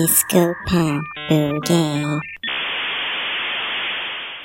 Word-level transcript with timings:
Desculpa, 0.00 1.02
buguei. 1.28 2.02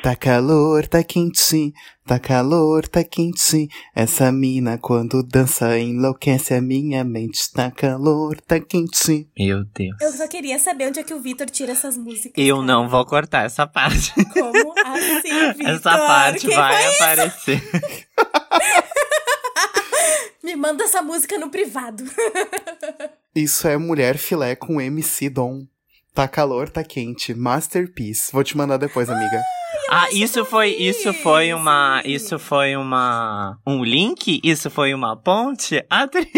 Tá 0.04 0.14
calor, 0.14 0.86
tá 0.86 1.02
quente, 1.02 1.74
tá 2.06 2.20
calor, 2.20 2.86
tá 2.90 3.06
quente. 3.06 3.70
Essa 3.96 4.34
mina 4.34 4.78
quando 4.78 5.24
dança 5.24 5.80
enlouquece 5.80 6.54
a 6.54 6.62
minha 6.62 7.06
mente. 7.06 7.50
Tá 7.54 7.72
calor, 7.72 8.40
tá 8.42 8.60
quente. 8.60 9.30
Meu 9.40 9.64
Deus. 9.74 9.96
Eu 10.02 10.12
só 10.12 10.28
queria 10.28 10.60
saber 10.60 10.90
onde 10.90 11.00
é 11.00 11.04
que 11.04 11.14
o 11.14 11.22
Vitor 11.22 11.50
tira 11.50 11.72
essas 11.72 11.96
músicas. 11.96 12.34
Eu 12.36 12.58
cara. 12.58 12.68
não 12.68 12.90
vou 12.90 13.06
cortar 13.06 13.46
essa 13.46 13.66
parte. 13.66 14.14
Como 14.14 14.74
assim, 14.78 15.54
Vitor? 15.56 15.76
Essa 15.76 15.98
parte 15.98 16.48
Quem 16.48 16.56
vai 16.56 16.96
aparecer. 16.96 17.64
Me 20.46 20.56
manda 20.56 20.84
essa 20.84 21.02
música 21.02 21.40
no 21.40 21.50
privado. 21.50 22.04
Isso 23.36 23.68
é 23.68 23.78
Mulher 23.78 24.16
Filé 24.16 24.56
com 24.56 24.80
MC 24.80 25.28
Dom. 25.28 25.66
Tá 26.14 26.28
calor, 26.28 26.70
tá 26.70 26.84
quente. 26.84 27.34
Masterpiece. 27.34 28.32
Vou 28.32 28.44
te 28.44 28.56
mandar 28.56 28.78
depois, 28.78 29.10
amiga. 29.10 29.42
Ah, 29.90 30.08
isso 30.12 30.46
foi, 30.46 30.70
isso 30.70 31.12
foi 31.14 31.52
uma, 31.52 32.02
sim. 32.04 32.12
isso 32.12 32.40
foi 32.40 32.76
uma, 32.76 33.58
um 33.66 33.84
link? 33.84 34.40
Isso 34.44 34.70
foi 34.70 34.94
uma 34.94 35.18
ponte? 35.18 35.84
Adri, 35.90 36.32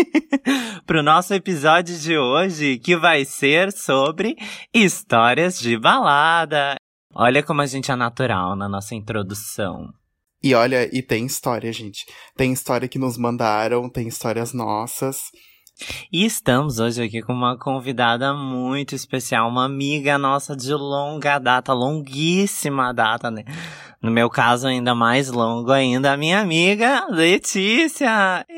pro 0.86 1.04
nosso 1.04 1.34
episódio 1.34 1.98
de 1.98 2.18
hoje, 2.18 2.80
que 2.80 2.96
vai 2.96 3.26
ser 3.26 3.74
sobre 3.74 4.38
histórias 4.74 5.60
de 5.60 5.78
balada. 5.78 6.76
Olha 7.14 7.44
como 7.44 7.62
a 7.62 7.66
gente 7.66 7.92
é 7.92 7.96
natural 7.96 8.56
na 8.56 8.70
nossa 8.70 8.96
introdução. 8.96 9.94
E 10.42 10.54
olha, 10.54 10.88
e 10.96 11.02
tem 11.02 11.26
história, 11.26 11.72
gente. 11.74 12.06
Tem 12.36 12.54
história 12.54 12.88
que 12.88 13.00
nos 13.00 13.18
mandaram, 13.18 13.90
tem 13.90 14.08
histórias 14.08 14.54
nossas. 14.54 15.32
E 16.12 16.26
estamos 16.26 16.80
hoje 16.80 17.04
aqui 17.04 17.22
com 17.22 17.34
uma 17.34 17.58
convidada 17.58 18.34
muito 18.34 18.96
especial, 18.96 19.48
uma 19.48 19.66
amiga 19.66 20.18
nossa 20.18 20.56
de 20.56 20.74
longa 20.74 21.38
data, 21.38 21.74
longuíssima 21.74 22.94
data, 22.94 23.30
né? 23.30 23.44
No 24.02 24.12
meu 24.12 24.30
caso, 24.30 24.68
ainda 24.68 24.96
mais 24.96 25.28
longo 25.30 25.72
ainda, 25.72 26.14
a 26.14 26.18
minha 26.18 26.40
amiga 26.40 27.06
Letícia. 27.10 28.46
Ei, 28.50 28.56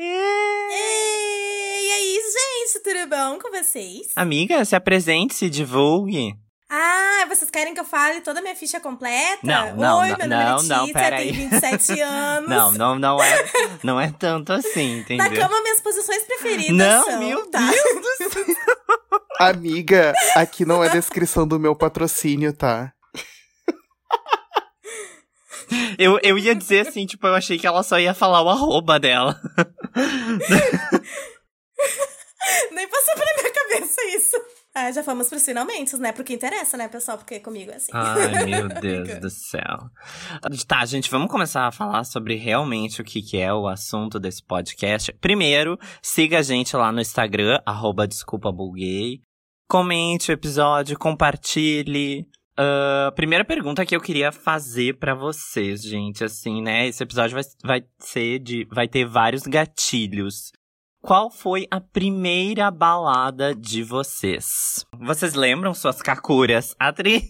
e 1.86 1.90
aí, 1.92 2.20
gente, 2.22 2.82
tudo 2.82 3.08
bom 3.08 3.38
com 3.38 3.50
vocês? 3.50 4.12
Amiga, 4.16 4.64
se 4.64 4.76
apresente, 4.76 5.34
se 5.34 5.50
divulgue. 5.50 6.34
Ah, 6.72 7.24
vocês 7.28 7.50
querem 7.50 7.74
que 7.74 7.80
eu 7.80 7.84
fale 7.84 8.20
toda 8.20 8.38
a 8.38 8.42
minha 8.42 8.54
ficha 8.54 8.78
completa? 8.78 9.40
Não, 9.42 9.74
não, 9.74 9.98
Oi, 9.98 10.10
não, 10.10 10.18
meu 10.18 10.18
nome 10.18 10.22
é 10.22 10.28
não, 10.28 10.52
Letícia, 10.54 10.76
não, 10.78 10.92
pera 10.92 11.16
aí. 11.16 11.32
tenho 11.32 11.50
27 11.50 12.00
anos. 12.00 12.48
Não, 12.48 12.70
não, 12.72 12.96
não 12.96 13.20
é, 13.20 13.44
não 13.82 14.00
é 14.00 14.12
tanto 14.16 14.52
assim, 14.52 15.00
entendeu? 15.00 15.28
Na 15.28 15.36
cama, 15.36 15.60
minhas 15.62 15.80
posições 15.80 16.22
preferidas 16.22 16.76
Não, 16.76 17.04
são, 17.04 17.18
meu 17.18 17.44
tá? 17.50 17.58
Deus 17.68 18.00
do 18.00 18.14
céu. 18.30 18.44
Amiga, 19.40 20.12
aqui 20.36 20.64
não 20.64 20.84
é 20.84 20.88
descrição 20.90 21.44
do 21.44 21.58
meu 21.58 21.74
patrocínio, 21.74 22.52
tá? 22.52 22.92
Eu, 25.98 26.20
eu 26.22 26.38
ia 26.38 26.54
dizer 26.54 26.86
assim, 26.86 27.04
tipo, 27.04 27.26
eu 27.26 27.34
achei 27.34 27.58
que 27.58 27.66
ela 27.66 27.82
só 27.82 27.98
ia 27.98 28.14
falar 28.14 28.42
o 28.42 28.48
arroba 28.48 29.00
dela. 29.00 29.36
Nem 32.70 32.86
passou 32.88 33.14
pela 33.14 33.34
minha 33.36 33.52
cabeça 33.52 34.02
isso. 34.16 34.36
Ah, 34.74 34.90
já 34.92 35.02
fomos 35.02 35.28
pros 35.28 35.44
finalmente, 35.44 35.96
né? 35.96 36.12
Pro 36.12 36.22
que 36.22 36.32
interessa, 36.32 36.76
né, 36.76 36.86
pessoal? 36.88 37.18
Porque 37.18 37.40
comigo 37.40 37.70
é 37.70 37.76
assim. 37.76 37.90
Ai, 37.92 38.46
meu 38.46 38.68
Deus 38.68 39.20
do 39.20 39.30
céu. 39.30 39.90
Tá, 40.66 40.84
gente, 40.84 41.10
vamos 41.10 41.30
começar 41.30 41.66
a 41.66 41.72
falar 41.72 42.04
sobre 42.04 42.36
realmente 42.36 43.00
o 43.00 43.04
que, 43.04 43.20
que 43.20 43.38
é 43.38 43.52
o 43.52 43.66
assunto 43.66 44.20
desse 44.20 44.42
podcast. 44.42 45.12
Primeiro, 45.14 45.76
siga 46.00 46.38
a 46.38 46.42
gente 46.42 46.76
lá 46.76 46.92
no 46.92 47.00
Instagram, 47.00 47.60
arroba 47.66 48.06
desculpa 48.06 48.52
buguei. 48.52 49.20
Comente 49.68 50.30
o 50.30 50.34
episódio, 50.34 50.98
compartilhe. 50.98 52.28
Ah, 52.62 53.10
primeira 53.16 53.42
pergunta 53.42 53.86
que 53.86 53.96
eu 53.96 54.00
queria 54.02 54.30
fazer 54.30 54.98
pra 54.98 55.14
vocês, 55.14 55.82
gente, 55.82 56.22
assim, 56.22 56.60
né? 56.60 56.86
Esse 56.86 57.02
episódio 57.02 57.34
vai, 57.34 57.44
vai 57.64 57.88
ser 57.98 58.38
de. 58.38 58.66
vai 58.70 58.86
ter 58.86 59.06
vários 59.06 59.44
gatilhos. 59.44 60.52
Qual 61.02 61.30
foi 61.30 61.66
a 61.70 61.80
primeira 61.80 62.70
balada 62.70 63.54
de 63.54 63.82
vocês? 63.82 64.84
Vocês 64.98 65.34
lembram 65.34 65.72
suas 65.72 66.02
kakuras? 66.02 66.74
Atri? 66.78 67.22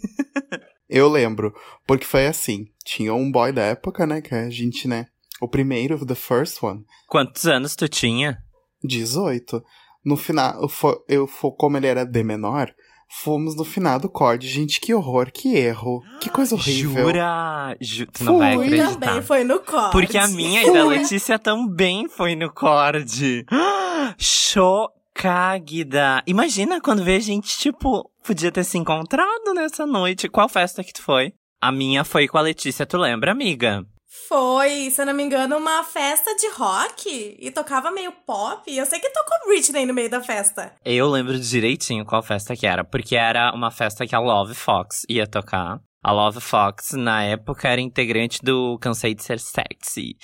Eu 0.90 1.08
lembro, 1.08 1.54
porque 1.86 2.04
foi 2.04 2.26
assim. 2.26 2.66
Tinha 2.84 3.14
um 3.14 3.30
boy 3.30 3.52
da 3.52 3.62
época, 3.62 4.04
né, 4.04 4.20
que 4.20 4.34
a 4.34 4.50
gente, 4.50 4.88
né, 4.88 5.06
o 5.40 5.46
primeiro, 5.46 6.04
the 6.04 6.16
first 6.16 6.60
one, 6.60 6.84
Quantos 7.06 7.46
anos 7.46 7.76
tu 7.76 7.88
tinha? 7.88 8.38
18. 8.82 9.62
No 10.04 10.16
final, 10.16 10.68
eu, 11.08 11.28
como 11.56 11.76
ele 11.76 11.86
era 11.86 12.04
D 12.04 12.24
menor, 12.24 12.74
fomos 13.10 13.56
no 13.56 13.64
final 13.64 13.98
do 13.98 14.08
corte. 14.08 14.46
Gente, 14.46 14.80
que 14.80 14.94
horror, 14.94 15.30
que 15.32 15.56
erro, 15.56 16.02
que 16.20 16.30
coisa 16.30 16.54
horrível. 16.54 17.06
Jura? 17.06 17.76
Ju... 17.80 18.06
Tu 18.06 18.24
não 18.24 18.38
vai 18.38 18.54
Fui. 18.54 18.66
acreditar. 18.66 18.98
Também 18.98 19.22
foi 19.22 19.44
no 19.44 19.60
corte. 19.60 19.92
Porque 19.92 20.16
a 20.16 20.28
minha 20.28 20.62
e 20.62 20.72
da. 20.72 20.84
Letícia 20.84 21.38
também 21.38 22.08
foi 22.08 22.36
no 22.36 22.52
Cord. 22.52 23.44
Chocagida. 24.18 26.22
Imagina 26.26 26.80
quando 26.80 27.04
vê 27.04 27.16
a 27.16 27.20
gente, 27.20 27.58
tipo, 27.58 28.08
podia 28.22 28.52
ter 28.52 28.64
se 28.64 28.78
encontrado 28.78 29.52
nessa 29.54 29.86
noite. 29.86 30.28
Qual 30.28 30.48
festa 30.48 30.84
que 30.84 30.92
tu 30.92 31.02
foi? 31.02 31.32
A 31.60 31.70
minha 31.70 32.04
foi 32.04 32.26
com 32.26 32.38
a 32.38 32.40
Letícia, 32.40 32.86
tu 32.86 32.96
lembra, 32.96 33.32
amiga? 33.32 33.84
Foi, 34.12 34.90
se 34.90 35.00
eu 35.00 35.06
não 35.06 35.14
me 35.14 35.22
engano, 35.22 35.56
uma 35.56 35.84
festa 35.84 36.34
de 36.34 36.48
rock 36.50 37.36
e 37.38 37.48
tocava 37.52 37.92
meio 37.92 38.10
pop. 38.26 38.68
Eu 38.68 38.84
sei 38.84 38.98
que 38.98 39.08
tocou 39.08 39.46
Britney 39.46 39.86
no 39.86 39.94
meio 39.94 40.10
da 40.10 40.20
festa. 40.20 40.72
Eu 40.84 41.08
lembro 41.08 41.38
direitinho 41.38 42.04
qual 42.04 42.20
festa 42.20 42.56
que 42.56 42.66
era, 42.66 42.82
porque 42.82 43.14
era 43.14 43.54
uma 43.54 43.70
festa 43.70 44.04
que 44.04 44.14
a 44.14 44.18
Love 44.18 44.54
Fox 44.54 45.02
ia 45.08 45.28
tocar. 45.28 45.80
A 46.02 46.10
Love 46.12 46.40
Fox, 46.40 46.92
na 46.94 47.22
época, 47.22 47.68
era 47.68 47.80
integrante 47.80 48.40
do 48.42 48.76
Cansei 48.80 49.14
de 49.14 49.22
Ser 49.22 49.38
Sexy. 49.38 50.16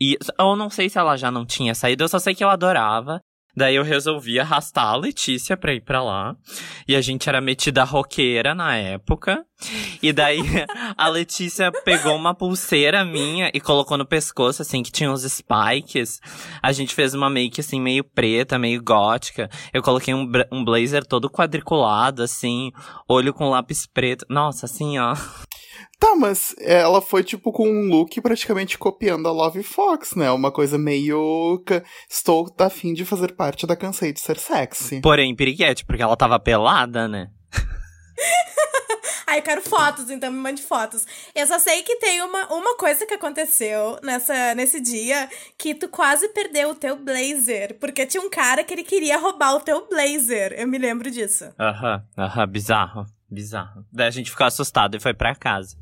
E 0.00 0.16
eu 0.38 0.54
não 0.54 0.70
sei 0.70 0.88
se 0.88 0.98
ela 0.98 1.16
já 1.16 1.30
não 1.30 1.44
tinha 1.44 1.74
saído, 1.74 2.04
eu 2.04 2.08
só 2.08 2.20
sei 2.20 2.36
que 2.36 2.44
eu 2.44 2.48
adorava. 2.50 3.20
Daí 3.54 3.74
eu 3.74 3.82
resolvi 3.82 4.40
arrastar 4.40 4.86
a 4.86 4.96
Letícia 4.96 5.56
pra 5.56 5.74
ir 5.74 5.82
pra 5.82 6.02
lá. 6.02 6.34
E 6.88 6.96
a 6.96 7.00
gente 7.00 7.28
era 7.28 7.40
metida 7.40 7.84
roqueira 7.84 8.54
na 8.54 8.76
época. 8.76 9.44
E 10.02 10.12
daí 10.12 10.40
a 10.96 11.08
Letícia 11.08 11.70
pegou 11.84 12.16
uma 12.16 12.34
pulseira 12.34 13.04
minha 13.04 13.50
e 13.52 13.60
colocou 13.60 13.98
no 13.98 14.06
pescoço, 14.06 14.62
assim, 14.62 14.82
que 14.82 14.90
tinha 14.90 15.10
uns 15.10 15.22
spikes. 15.22 16.18
A 16.62 16.72
gente 16.72 16.94
fez 16.94 17.12
uma 17.14 17.28
make, 17.28 17.60
assim, 17.60 17.80
meio 17.80 18.02
preta, 18.02 18.58
meio 18.58 18.82
gótica. 18.82 19.50
Eu 19.72 19.82
coloquei 19.82 20.14
um, 20.14 20.30
um 20.50 20.64
blazer 20.64 21.04
todo 21.04 21.30
quadriculado, 21.30 22.22
assim, 22.22 22.72
olho 23.08 23.34
com 23.34 23.50
lápis 23.50 23.86
preto. 23.86 24.24
Nossa, 24.28 24.66
assim, 24.66 24.98
ó. 24.98 25.14
Tá, 25.98 26.14
mas 26.16 26.54
ela 26.58 27.00
foi 27.00 27.22
tipo 27.22 27.52
com 27.52 27.68
um 27.68 27.88
look 27.88 28.20
praticamente 28.20 28.76
copiando 28.76 29.28
a 29.28 29.32
Love 29.32 29.62
Fox, 29.62 30.14
né? 30.14 30.30
Uma 30.30 30.50
coisa 30.50 30.78
meio. 30.78 31.62
Estou 32.08 32.52
a 32.58 32.70
fim 32.70 32.92
de 32.92 33.04
fazer 33.04 33.32
parte 33.32 33.66
da 33.66 33.76
Cansei 33.76 34.12
de 34.12 34.20
Ser 34.20 34.38
Sexy. 34.38 35.00
Porém, 35.00 35.34
piriguete, 35.34 35.84
porque 35.84 36.02
ela 36.02 36.16
tava 36.16 36.40
pelada, 36.40 37.06
né? 37.06 37.28
Ai, 39.26 39.38
eu 39.38 39.42
quero 39.42 39.62
fotos, 39.62 40.10
então 40.10 40.30
me 40.30 40.38
mande 40.38 40.62
fotos. 40.62 41.06
Eu 41.34 41.46
só 41.46 41.58
sei 41.58 41.82
que 41.82 41.96
tem 41.96 42.20
uma, 42.20 42.52
uma 42.52 42.76
coisa 42.76 43.06
que 43.06 43.14
aconteceu 43.14 43.98
nessa, 44.02 44.54
nesse 44.54 44.78
dia 44.78 45.28
que 45.56 45.74
tu 45.74 45.88
quase 45.88 46.28
perdeu 46.28 46.70
o 46.70 46.74
teu 46.74 46.96
blazer. 46.96 47.78
Porque 47.78 48.04
tinha 48.04 48.22
um 48.22 48.28
cara 48.28 48.62
que 48.62 48.74
ele 48.74 48.82
queria 48.82 49.18
roubar 49.18 49.54
o 49.54 49.60
teu 49.60 49.88
blazer. 49.88 50.52
Eu 50.58 50.68
me 50.68 50.76
lembro 50.76 51.10
disso. 51.10 51.46
Aham, 51.58 52.04
aham, 52.18 52.46
bizarro, 52.46 53.06
bizarro. 53.32 53.84
Daí 53.92 54.06
a 54.06 54.10
gente 54.10 54.30
ficou 54.30 54.46
assustado 54.46 54.96
e 54.96 55.00
foi 55.00 55.14
pra 55.14 55.34
casa. 55.34 55.76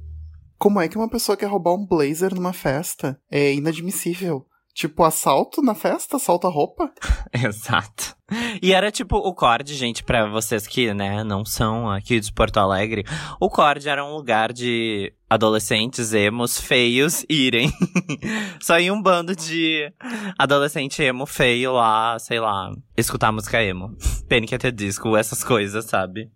Como 0.59 0.81
é 0.81 0.89
que 0.89 0.97
uma 0.97 1.09
pessoa 1.09 1.37
quer 1.37 1.47
roubar 1.47 1.75
um 1.75 1.87
blazer 1.87 2.35
numa 2.35 2.53
festa? 2.53 3.19
É 3.31 3.55
inadmissível. 3.55 4.47
Tipo, 4.75 5.05
assalto 5.05 5.63
na 5.63 5.75
festa? 5.75 6.17
Assalto 6.17 6.47
a 6.47 6.51
roupa? 6.51 6.91
Exato. 7.33 8.17
E 8.63 8.73
era 8.73 8.91
tipo 8.91 9.17
o 9.17 9.35
Cord, 9.35 9.75
gente, 9.75 10.05
pra 10.05 10.29
vocês 10.29 10.67
que, 10.67 10.95
né, 10.95 11.25
não 11.25 11.45
são 11.45 11.91
aqui 11.91 12.21
de 12.21 12.33
Porto 12.33 12.59
Alegre. 12.59 13.05
O 13.41 13.51
Cord 13.51 13.89
era 13.89 14.05
um 14.05 14.15
lugar 14.15 14.53
de 14.53 15.13
adolescentes 15.29 16.13
emos 16.13 16.61
feios 16.61 17.25
irem. 17.29 17.73
Só 18.63 18.79
ia 18.79 18.95
um 18.95 19.03
bando 19.03 19.35
de 19.35 19.93
adolescente 20.39 21.03
emo 21.03 21.27
feio 21.27 21.73
lá, 21.73 22.19
sei 22.19 22.39
lá, 22.39 22.71
escutar 22.97 23.33
música 23.33 23.63
emo. 23.63 23.97
Panic! 24.29 24.55
at 24.55 24.63
the 24.63 24.71
Disco, 24.71 25.17
essas 25.17 25.43
coisas, 25.43 25.85
sabe? 25.87 26.31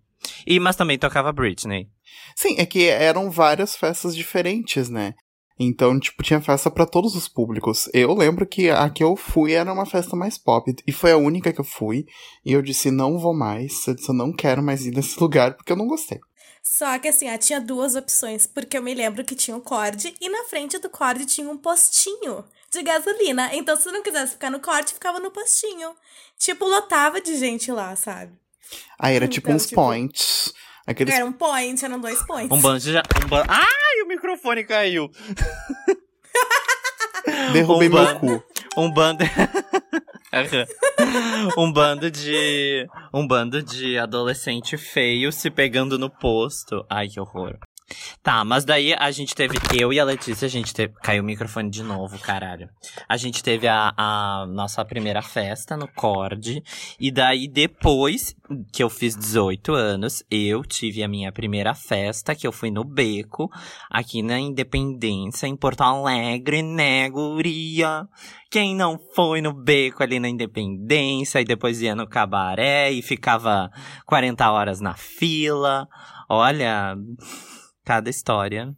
E, 0.45 0.59
mas 0.59 0.75
também 0.75 0.97
tocava 0.97 1.31
Britney. 1.31 1.87
Sim, 2.35 2.55
é 2.57 2.65
que 2.65 2.87
eram 2.87 3.31
várias 3.31 3.75
festas 3.75 4.15
diferentes, 4.15 4.89
né? 4.89 5.13
Então, 5.57 5.97
tipo, 5.97 6.21
tinha 6.21 6.41
festa 6.41 6.69
pra 6.69 6.85
todos 6.85 7.15
os 7.15 7.29
públicos. 7.29 7.89
Eu 7.93 8.13
lembro 8.13 8.45
que 8.45 8.69
a 8.69 8.89
que 8.89 9.03
eu 9.03 9.15
fui 9.15 9.53
era 9.53 9.71
uma 9.71 9.85
festa 9.85 10.15
mais 10.15 10.37
pop. 10.37 10.73
E 10.85 10.91
foi 10.91 11.13
a 11.13 11.17
única 11.17 11.53
que 11.53 11.61
eu 11.61 11.65
fui. 11.65 12.05
E 12.45 12.51
eu 12.51 12.61
disse, 12.61 12.91
não 12.91 13.17
vou 13.17 13.33
mais. 13.33 13.87
Eu 13.87 13.95
disse, 13.95 14.09
eu 14.09 14.15
não 14.15 14.33
quero 14.33 14.61
mais 14.61 14.85
ir 14.85 14.91
nesse 14.91 15.17
lugar 15.21 15.55
porque 15.55 15.71
eu 15.71 15.77
não 15.77 15.87
gostei. 15.87 16.19
Só 16.61 16.97
que 16.99 17.07
assim, 17.07 17.29
ah, 17.29 17.37
tinha 17.37 17.61
duas 17.61 17.95
opções, 17.95 18.47
porque 18.47 18.75
eu 18.75 18.81
me 18.81 18.93
lembro 18.93 19.23
que 19.23 19.35
tinha 19.35 19.55
um 19.55 19.61
corte 19.61 20.15
e 20.19 20.29
na 20.29 20.45
frente 20.45 20.79
do 20.79 20.89
corte 20.89 21.25
tinha 21.25 21.47
um 21.47 21.57
postinho 21.57 22.43
de 22.71 22.81
gasolina. 22.81 23.53
Então, 23.53 23.77
se 23.77 23.83
tu 23.83 23.91
não 23.91 24.01
quisesse 24.01 24.33
ficar 24.33 24.49
no 24.49 24.59
corte, 24.59 24.93
ficava 24.93 25.19
no 25.19 25.31
postinho. 25.31 25.95
Tipo, 26.37 26.65
lotava 26.65 27.21
de 27.21 27.37
gente 27.37 27.71
lá, 27.71 27.95
sabe? 27.95 28.33
Aí 28.99 29.15
era 29.15 29.27
tipo 29.27 29.47
Então, 29.47 29.55
uns 29.55 29.67
tipo, 29.67 29.81
points. 29.81 30.53
Aqueles 30.87 31.13
Era 31.13 31.25
um 31.25 31.33
point, 31.33 31.83
eram 31.83 31.99
dois 31.99 32.23
points. 32.25 32.55
Um 32.55 32.61
bando 32.61 32.79
de. 32.79 32.97
Um 32.97 33.27
ban... 33.27 33.43
Ai, 33.47 34.01
o 34.03 34.07
microfone 34.07 34.63
caiu! 34.63 35.09
derrubei 37.53 37.89
um 37.89 37.91
meu 37.91 38.19
cu. 38.19 38.43
Um 38.77 38.91
bando. 38.91 39.23
um 41.57 41.71
bando 41.71 42.11
de. 42.11 42.85
Um 43.13 43.25
bando 43.25 43.63
de 43.63 43.97
adolescente 43.97 44.77
feio 44.77 45.31
se 45.31 45.49
pegando 45.49 45.97
no 45.97 46.09
posto. 46.09 46.85
Ai, 46.89 47.07
que 47.07 47.19
horror. 47.19 47.57
Tá, 48.23 48.43
mas 48.43 48.65
daí 48.65 48.93
a 48.93 49.11
gente 49.11 49.35
teve. 49.35 49.57
Eu 49.79 49.93
e 49.93 49.99
a 49.99 50.03
Letícia, 50.03 50.47
a 50.47 50.49
gente 50.49 50.73
teve. 50.73 50.93
Caiu 51.03 51.21
o 51.21 51.25
microfone 51.25 51.69
de 51.69 51.83
novo, 51.83 52.17
caralho. 52.17 52.67
A 53.07 53.15
gente 53.17 53.43
teve 53.43 53.67
a, 53.67 53.93
a 53.95 54.45
nossa 54.47 54.83
primeira 54.83 55.21
festa 55.21 55.77
no 55.77 55.87
Cord. 55.87 56.63
E 56.99 57.11
daí, 57.11 57.47
depois 57.47 58.35
que 58.73 58.81
eu 58.81 58.89
fiz 58.89 59.15
18 59.15 59.73
anos, 59.73 60.23
eu 60.31 60.63
tive 60.63 61.03
a 61.03 61.07
minha 61.07 61.31
primeira 61.31 61.75
festa, 61.75 62.33
que 62.33 62.47
eu 62.47 62.51
fui 62.51 62.71
no 62.71 62.83
Beco, 62.83 63.49
aqui 63.89 64.23
na 64.23 64.39
Independência, 64.39 65.45
em 65.45 65.55
Porto 65.55 65.81
Alegre, 65.81 66.63
né, 66.63 67.07
guria? 67.09 68.07
Quem 68.49 68.75
não 68.75 68.97
foi 69.13 69.41
no 69.41 69.51
beco 69.51 70.01
ali 70.01 70.19
na 70.19 70.29
Independência 70.29 71.41
e 71.41 71.45
depois 71.45 71.81
ia 71.81 71.93
no 71.93 72.07
cabaré 72.07 72.89
e 72.89 73.01
ficava 73.01 73.69
40 74.05 74.49
horas 74.49 74.79
na 74.79 74.93
fila. 74.93 75.87
Olha, 76.29 76.95
cada 77.85 78.09
história. 78.09 78.75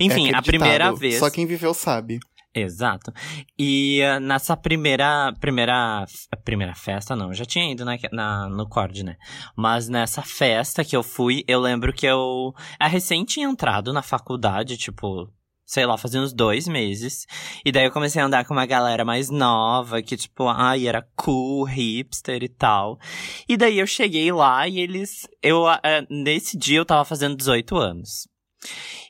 Enfim, 0.00 0.30
É 0.30 0.34
a 0.34 0.42
primeira 0.42 0.92
vez. 0.92 1.18
Só 1.18 1.30
quem 1.30 1.46
viveu 1.46 1.72
sabe. 1.72 2.18
Exato. 2.54 3.12
E 3.58 4.02
ah, 4.02 4.18
nessa 4.18 4.56
primeira, 4.56 5.32
primeira, 5.38 6.04
primeira 6.44 6.74
festa, 6.74 7.14
não, 7.14 7.28
eu 7.28 7.34
já 7.34 7.44
tinha 7.44 7.70
ido 7.70 7.84
na, 7.84 7.96
na, 8.10 8.48
no 8.48 8.68
Cord, 8.68 9.04
né? 9.04 9.16
Mas 9.56 9.88
nessa 9.88 10.22
festa 10.22 10.84
que 10.84 10.96
eu 10.96 11.02
fui, 11.02 11.44
eu 11.46 11.60
lembro 11.60 11.92
que 11.92 12.06
eu, 12.06 12.52
a 12.78 12.88
recém 12.88 13.24
tinha 13.24 13.46
entrado 13.46 13.92
na 13.92 14.02
faculdade, 14.02 14.76
tipo, 14.76 15.30
sei 15.64 15.84
lá, 15.84 15.98
fazia 15.98 16.20
uns 16.20 16.32
dois 16.32 16.66
meses. 16.66 17.26
E 17.64 17.70
daí 17.70 17.84
eu 17.84 17.92
comecei 17.92 18.20
a 18.20 18.24
andar 18.24 18.44
com 18.46 18.54
uma 18.54 18.66
galera 18.66 19.04
mais 19.04 19.28
nova, 19.28 20.02
que 20.02 20.16
tipo, 20.16 20.48
ai, 20.48 20.88
era 20.88 21.06
cool, 21.14 21.64
hipster 21.64 22.42
e 22.42 22.48
tal. 22.48 22.98
E 23.46 23.56
daí 23.56 23.78
eu 23.78 23.86
cheguei 23.86 24.32
lá 24.32 24.66
e 24.66 24.80
eles, 24.80 25.28
eu, 25.42 25.66
ah, 25.66 25.80
nesse 26.10 26.56
dia 26.56 26.78
eu 26.78 26.86
tava 26.86 27.04
fazendo 27.04 27.36
18 27.36 27.76
anos. 27.76 28.26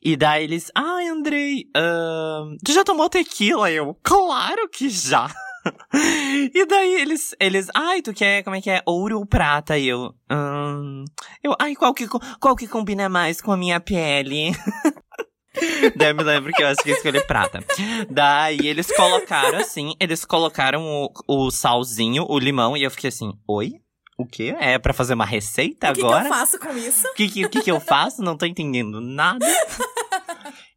E 0.03 0.17
daí 0.17 0.45
eles, 0.45 0.71
ai, 0.75 1.09
Andrei, 1.09 1.65
ahn, 1.75 2.56
tu 2.65 2.73
já 2.73 2.85
tomou 2.85 3.09
tequila? 3.09 3.71
Eu, 3.71 3.97
claro 4.03 4.69
que 4.69 4.89
já. 4.89 5.29
e 6.55 6.67
daí 6.67 6.95
eles, 7.00 7.35
eles, 7.41 7.69
ai, 7.75 8.00
tu 8.03 8.12
quer, 8.15 8.43
como 8.43 8.56
é 8.56 8.61
que 8.61 8.71
é, 8.71 8.83
ouro 8.87 9.19
ou 9.19 9.27
prata? 9.27 9.77
E 9.77 9.89
eu, 9.89 10.15
ahn, 10.31 11.05
eu, 11.43 11.55
ai, 11.59 11.75
qual 11.75 11.93
que, 11.93 12.06
qual 12.41 12.56
que 12.56 12.69
combina 12.69 13.09
mais 13.09 13.41
com 13.41 13.53
a 13.53 13.56
minha 13.56 13.81
pele? 13.81 14.53
Daí 15.97 16.11
eu 16.11 16.15
me 16.15 16.23
lembro 16.23 16.53
que 16.53 16.62
eu 16.62 16.69
acho 16.69 16.83
que 16.83 16.91
eu 16.91 16.94
escolhi 16.94 17.21
prata. 17.27 17.65
Daí 18.09 18.61
eles 18.62 18.94
colocaram 18.94 19.59
assim, 19.59 19.93
eles 19.99 20.25
colocaram 20.25 20.85
o, 20.87 21.11
o 21.27 21.51
salzinho, 21.51 22.25
o 22.29 22.39
limão, 22.39 22.77
e 22.77 22.85
eu 22.85 22.91
fiquei 22.91 23.09
assim, 23.09 23.33
oi? 23.47 23.73
O 24.19 24.26
quê? 24.26 24.56
É 24.59 24.76
pra 24.79 24.93
fazer 24.93 25.15
uma 25.15 25.25
receita 25.25 25.91
O 25.91 25.94
que, 25.94 26.00
que 26.00 26.06
agora? 26.06 26.25
eu 26.25 26.29
faço 26.29 26.59
com 26.59 26.76
isso? 26.76 27.06
O 27.06 27.15
que, 27.15 27.29
que, 27.29 27.44
o 27.47 27.49
que, 27.49 27.62
que 27.62 27.70
eu 27.70 27.79
faço? 27.79 28.20
Não 28.20 28.37
tô 28.37 28.44
entendendo 28.47 29.00
nada. 29.00 29.47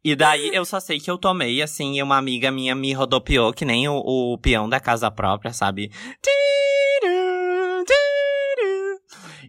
E 0.04 0.16
daí 0.16 0.50
eu 0.52 0.64
só 0.64 0.80
sei 0.80 0.98
que 0.98 1.08
eu 1.08 1.16
tomei, 1.16 1.62
assim, 1.62 1.96
e 1.96 2.02
uma 2.02 2.16
amiga 2.16 2.50
minha 2.50 2.74
me 2.74 2.92
rodopiou, 2.92 3.52
que 3.52 3.64
nem 3.64 3.88
o, 3.88 3.94
o 4.04 4.36
peão 4.36 4.68
da 4.68 4.80
casa 4.80 5.08
própria, 5.12 5.52
sabe? 5.52 5.92
Tiru. 6.20 7.21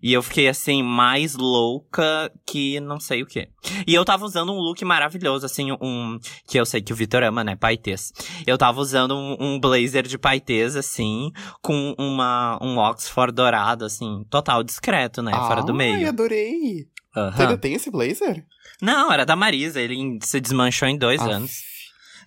E 0.04 0.12
eu 0.12 0.22
fiquei 0.22 0.50
assim, 0.50 0.84
mais 0.84 1.34
louca 1.34 2.30
que 2.46 2.78
não 2.82 3.00
sei 3.00 3.24
o 3.24 3.26
que. 3.26 3.48
E 3.88 3.94
eu 3.96 4.04
tava 4.04 4.26
usando 4.26 4.52
um 4.52 4.58
look 4.58 4.84
maravilhoso, 4.84 5.46
assim, 5.46 5.72
um. 5.72 6.20
Que 6.46 6.60
eu 6.60 6.66
sei 6.66 6.82
que 6.82 6.92
o 6.92 6.96
Vitor 6.96 7.24
ama, 7.24 7.42
né? 7.42 7.56
Paetês. 7.56 8.12
Eu 8.46 8.58
tava 8.58 8.82
usando 8.82 9.16
um, 9.16 9.38
um 9.40 9.60
blazer 9.62 10.06
de 10.06 10.18
paetês, 10.18 10.76
assim, 10.76 11.32
com 11.62 11.96
uma, 11.98 12.60
um 12.62 12.78
Oxford 12.80 13.34
dourado, 13.34 13.86
assim, 13.86 14.26
total 14.30 14.62
discreto, 14.62 15.22
né? 15.22 15.32
Fora 15.32 15.64
do 15.64 15.72
Ai, 15.72 15.78
meio. 15.78 16.10
adorei. 16.10 16.86
Aham. 17.16 17.32
Você 17.32 17.42
ainda 17.44 17.58
tem 17.58 17.74
esse 17.74 17.90
blazer? 17.90 18.46
Não, 18.82 19.10
era 19.10 19.26
da 19.26 19.38
Marisa. 19.38 19.80
Ele 19.80 20.20
se 20.22 20.42
desmanchou 20.42 20.90
em 20.90 20.98
dois 20.98 21.22
Aff. 21.22 21.32
anos. 21.32 21.54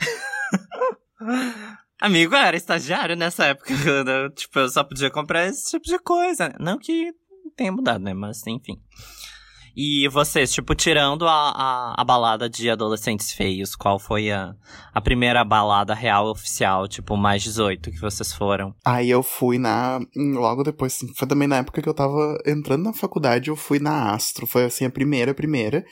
Amigo, 2.01 2.35
eu 2.35 2.39
era 2.39 2.57
estagiário 2.57 3.17
nessa 3.17 3.47
época. 3.47 3.75
quando, 3.85 4.31
tipo, 4.31 4.59
eu 4.61 4.69
só 4.71 4.83
podia 4.83 5.11
comprar 5.11 5.47
esse 5.47 5.71
tipo 5.71 5.85
de 5.85 5.99
coisa. 5.99 6.55
Não 6.59 6.79
que 6.79 7.13
tenha 7.57 7.73
mudado, 7.73 8.05
né? 8.05 8.15
Mas, 8.15 8.47
enfim. 8.47 8.79
E 9.79 10.09
vocês, 10.09 10.51
tipo, 10.55 10.75
tirando 10.75 11.29
a, 11.29 11.51
a, 11.51 11.95
a 12.01 12.05
balada 12.05 12.49
de 12.49 12.71
adolescentes 12.71 13.31
feios, 13.31 13.77
qual 13.77 13.99
foi 13.99 14.31
a, 14.31 14.55
a 14.95 15.01
primeira 15.03 15.45
balada 15.45 15.93
real 15.93 16.31
oficial, 16.31 16.89
tipo, 16.89 17.15
mais 17.15 17.43
18 17.43 17.91
que 17.91 18.01
vocês 18.01 18.33
foram? 18.33 18.75
Aí 18.83 19.11
eu 19.11 19.23
fui 19.23 19.59
na. 19.59 20.01
Logo 20.17 20.63
depois, 20.63 20.95
assim, 20.95 21.13
foi 21.15 21.29
também 21.29 21.47
na 21.47 21.59
época 21.59 21.83
que 21.83 21.89
eu 21.89 21.93
tava 21.93 22.39
entrando 22.47 22.85
na 22.85 22.95
faculdade, 22.95 23.51
eu 23.51 23.57
fui 23.57 23.79
na 23.79 24.15
Astro. 24.15 24.47
Foi 24.47 24.65
assim 24.65 24.87
a 24.87 24.91
primeira, 24.91 25.33
a 25.33 25.35
primeira. 25.35 25.85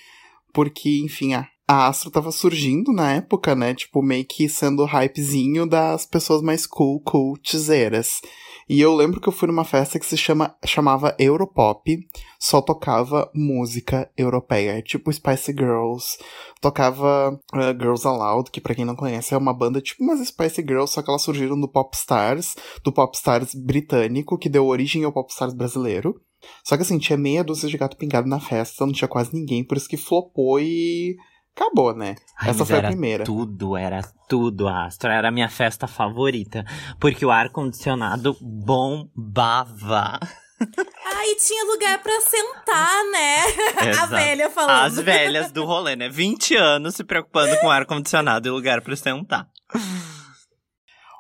Porque, 0.51 1.03
enfim, 1.05 1.35
a, 1.35 1.47
a 1.67 1.89
Astro 1.89 2.11
tava 2.11 2.31
surgindo 2.31 2.93
na 2.93 3.13
época, 3.15 3.55
né? 3.55 3.75
Tipo, 3.75 4.03
meio 4.03 4.25
que 4.25 4.49
sendo 4.49 4.83
o 4.83 4.87
hypezinho 4.87 5.67
das 5.67 6.05
pessoas 6.05 6.43
mais 6.43 6.67
cool, 6.67 7.01
cool, 7.01 7.39
tizeiras. 7.39 8.21
E 8.69 8.81
eu 8.81 8.95
lembro 8.95 9.21
que 9.21 9.29
eu 9.29 9.33
fui 9.33 9.47
numa 9.47 9.65
festa 9.65 9.99
que 9.99 10.07
se 10.07 10.17
chama, 10.17 10.57
chamava 10.65 11.15
Europop, 11.19 11.99
só 12.39 12.63
tocava 12.63 13.31
música 13.35 14.11
europeia, 14.17 14.81
tipo 14.81 15.13
Spice 15.13 15.53
Girls, 15.53 16.17
tocava 16.63 17.39
uh, 17.55 17.79
Girls 17.79 18.07
Aloud, 18.07 18.51
que 18.51 18.63
pra 18.63 18.75
quem 18.75 18.87
não 18.87 18.97
conhece 18.97 19.35
é 19.35 19.37
uma 19.37 19.53
banda 19.53 19.83
tipo 19.83 20.03
umas 20.03 20.27
Spice 20.27 20.63
Girls, 20.63 20.95
só 20.95 21.03
que 21.03 21.11
elas 21.11 21.23
surgiram 21.23 21.61
do 21.61 21.69
Popstars, 21.69 22.57
do 22.83 22.91
Popstars 22.91 23.55
britânico, 23.55 24.39
que 24.39 24.49
deu 24.49 24.67
origem 24.67 25.05
ao 25.05 25.13
Popstars 25.13 25.53
brasileiro. 25.53 26.19
Só 26.63 26.77
que 26.77 26.83
assim, 26.83 26.99
tinha 26.99 27.19
meia 27.19 27.45
dúzia 27.45 27.69
de 27.69 27.77
gato 27.77 27.97
pingado 27.97 28.29
na 28.29 28.41
festa, 28.41 28.85
não 28.85 28.93
tinha 28.93 29.09
quase 29.09 29.35
ninguém, 29.35 29.65
por 29.65 29.77
isso 29.77 29.89
que 29.89 29.97
flopou 29.97 30.59
e 30.59 31.17
acabou, 31.57 31.95
né? 31.95 32.17
Ai, 32.41 32.51
Essa 32.51 32.65
foi 32.65 32.77
a 32.77 32.79
era 32.79 32.89
primeira. 32.89 33.25
Tudo, 33.25 33.77
era 33.77 34.03
tudo, 34.29 34.69
Astro. 34.69 35.11
Era 35.11 35.29
a 35.29 35.33
minha 35.33 35.49
festa 35.49 35.87
favorita. 35.87 36.65
Porque 36.99 37.25
o 37.25 37.31
ar-condicionado 37.31 38.37
bombava. 38.41 40.19
Ah, 40.61 41.27
e 41.27 41.37
tinha 41.37 41.65
lugar 41.65 42.03
pra 42.03 42.21
sentar, 42.21 43.05
né? 43.11 43.37
a 43.81 43.87
Exato. 43.91 44.11
velha 44.11 44.51
falando. 44.51 44.85
As 44.85 44.97
velhas 44.97 45.53
do 45.53 45.65
rolê, 45.65 45.97
né? 45.97 46.09
20 46.09 46.57
anos 46.57 46.95
se 46.95 47.05
preocupando 47.05 47.57
com 47.59 47.71
ar-condicionado 47.71 48.49
e 48.49 48.51
lugar 48.51 48.81
pra 48.81 48.97
sentar. 48.97 49.49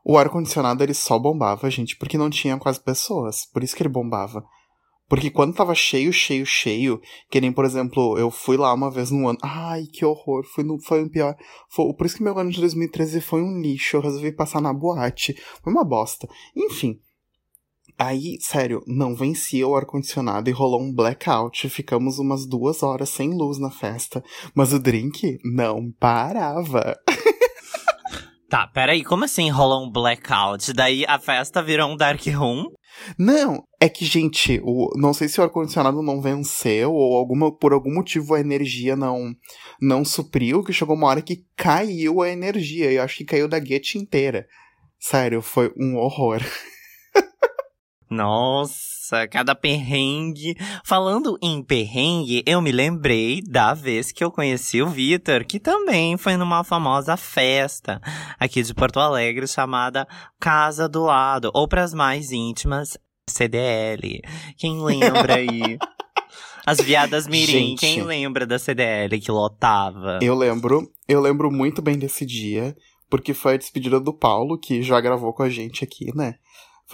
O 0.04 0.18
ar-condicionado 0.18 0.82
ele 0.82 0.94
só 0.94 1.18
bombava, 1.18 1.70
gente, 1.70 1.96
porque 1.96 2.18
não 2.18 2.30
tinha 2.30 2.58
quase 2.58 2.82
pessoas. 2.82 3.46
Por 3.52 3.62
isso 3.62 3.74
que 3.74 3.82
ele 3.82 3.88
bombava. 3.88 4.44
Porque 5.08 5.30
quando 5.30 5.54
tava 5.54 5.74
cheio, 5.74 6.12
cheio, 6.12 6.46
cheio, 6.46 7.00
que 7.30 7.40
nem, 7.40 7.52
por 7.52 7.64
exemplo, 7.64 8.18
eu 8.18 8.30
fui 8.30 8.56
lá 8.56 8.72
uma 8.72 8.90
vez 8.90 9.10
no 9.10 9.28
ano. 9.28 9.38
Ai, 9.42 9.84
que 9.92 10.04
horror. 10.04 10.44
Foi, 10.44 10.64
no, 10.64 10.80
foi 10.80 11.02
o 11.02 11.10
pior. 11.10 11.36
Foi, 11.68 11.92
por 11.92 12.06
isso 12.06 12.16
que 12.16 12.22
meu 12.22 12.36
ano 12.38 12.50
de 12.50 12.60
2013 12.60 13.20
foi 13.20 13.42
um 13.42 13.60
lixo. 13.60 13.96
Eu 13.96 14.00
resolvi 14.00 14.32
passar 14.32 14.60
na 14.60 14.72
boate. 14.72 15.34
Foi 15.62 15.72
uma 15.72 15.84
bosta. 15.84 16.26
Enfim. 16.56 16.98
Aí, 17.98 18.38
sério, 18.40 18.82
não 18.86 19.14
vencia 19.14 19.68
o 19.68 19.76
ar-condicionado 19.76 20.48
e 20.48 20.52
rolou 20.52 20.82
um 20.82 20.92
blackout. 20.92 21.68
Ficamos 21.68 22.18
umas 22.18 22.46
duas 22.46 22.82
horas 22.82 23.10
sem 23.10 23.30
luz 23.30 23.58
na 23.58 23.70
festa. 23.70 24.24
Mas 24.54 24.72
o 24.72 24.80
drink 24.80 25.38
não 25.44 25.92
parava. 25.92 26.98
Tá, 28.48 28.66
peraí, 28.66 29.02
como 29.02 29.24
assim 29.24 29.50
rolou 29.50 29.86
um 29.86 29.90
blackout? 29.90 30.72
Daí 30.72 31.04
a 31.06 31.18
festa 31.18 31.62
virou 31.62 31.90
um 31.90 31.96
dark 31.96 32.24
room? 32.26 32.66
Não, 33.18 33.64
é 33.80 33.88
que, 33.88 34.04
gente, 34.04 34.60
o, 34.62 34.90
não 34.96 35.12
sei 35.12 35.28
se 35.28 35.40
o 35.40 35.42
ar-condicionado 35.42 36.02
não 36.02 36.20
venceu 36.20 36.92
ou 36.92 37.16
alguma, 37.16 37.56
por 37.56 37.72
algum 37.72 37.92
motivo 37.92 38.34
a 38.34 38.40
energia 38.40 38.94
não 38.94 39.34
não 39.80 40.04
supriu, 40.04 40.62
que 40.62 40.72
chegou 40.72 40.94
uma 40.94 41.08
hora 41.08 41.22
que 41.22 41.44
caiu 41.56 42.22
a 42.22 42.28
energia. 42.28 42.92
Eu 42.92 43.02
acho 43.02 43.16
que 43.16 43.24
caiu 43.24 43.48
da 43.48 43.58
guete 43.58 43.98
inteira. 43.98 44.46
Sério, 44.98 45.42
foi 45.42 45.72
um 45.78 45.96
horror. 45.96 46.40
Nossa, 48.14 49.26
cada 49.28 49.54
perrengue. 49.54 50.56
Falando 50.84 51.36
em 51.42 51.62
perrengue, 51.62 52.42
eu 52.46 52.62
me 52.62 52.70
lembrei 52.70 53.42
da 53.42 53.74
vez 53.74 54.12
que 54.12 54.22
eu 54.22 54.30
conheci 54.30 54.80
o 54.80 54.88
Vitor, 54.88 55.44
que 55.44 55.58
também 55.58 56.16
foi 56.16 56.36
numa 56.36 56.62
famosa 56.62 57.16
festa 57.16 58.00
aqui 58.38 58.62
de 58.62 58.72
Porto 58.72 59.00
Alegre 59.00 59.48
chamada 59.48 60.06
Casa 60.40 60.88
do 60.88 61.02
Lado, 61.02 61.50
ou 61.52 61.66
para 61.66 61.82
as 61.82 61.92
mais 61.92 62.30
íntimas, 62.30 62.96
CDL. 63.28 64.22
Quem 64.56 64.80
lembra 64.80 65.34
aí? 65.36 65.76
As 66.66 66.78
viadas 66.78 67.26
mirim, 67.26 67.68
Gente. 67.68 67.80
quem 67.80 68.02
lembra 68.02 68.46
da 68.46 68.58
CDL 68.58 69.20
que 69.20 69.30
lotava? 69.30 70.18
Eu 70.22 70.34
lembro, 70.34 70.90
eu 71.06 71.20
lembro 71.20 71.50
muito 71.50 71.82
bem 71.82 71.98
desse 71.98 72.24
dia, 72.24 72.74
porque 73.10 73.34
foi 73.34 73.54
a 73.54 73.56
despedida 73.58 74.00
do 74.00 74.14
Paulo, 74.14 74.58
que 74.58 74.82
já 74.82 74.98
gravou 74.98 75.34
com 75.34 75.42
a 75.42 75.50
gente 75.50 75.84
aqui, 75.84 76.06
né? 76.16 76.36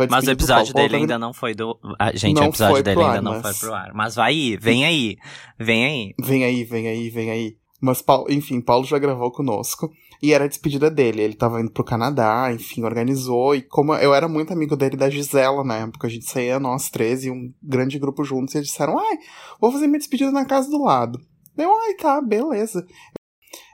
Mas 0.09 0.26
o 0.26 0.30
episódio 0.30 0.73
dele 0.73 0.97
ainda 0.97 1.18
não 1.18 1.32
foi 1.35 1.54
do. 1.54 1.78
Ah, 1.99 2.12
gente, 2.14 2.37
Não 2.37 2.47
o 2.47 2.49
episódio 2.49 2.82
dele 2.82 3.00
ainda 3.00 3.12
ar, 3.18 3.23
não 3.23 3.32
mas- 3.32 3.42
foi 3.42 3.54
pro 3.68 3.75
ar. 3.75 3.90
Mas 3.92 4.14
vai 4.14 4.30
aí, 4.32 4.56
vem 4.56 4.85
aí, 4.85 5.16
vem 5.59 5.85
aí. 5.85 6.14
Vem 6.18 6.44
aí, 6.44 6.64
vem 6.64 6.88
aí, 6.88 7.11
vem 7.11 7.30
aí. 7.30 7.56
Mas, 7.82 8.00
Paulo, 8.02 8.26
enfim, 8.30 8.61
Paulo 8.61 8.85
já 8.85 8.99
gravou 8.99 9.30
conosco. 9.32 9.90
E 10.23 10.35
era 10.35 10.44
a 10.44 10.49
despedida 10.49 10.90
dele. 10.90 11.23
Ele 11.23 11.35
tava 11.35 11.61
indo 11.62 11.70
pro 11.70 11.82
Canadá, 11.82 12.52
enfim, 12.52 12.85
organizou. 12.85 13.54
E 13.54 13.62
como 13.62 13.94
eu 13.94 14.14
era 14.14 14.28
muito 14.28 14.52
amigo 14.52 14.76
dele 14.76 14.94
e 14.94 14.99
da 14.99 15.09
Gisela 15.09 15.64
na 15.64 15.76
época, 15.78 16.06
a 16.06 16.11
gente 16.11 16.26
saía 16.30 16.61
nós 16.61 16.90
três 16.90 17.25
e 17.25 17.30
um 17.30 17.50
grande 17.62 17.99
grupo 17.99 18.23
juntos. 18.23 18.54
E 18.54 18.59
eles 18.59 18.68
disseram, 18.68 18.99
ai, 18.99 19.16
vou 19.59 19.73
fazer 19.73 19.87
minha 19.87 19.99
despedida 19.99 20.30
na 20.30 20.44
casa 20.44 20.68
do 20.70 20.82
lado. 20.85 21.18
Eu, 21.56 21.70
ai, 21.75 21.94
tá, 21.94 22.20
beleza. 22.20 22.87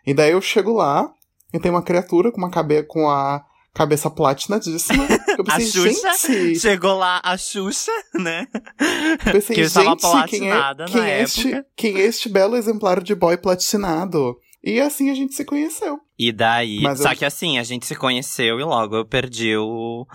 E 0.07 0.15
daí 0.15 0.31
eu 0.33 0.41
chego 0.41 0.73
lá 0.73 1.13
e 1.53 1.59
tem 1.59 1.71
uma 1.71 1.83
criatura 1.83 2.31
com 2.31 2.39
uma 2.39 2.51
cabe 2.51 2.85
com 2.85 3.11
a 3.11 3.45
cabeça 3.75 4.09
platinadíssima. 4.09 5.05
Eu 5.39 5.45
A 5.49 5.57
pensei, 5.57 5.93
Xuxa 5.93 6.29
gente, 6.29 6.59
Chegou 6.61 6.97
lá 6.97 7.21
a 7.23 7.37
Xuxa, 7.37 7.93
né? 8.15 8.47
eu 9.27 9.33
pensei, 9.33 9.55
que 9.57 9.63
estava 9.63 9.91
gente, 9.91 10.01
quem 10.01 10.09
é, 10.09 10.51
platinada 10.53 10.85
quem, 10.87 11.01
na 11.01 11.09
é 11.09 11.23
este, 11.23 11.65
quem 11.77 11.97
é 11.97 12.01
este 12.01 12.29
belo 12.29 12.57
exemplar 12.57 13.03
de 13.03 13.15
boy 13.15 13.37
platinado? 13.37 14.37
E 14.65 14.81
assim 14.81 15.11
a 15.11 15.15
gente 15.15 15.35
se 15.35 15.45
conheceu. 15.45 15.99
E 16.19 16.33
daí. 16.33 16.81
Mas 16.81 16.99
só 17.01 17.13
eu- 17.13 17.17
que 17.17 17.25
assim, 17.25 17.59
a 17.59 17.63
gente 17.63 17.87
se 17.87 17.95
conheceu 17.95 18.59
e 18.59 18.65
logo 18.65 18.97
eu 18.97 19.05
perdi 19.07 19.57
o. 19.57 20.07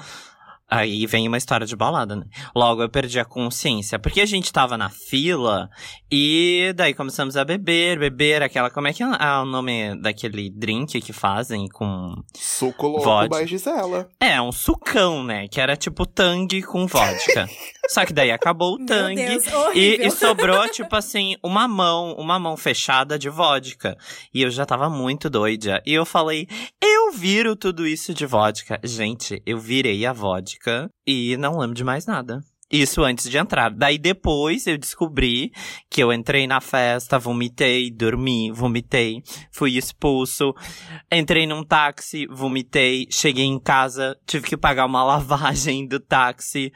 Aí 0.74 1.06
vem 1.06 1.28
uma 1.28 1.38
história 1.38 1.68
de 1.68 1.76
balada, 1.76 2.16
né? 2.16 2.24
Logo 2.56 2.82
eu 2.82 2.88
perdi 2.88 3.20
a 3.20 3.26
consciência. 3.26 4.00
Porque 4.00 4.22
a 4.22 4.26
gente 4.26 4.54
tava 4.54 4.78
na 4.78 4.90
fila 4.90 5.70
e 6.10 6.72
daí 6.78 6.94
começamos 6.94 7.36
a 7.36 7.44
beber, 7.44 8.00
beber 8.00 8.42
aquela. 8.42 8.70
Como 8.70 8.88
é 8.88 8.94
que 8.94 9.04
é 9.04 9.06
o 9.06 9.46
nome 9.46 10.00
daquele 10.02 10.50
drink 10.50 11.02
que 11.02 11.12
fazem 11.12 11.68
com. 11.68 12.16
Suco 12.34 12.88
louco 12.88 13.04
Vodka. 13.04 13.40
by 13.42 13.48
Gisela. 13.48 14.08
É, 14.18 14.42
um 14.42 14.54
sucão, 14.54 15.22
né? 15.26 15.46
Que 15.50 15.60
era 15.60 15.76
tipo 15.76 16.06
tangue 16.06 16.62
com 16.62 16.88
vodka. 16.88 17.50
Só 17.90 18.06
que 18.06 18.14
daí 18.14 18.32
acabou 18.32 18.76
o 18.76 18.86
tangue. 18.86 19.26
Deus, 19.26 19.46
E, 19.76 20.08
e 20.08 20.12
sobrou, 20.12 20.66
tipo 20.72 20.96
assim, 20.96 21.36
uma 21.44 21.68
mão, 21.68 22.16
uma 22.18 22.40
mão 22.40 22.56
fechada 22.56 23.20
de 23.20 23.28
vodka. 23.28 23.98
E 24.34 24.42
eu 24.42 24.50
já 24.50 24.66
tava 24.66 24.90
muito 24.90 25.30
doida. 25.30 25.84
E 25.86 25.94
eu 25.94 26.06
falei, 26.06 26.48
eu 26.82 27.12
viro 27.12 27.58
tudo 27.58 27.86
isso 27.86 28.14
de 28.14 28.26
vodka. 28.26 28.80
Gente, 28.86 29.44
eu 29.46 29.60
virei 29.60 30.06
a 30.06 30.14
vodka 30.14 30.61
e 31.06 31.36
não 31.38 31.58
lembro 31.60 31.76
de 31.76 31.84
mais 31.84 32.06
nada. 32.06 32.42
Isso 32.72 33.04
antes 33.04 33.30
de 33.30 33.38
entrar. 33.38 33.70
Daí 33.70 33.98
depois 33.98 34.66
eu 34.66 34.78
descobri 34.78 35.52
que 35.90 36.02
eu 36.02 36.14
entrei 36.14 36.48
na 36.48 36.62
festa, 36.62 37.20
vomitei, 37.20 37.92
dormi, 37.92 38.50
vomitei, 38.52 39.22
fui 39.52 39.78
expulso, 39.78 40.56
entrei 41.12 41.46
num 41.46 41.66
táxi, 41.66 42.26
vomitei, 42.28 43.08
cheguei 43.12 43.44
em 43.44 43.60
casa, 43.60 44.18
tive 44.26 44.48
que 44.48 44.56
pagar 44.56 44.86
uma 44.86 45.04
lavagem 45.04 45.86
do 45.86 46.00
táxi. 46.00 46.72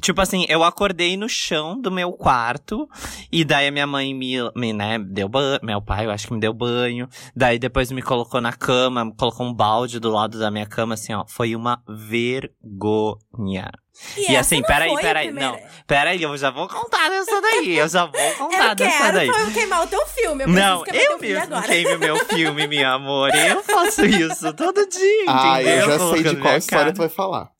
Tipo 0.00 0.22
assim, 0.22 0.46
eu 0.48 0.64
acordei 0.64 1.16
no 1.16 1.28
chão 1.28 1.78
do 1.78 1.90
meu 1.90 2.12
quarto, 2.12 2.88
e 3.30 3.44
daí 3.44 3.68
a 3.68 3.70
minha 3.70 3.86
mãe 3.86 4.14
me, 4.14 4.36
me 4.56 4.72
né, 4.72 4.98
deu 4.98 5.28
banho, 5.28 5.60
meu 5.62 5.82
pai 5.82 6.06
eu 6.06 6.10
acho 6.10 6.28
que 6.28 6.32
me 6.32 6.40
deu 6.40 6.54
banho, 6.54 7.06
daí 7.36 7.58
depois 7.58 7.92
me 7.92 8.00
colocou 8.00 8.40
na 8.40 8.54
cama, 8.54 9.12
colocou 9.14 9.46
um 9.46 9.52
balde 9.52 10.00
do 10.00 10.10
lado 10.10 10.38
da 10.38 10.50
minha 10.50 10.66
cama, 10.66 10.94
assim, 10.94 11.12
ó, 11.12 11.26
foi 11.28 11.54
uma 11.54 11.82
vergonha. 11.86 13.70
E 14.16 14.26
essa 14.34 14.40
assim, 14.40 14.62
peraí, 14.62 14.94
peraí, 14.96 15.26
primeira. 15.26 15.50
não, 15.52 15.60
peraí, 15.86 16.22
eu 16.22 16.36
já 16.36 16.50
vou 16.50 16.66
contar 16.68 17.08
dessa 17.08 17.40
daí, 17.40 17.78
eu 17.78 17.88
já 17.88 18.06
vou 18.06 18.32
contar 18.38 18.70
Eu 18.70 18.74
dessa 18.74 19.12
daí. 19.12 19.30
quero 19.30 19.50
queimar 19.52 19.82
o 19.82 19.86
teu 19.86 20.06
filme. 20.06 20.44
Eu 20.44 20.48
Não, 20.48 20.84
eu 20.86 21.18
mesmo 21.18 21.42
agora. 21.42 21.66
queime 21.68 21.96
meu 21.98 22.16
filme, 22.26 22.66
meu 22.66 22.88
amor. 22.88 23.34
Eu 23.34 23.62
faço 23.62 24.04
isso 24.06 24.52
todo 24.54 24.86
dia, 24.88 25.24
Ah, 25.28 25.62
eu 25.62 25.86
já 25.86 25.98
sei 26.10 26.22
de 26.22 26.36
qual 26.36 26.56
história 26.56 26.84
cara. 26.86 26.92
tu 26.92 26.98
vai 26.98 27.08
falar. 27.08 27.50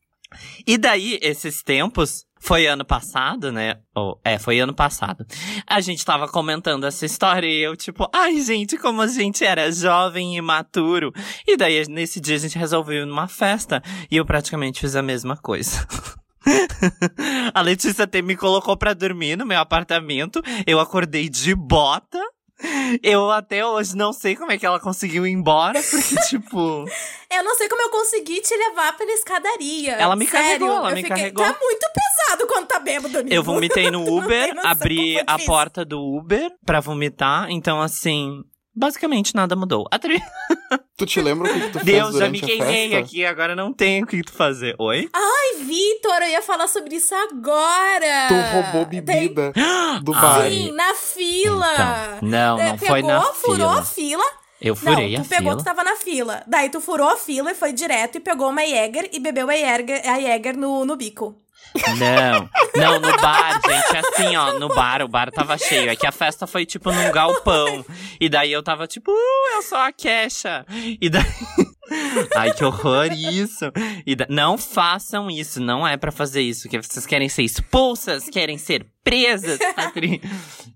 E 0.67 0.79
daí, 0.79 1.19
esses 1.23 1.63
tempos, 1.63 2.25
foi 2.41 2.67
ano 2.67 2.85
passado, 2.85 3.53
né? 3.53 3.77
Ou, 3.95 4.19
é, 4.25 4.39
foi 4.39 4.59
ano 4.59 4.75
passado. 4.75 5.25
A 5.67 5.81
gente 5.81 6.05
tava 6.05 6.27
comentando 6.27 6.85
essa 6.87 7.05
história 7.07 7.47
e 7.47 7.61
eu, 7.63 7.77
tipo, 7.77 8.09
ai, 8.13 8.41
gente, 8.41 8.77
como 8.79 9.03
a 9.03 9.07
gente 9.07 9.45
era 9.45 9.71
jovem 9.71 10.35
e 10.35 10.39
imaturo. 10.39 11.13
E 11.47 11.57
daí, 11.57 11.85
nesse 11.89 12.21
dia, 12.21 12.37
a 12.37 12.39
gente 12.39 12.59
resolveu 12.59 13.03
ir 13.03 13.07
numa 13.07 13.29
festa 13.29 13.83
e 14.11 14.17
eu 14.17 14.25
praticamente 14.25 14.81
fiz 14.81 14.97
a 14.97 15.03
mesma 15.03 15.37
coisa. 15.37 15.87
a 17.55 17.61
Letícia 17.63 18.05
até 18.05 18.21
me 18.23 18.37
colocou 18.37 18.77
pra 18.77 18.95
dormir 18.95 19.37
no 19.37 19.47
meu 19.47 19.59
apartamento. 19.61 20.43
Eu 20.67 20.81
acordei 20.81 21.29
de 21.29 21.55
bota. 21.55 22.21
Eu 23.03 23.29
até 23.29 23.67
hoje 23.67 23.97
não 23.97 24.13
sei 24.13 24.37
como 24.37 24.53
é 24.53 24.59
que 24.59 24.65
ela 24.65 24.79
conseguiu 24.79 25.27
ir 25.27 25.33
embora, 25.33 25.81
porque, 25.83 26.15
tipo. 26.29 26.85
Eu 27.29 27.43
não 27.43 27.57
sei 27.57 27.69
como 27.69 27.83
eu 27.83 27.91
consegui 27.91 28.41
te 28.41 28.55
levar 28.57 28.97
pela 28.97 29.11
escadaria. 29.11 29.93
Ela 29.95 30.15
me 30.15 30.27
Sério, 30.29 30.47
carregou, 30.47 30.77
ela 30.77 30.91
eu 30.91 30.95
me 30.95 31.03
fiquei- 31.03 31.17
carregou. 31.17 31.45
Tá 31.45 31.59
muito 31.61 31.87
pesado 31.93 32.47
quando 32.47 32.67
tá 32.69 32.79
bêbado, 32.79 33.19
amigo. 33.19 33.35
Eu 33.35 33.43
vomitei 33.43 33.91
no 33.91 34.05
Uber, 34.17 34.55
abri 34.65 35.19
a 35.27 35.39
porta 35.41 35.85
do 35.85 35.99
Uber 36.01 36.53
pra 36.65 36.79
vomitar, 36.79 37.51
então 37.51 37.81
assim, 37.81 38.45
basicamente 38.75 39.35
nada 39.35 39.55
mudou. 39.57 39.87
A 39.91 39.99
tri... 39.99 40.21
Tu 40.97 41.07
te 41.07 41.21
lembra 41.21 41.51
o 41.51 41.53
que, 41.53 41.61
que 41.61 41.69
tu 41.71 41.81
fez 41.81 41.85
Deus, 41.85 42.17
já 42.17 42.29
me 42.29 42.41
queimei 42.41 42.95
aqui, 42.97 43.25
agora 43.25 43.57
não 43.57 43.73
tenho 43.73 44.05
o 44.05 44.07
que 44.07 44.23
tu 44.23 44.31
fazer. 44.33 44.75
Oi? 44.79 45.09
Ai, 45.13 45.65
Vitor, 45.65 46.23
eu 46.23 46.29
ia 46.29 46.43
falar 46.43 46.69
sobre 46.69 46.95
isso 46.97 47.13
agora. 47.15 48.29
Tu 48.29 48.35
roubou 48.55 48.87
Tem- 48.87 49.01
bebida 49.03 49.53
do 50.05 50.15
Ai. 50.15 50.21
bar. 50.21 50.49
Sim, 50.51 50.73
na 50.73 50.95
fila. 50.95 51.73
Então, 52.17 52.29
não, 52.29 52.59
É, 52.59 52.69
não 52.69 52.79
pegou, 52.79 52.89
foi 52.89 53.03
na 53.03 53.21
furou 53.23 53.57
fila. 53.57 53.79
a 53.81 53.85
fila. 53.85 54.25
Eu 54.61 54.77
furei 54.77 55.15
não, 55.15 55.21
a 55.21 55.25
tu 55.25 55.29
pegou, 55.29 55.51
fila. 55.53 55.57
tu 55.57 55.65
tava 55.65 55.83
na 55.83 55.97
fila. 55.97 56.43
Daí 56.47 56.69
tu 56.69 56.81
furou 56.81 57.09
a 57.09 57.17
fila 57.17 57.51
e 57.51 57.55
foi 57.55 57.73
direto 57.73 58.17
e 58.19 58.21
pegou 58.21 58.49
uma 58.51 58.65
Jäger 58.65 59.09
e 59.13 59.19
bebeu 59.19 59.51
a 59.51 59.55
Jäger, 59.57 60.09
a 60.09 60.21
Jäger 60.21 60.57
no, 60.57 60.85
no 60.85 60.95
bico. 60.95 61.42
Não, 61.99 62.51
não, 62.77 63.01
no 63.01 63.17
bar, 63.17 63.61
gente, 63.65 63.97
é 63.97 64.01
assim, 64.01 64.37
ó, 64.37 64.59
no 64.59 64.69
bar, 64.69 65.03
o 65.03 65.09
bar 65.09 65.31
tava 65.31 65.57
cheio. 65.57 65.91
É 65.91 65.97
que 65.97 66.07
a 66.07 66.13
festa 66.13 66.47
foi, 66.47 66.67
tipo, 66.67 66.93
num 66.93 67.11
galpão. 67.11 67.85
E 68.21 68.29
daí 68.29 68.53
eu 68.53 68.63
tava, 68.63 68.87
tipo, 68.87 69.11
uh, 69.11 69.57
eu 69.57 69.63
sou 69.63 69.79
a 69.79 69.91
Kesha. 69.93 70.67
E 71.01 71.09
daí... 71.09 71.25
Ai, 72.37 72.53
que 72.55 72.65
horror 72.65 73.13
isso. 73.13 73.67
E 74.07 74.15
da- 74.15 74.27
Não 74.29 74.57
façam 74.59 75.31
isso, 75.31 75.61
não 75.61 75.87
é 75.87 75.97
pra 75.97 76.11
fazer 76.13 76.43
isso. 76.43 76.69
Que 76.69 76.81
vocês 76.81 77.07
querem 77.07 77.29
ser 77.29 77.43
expulsas, 77.43 78.29
querem 78.29 78.59
ser 78.59 78.87
presas. 79.05 79.59
Patri. 79.75 80.21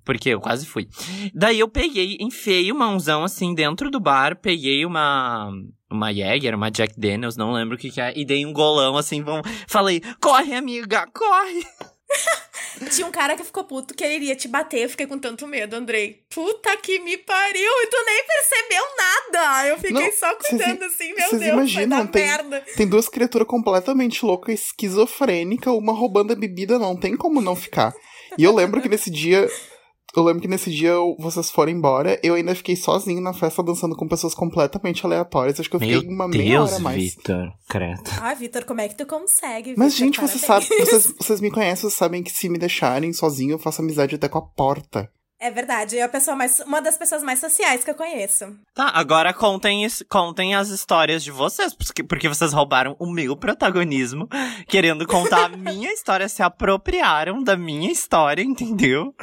Porque 0.05 0.31
eu 0.31 0.41
quase 0.41 0.67
fui. 0.67 0.89
Daí 1.35 1.59
eu 1.59 1.69
peguei, 1.69 2.17
enfiei 2.21 2.71
uma 2.71 2.87
mãozão 2.87 3.25
assim 3.25 3.55
dentro 3.55 3.91
do 3.91 4.01
bar, 4.01 4.37
peguei 4.37 4.85
uma... 4.85 5.51
Uma 5.89 6.13
Jäger, 6.13 6.53
uma 6.55 6.69
Jack 6.69 6.99
Daniels, 6.99 7.37
não 7.37 7.53
lembro 7.53 7.77
o 7.77 7.79
que 7.79 7.91
que 7.93 8.01
é. 8.01 8.13
E 8.19 8.25
dei 8.25 8.45
um 8.45 8.53
golão 8.53 8.97
assim, 8.97 9.23
vão... 9.23 9.41
falei, 9.69 10.03
corre 10.21 10.53
amiga, 10.55 11.07
corre. 11.15 11.65
Tinha 12.91 13.07
um 13.07 13.11
cara 13.11 13.37
que 13.37 13.43
ficou 13.43 13.65
puto 13.65 13.95
que 13.95 14.05
ele 14.05 14.17
iria 14.17 14.37
te 14.37 14.47
bater. 14.49 14.81
Eu 14.83 14.91
fiquei 14.91 15.07
com 15.07 15.19
tanto 15.19 15.47
medo, 15.47 15.75
Andrei. 15.75 16.23
Puta 16.29 16.77
que 16.77 16.99
me 16.99 17.17
pariu! 17.17 17.71
E 17.83 17.87
tu 17.87 17.97
nem 18.05 18.23
percebeu 18.27 18.85
nada! 18.99 19.67
Eu 19.69 19.77
fiquei 19.79 19.93
Não, 19.93 20.13
só 20.13 20.35
cuidando 20.35 20.83
i- 20.83 20.87
assim, 20.87 21.13
meu 21.15 21.31
Deus, 21.31 21.43
imaginam, 21.43 21.97
vai 21.99 22.07
dar 22.07 22.13
tem- 22.13 22.23
merda. 22.27 22.65
Tem 22.77 22.87
duas 22.87 23.09
criaturas 23.09 23.49
completamente 23.49 24.25
loucas, 24.25 24.61
esquizofrênica, 24.61 25.73
uma 25.73 25.93
roubando 25.95 26.33
a 26.33 26.37
bebida, 26.37 26.79
não 26.79 26.95
tem 26.97 27.17
como 27.17 27.41
não 27.41 27.57
ficar. 27.57 27.95
E 28.37 28.45
eu 28.45 28.55
lembro 28.55 28.81
que 28.83 28.89
nesse 28.89 29.11
dia. 29.11 29.49
Eu 30.17 30.23
lembro 30.23 30.41
que 30.41 30.49
nesse 30.49 30.71
dia 30.71 30.89
eu- 30.91 31.15
vocês 31.19 31.51
foram 31.51 31.71
embora, 31.71 32.19
eu 32.23 32.35
ainda 32.35 32.55
fiquei 32.55 32.75
sozinho 32.75 33.21
na 33.21 33.33
festa 33.35 33.63
dançando 33.63 33.95
com 33.95 34.09
pessoas 34.09 34.35
completamente 34.35 35.05
aleatórias. 35.05 35.61
Acho 35.61 35.69
que 35.69 35.77
eu 35.77 35.81
fiquei 35.81 36.01
Meu 36.01 36.11
uma 36.11 36.27
meia 36.27 36.43
Deus, 36.59 36.71
hora 36.71 36.77
a 36.77 36.83
mais. 36.83 37.03
Vitor, 37.03 37.53
credo. 37.69 38.03
Ah, 38.23 38.33
Vitor, 38.35 38.65
como 38.65 38.81
é 38.81 38.89
que 38.89 38.97
tu 38.97 39.05
consegue? 39.07 39.75
Mas, 39.77 39.93
Vitor? 39.93 40.07
gente, 40.07 40.21
vocês 40.21 40.45
Parabéns. 40.45 40.69
sabem, 40.69 40.85
vocês, 40.87 41.15
vocês 41.19 41.41
me 41.41 41.51
conhecem, 41.51 41.83
vocês 41.83 41.95
sabem 41.95 42.23
que 42.23 42.31
se 42.33 42.49
me 42.49 42.59
deixarem 42.59 43.13
sozinho, 43.13 43.53
eu 43.53 43.59
faço 43.59 43.83
amizade 43.83 44.15
até 44.15 44.29
com 44.29 44.39
a 44.39 44.43
porta. 44.43 45.11
É 45.47 45.51
verdade, 45.53 45.97
é 45.97 46.03
a 46.03 46.09
pessoa 46.09 46.37
mais, 46.37 46.59
uma 46.59 46.83
das 46.83 46.99
pessoas 46.99 47.23
mais 47.23 47.39
sociais 47.39 47.85
que 47.85 47.91
eu 47.91 47.95
conheço. 47.95 48.47
Tá, 48.75 48.91
agora 48.93 49.33
contem, 49.33 49.87
contem 50.09 50.57
as 50.57 50.71
histórias 50.71 51.23
de 51.23 51.31
vocês, 51.31 51.73
porque, 51.73 52.03
porque 52.03 52.29
vocês 52.29 52.53
roubaram 52.53 52.97
o 52.99 53.07
meu 53.07 53.37
protagonismo, 53.37 54.29
querendo 54.67 55.07
contar 55.07 55.45
a 55.45 55.49
minha 55.57 55.93
história, 55.93 56.29
se 56.29 56.43
apropriaram 56.43 57.45
da 57.45 57.57
minha 57.57 57.93
história, 57.93 58.43
entendeu? 58.43 59.15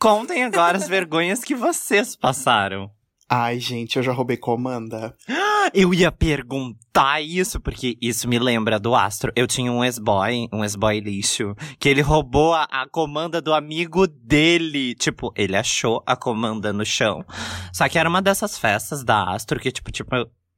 Contem 0.00 0.42
agora 0.42 0.76
as 0.76 0.88
vergonhas 0.88 1.44
que 1.44 1.54
vocês 1.54 2.16
passaram. 2.16 2.90
Ai, 3.28 3.60
gente, 3.60 3.98
eu 3.98 4.02
já 4.02 4.10
roubei 4.10 4.36
comanda. 4.36 5.14
Eu 5.74 5.92
ia 5.92 6.10
perguntar 6.10 7.20
isso, 7.20 7.60
porque 7.60 7.96
isso 8.00 8.28
me 8.28 8.38
lembra 8.38 8.78
do 8.78 8.94
Astro. 8.94 9.32
Eu 9.36 9.46
tinha 9.46 9.70
um 9.72 9.84
ex-boy, 9.84 10.48
um 10.52 10.62
ex-boy 10.62 11.00
lixo, 11.00 11.54
que 11.78 11.88
ele 11.88 12.00
roubou 12.00 12.54
a, 12.54 12.64
a 12.64 12.88
comanda 12.88 13.40
do 13.40 13.52
amigo 13.52 14.06
dele. 14.06 14.94
Tipo, 14.94 15.32
ele 15.36 15.56
achou 15.56 16.02
a 16.06 16.16
comanda 16.16 16.72
no 16.72 16.84
chão. 16.84 17.24
Só 17.72 17.88
que 17.88 17.98
era 17.98 18.08
uma 18.08 18.22
dessas 18.22 18.58
festas 18.58 19.04
da 19.04 19.34
Astro 19.34 19.60
que, 19.60 19.70
tipo, 19.70 19.90
tipo, 19.90 20.10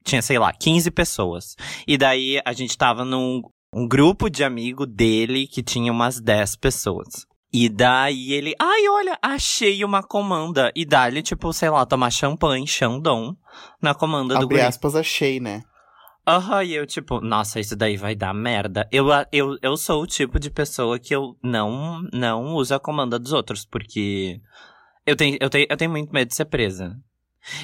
tinha, 0.05 0.23
sei 0.23 0.39
lá, 0.39 0.53
15 0.53 0.91
pessoas. 0.91 1.57
E 1.87 1.97
daí 1.97 2.41
a 2.45 2.53
gente 2.53 2.77
tava 2.77 3.05
num 3.05 3.43
um 3.73 3.87
grupo 3.87 4.29
de 4.29 4.43
amigo 4.43 4.85
dele 4.85 5.47
que 5.47 5.63
tinha 5.63 5.93
umas 5.93 6.21
10 6.21 6.57
pessoas. 6.57 7.27
E 7.53 7.69
daí 7.69 8.33
ele, 8.33 8.55
ai, 8.61 8.89
olha, 8.89 9.19
achei 9.21 9.85
uma 9.85 10.03
comanda. 10.03 10.71
E 10.75 10.85
dali, 10.85 11.23
tipo, 11.23 11.53
sei 11.53 11.69
lá, 11.69 11.85
tomar 11.85 12.11
champanhe, 12.11 12.67
Xandão, 12.67 13.37
na 13.83 13.93
comanda 13.95 14.35
do 14.35 14.45
Abre 14.45 14.57
guri. 14.57 14.67
aspas, 14.67 14.95
achei, 14.95 15.41
né? 15.41 15.63
Aham, 16.27 16.63
e 16.63 16.75
eu, 16.75 16.87
tipo, 16.87 17.21
nossa, 17.21 17.59
isso 17.59 17.75
daí 17.75 17.97
vai 17.97 18.15
dar 18.15 18.33
merda. 18.33 18.89
Eu, 18.93 19.07
eu, 19.33 19.59
eu 19.61 19.77
sou 19.77 20.03
o 20.03 20.07
tipo 20.07 20.39
de 20.39 20.49
pessoa 20.49 20.99
que 20.99 21.15
eu 21.15 21.37
não, 21.43 22.03
não 22.13 22.55
uso 22.55 22.75
a 22.75 22.79
comanda 22.79 23.19
dos 23.19 23.33
outros, 23.33 23.65
porque 23.65 24.41
eu 25.05 25.17
tenho, 25.17 25.37
eu, 25.41 25.51
tenho, 25.51 25.67
eu 25.69 25.77
tenho 25.77 25.91
muito 25.91 26.13
medo 26.13 26.29
de 26.29 26.37
ser 26.37 26.45
presa. 26.45 26.97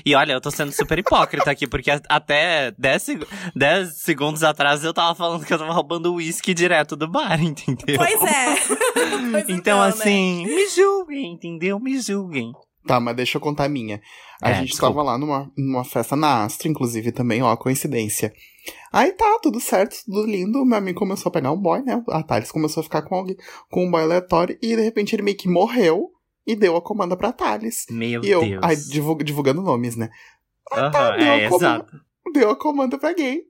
E 0.04 0.14
olha, 0.14 0.32
eu 0.32 0.40
tô 0.40 0.50
sendo 0.50 0.72
super 0.72 0.98
hipócrita 0.98 1.50
aqui, 1.50 1.66
porque 1.66 1.90
até 2.08 2.70
10, 2.78 3.06
10 3.54 3.96
segundos 3.96 4.42
atrás 4.42 4.82
eu 4.84 4.94
tava 4.94 5.14
falando 5.14 5.44
que 5.44 5.52
eu 5.52 5.58
tava 5.58 5.72
roubando 5.72 6.14
uísque 6.14 6.54
direto 6.54 6.96
do 6.96 7.08
bar, 7.10 7.38
entendeu? 7.42 7.96
Pois 7.96 8.22
é. 8.22 8.56
pois 9.30 9.44
então, 9.44 9.56
então, 9.56 9.80
né? 9.80 9.86
assim, 9.88 10.44
me 10.46 10.68
julguem, 10.68 11.32
entendeu? 11.34 11.78
Me 11.78 11.98
julguem. 12.00 12.52
Tá, 12.86 13.00
mas 13.00 13.16
deixa 13.16 13.36
eu 13.36 13.40
contar 13.40 13.64
a 13.64 13.68
minha. 13.68 14.00
A 14.40 14.50
É, 14.50 14.54
gente 14.54 14.68
desculpa. 14.70 14.94
tava 14.94 15.02
lá 15.02 15.18
numa, 15.18 15.50
numa 15.58 15.84
festa 15.84 16.14
na 16.14 16.44
Astro, 16.44 16.68
inclusive, 16.68 17.10
também, 17.10 17.42
ó, 17.42 17.54
coincidência. 17.56 18.32
Aí 18.92 19.12
tá, 19.12 19.38
tudo 19.42 19.58
certo, 19.60 19.96
tudo 20.04 20.24
lindo. 20.24 20.64
Meu 20.64 20.78
amigo 20.78 20.98
começou 20.98 21.28
a 21.30 21.32
pegar 21.32 21.50
um 21.50 21.60
boy, 21.60 21.82
né? 21.82 22.02
A 22.10 22.22
Thales 22.22 22.52
começou 22.52 22.80
a 22.80 22.84
ficar 22.84 23.02
com, 23.02 23.16
alguém, 23.16 23.36
com 23.70 23.86
um 23.86 23.90
boy 23.90 24.02
aleatório 24.02 24.56
e 24.62 24.76
de 24.76 24.82
repente 24.82 25.14
ele 25.16 25.22
meio 25.22 25.36
que 25.36 25.48
morreu 25.48 26.10
e 26.46 26.54
deu 26.54 26.76
a 26.76 26.82
comanda 26.82 27.16
pra 27.16 27.32
Thales. 27.32 27.86
Meu 27.90 28.22
e 28.24 28.28
eu, 28.30 28.40
Deus. 28.40 28.62
ai, 28.62 28.76
divulga- 28.76 29.24
divulgando 29.24 29.62
nomes, 29.62 29.96
né? 29.96 30.10
Tá, 30.68 31.16
deu 31.16 31.26
é, 31.26 31.46
a 31.46 31.48
comanda. 31.48 31.66
exato. 31.66 32.00
Deu 32.32 32.50
a 32.50 32.56
comanda 32.56 32.98
pra 32.98 33.12
gay. 33.12 33.42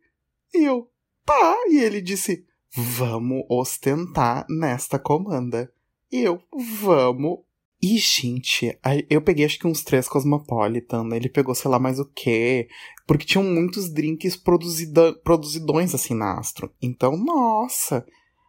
E 0.54 0.64
eu, 0.64 0.88
tá. 1.24 1.56
E 1.68 1.78
ele 1.78 2.00
disse, 2.00 2.44
vamos 2.74 3.44
ostentar 3.48 4.46
nesta 4.48 4.98
comanda. 4.98 5.70
E 6.10 6.20
eu, 6.22 6.40
vamos. 6.80 7.40
E, 7.82 7.98
gente, 7.98 8.78
aí 8.82 9.06
eu 9.10 9.20
peguei 9.20 9.44
acho 9.44 9.58
que 9.58 9.66
uns 9.66 9.82
três 9.82 10.08
Cosmopolitan, 10.08 11.04
né? 11.04 11.16
ele 11.16 11.28
pegou 11.28 11.54
sei 11.54 11.70
lá 11.70 11.78
mais 11.78 11.98
o 11.98 12.06
quê. 12.06 12.68
Porque 13.06 13.26
tinham 13.26 13.44
muitos 13.44 13.92
drinks 13.92 14.34
produzida, 14.36 15.12
produzidões 15.22 15.94
assim 15.94 16.14
na 16.14 16.38
Astro. 16.38 16.72
Então, 16.80 17.16
nossa, 17.16 18.04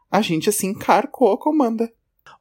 a 0.09 0.21
gente 0.21 0.49
assim 0.49 0.73
carcou 0.73 1.33
a 1.33 1.37
comanda. 1.37 1.91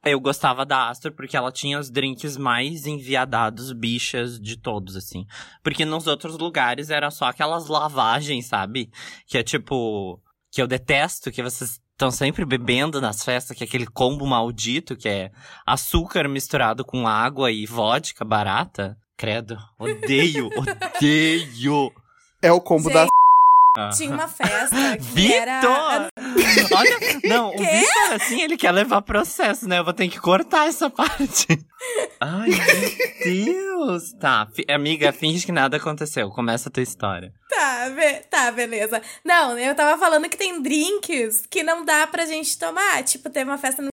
Eu 0.05 0.19
gostava 0.19 0.65
da 0.65 0.89
Astor 0.89 1.11
porque 1.11 1.35
ela 1.35 1.51
tinha 1.51 1.79
os 1.79 1.89
drinks 1.89 2.37
mais 2.37 2.85
enviadados, 2.85 3.71
bichas 3.71 4.39
de 4.39 4.57
todos, 4.57 4.95
assim. 4.95 5.25
Porque 5.63 5.85
nos 5.85 6.07
outros 6.07 6.37
lugares 6.37 6.89
era 6.89 7.11
só 7.11 7.25
aquelas 7.25 7.67
lavagens, 7.67 8.45
sabe? 8.45 8.89
Que 9.25 9.37
é 9.37 9.43
tipo. 9.43 10.19
Que 10.51 10.61
eu 10.61 10.67
detesto, 10.67 11.31
que 11.31 11.43
vocês 11.43 11.79
estão 11.91 12.11
sempre 12.11 12.45
bebendo 12.45 13.01
nas 13.01 13.23
festas, 13.23 13.57
que 13.57 13.63
é 13.63 13.67
aquele 13.67 13.87
combo 13.87 14.25
maldito, 14.25 14.95
que 14.95 15.09
é 15.09 15.31
açúcar 15.65 16.29
misturado 16.29 16.85
com 16.85 17.07
água 17.07 17.51
e 17.51 17.65
vodka 17.65 18.23
barata. 18.23 18.97
Credo. 19.17 19.57
Odeio, 19.79 20.47
odeio. 20.55 21.91
É 22.41 22.51
o 22.51 22.61
combo 22.61 22.89
Gente, 22.89 22.93
da. 22.93 23.07
Tinha 23.95 24.11
uma 24.11 24.27
festa 24.27 24.97
que 24.97 25.03
Vitor! 25.13 25.35
era. 25.35 26.09
Olha, 26.75 26.97
não, 27.25 27.49
o? 27.49 27.57
Vitor, 27.57 28.13
assim, 28.13 28.41
ele 28.41 28.57
quer 28.57 28.71
levar 28.71 29.01
processo, 29.01 29.67
né? 29.67 29.79
Eu 29.79 29.83
vou 29.83 29.93
ter 29.93 30.07
que 30.09 30.19
cortar 30.19 30.67
essa 30.67 30.89
parte. 30.89 31.47
Ai, 32.19 32.49
meu 32.49 33.45
Deus. 33.45 34.13
Tá, 34.19 34.47
amiga, 34.69 35.11
finge 35.11 35.45
que 35.45 35.51
nada 35.51 35.77
aconteceu. 35.77 36.29
Começa 36.31 36.69
a 36.69 36.71
tua 36.71 36.83
história. 36.83 37.33
Tá, 37.49 37.89
be- 37.89 38.21
tá, 38.29 38.51
beleza. 38.51 39.01
Não, 39.23 39.57
eu 39.57 39.73
tava 39.75 39.97
falando 39.99 40.27
que 40.29 40.37
tem 40.37 40.61
drinks 40.61 41.43
que 41.49 41.63
não 41.63 41.85
dá 41.85 42.05
pra 42.07 42.25
gente 42.25 42.57
tomar. 42.57 43.03
Tipo, 43.03 43.29
teve 43.29 43.49
uma 43.49 43.57
festa 43.57 43.81
no 43.81 43.89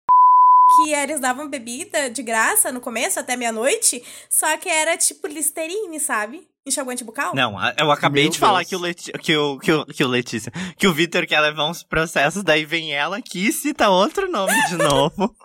que 0.86 0.94
eles 0.94 1.20
davam 1.20 1.50
bebida 1.50 2.10
de 2.10 2.24
graça 2.24 2.72
no 2.72 2.80
começo, 2.80 3.20
até 3.20 3.36
meia-noite, 3.36 4.02
só 4.30 4.56
que 4.56 4.70
era 4.70 4.96
tipo 4.96 5.28
Listerine, 5.28 6.00
sabe? 6.00 6.48
Enxaguante 6.66 7.04
bucal. 7.04 7.34
Não, 7.34 7.56
eu 7.78 7.92
acabei 7.92 8.24
Meu 8.24 8.32
de 8.32 8.40
falar 8.40 8.64
que 8.64 8.76
o, 8.76 8.80
Leti 8.80 9.12
que, 9.14 9.36
o, 9.36 9.58
que, 9.60 9.72
o, 9.72 9.86
que 9.86 10.04
o 10.04 10.08
Letícia, 10.08 10.52
que 10.78 10.88
o 10.88 10.94
Vitor 10.94 11.26
quer 11.26 11.40
levar 11.40 11.68
uns 11.68 11.82
processos, 11.82 12.44
daí 12.44 12.66
vem 12.66 12.94
ela 12.94 13.18
aqui 13.18 13.48
e 13.48 13.52
cita 13.52 13.90
outro 13.90 14.32
nome 14.32 14.54
de 14.68 14.78
novo. 14.78 15.36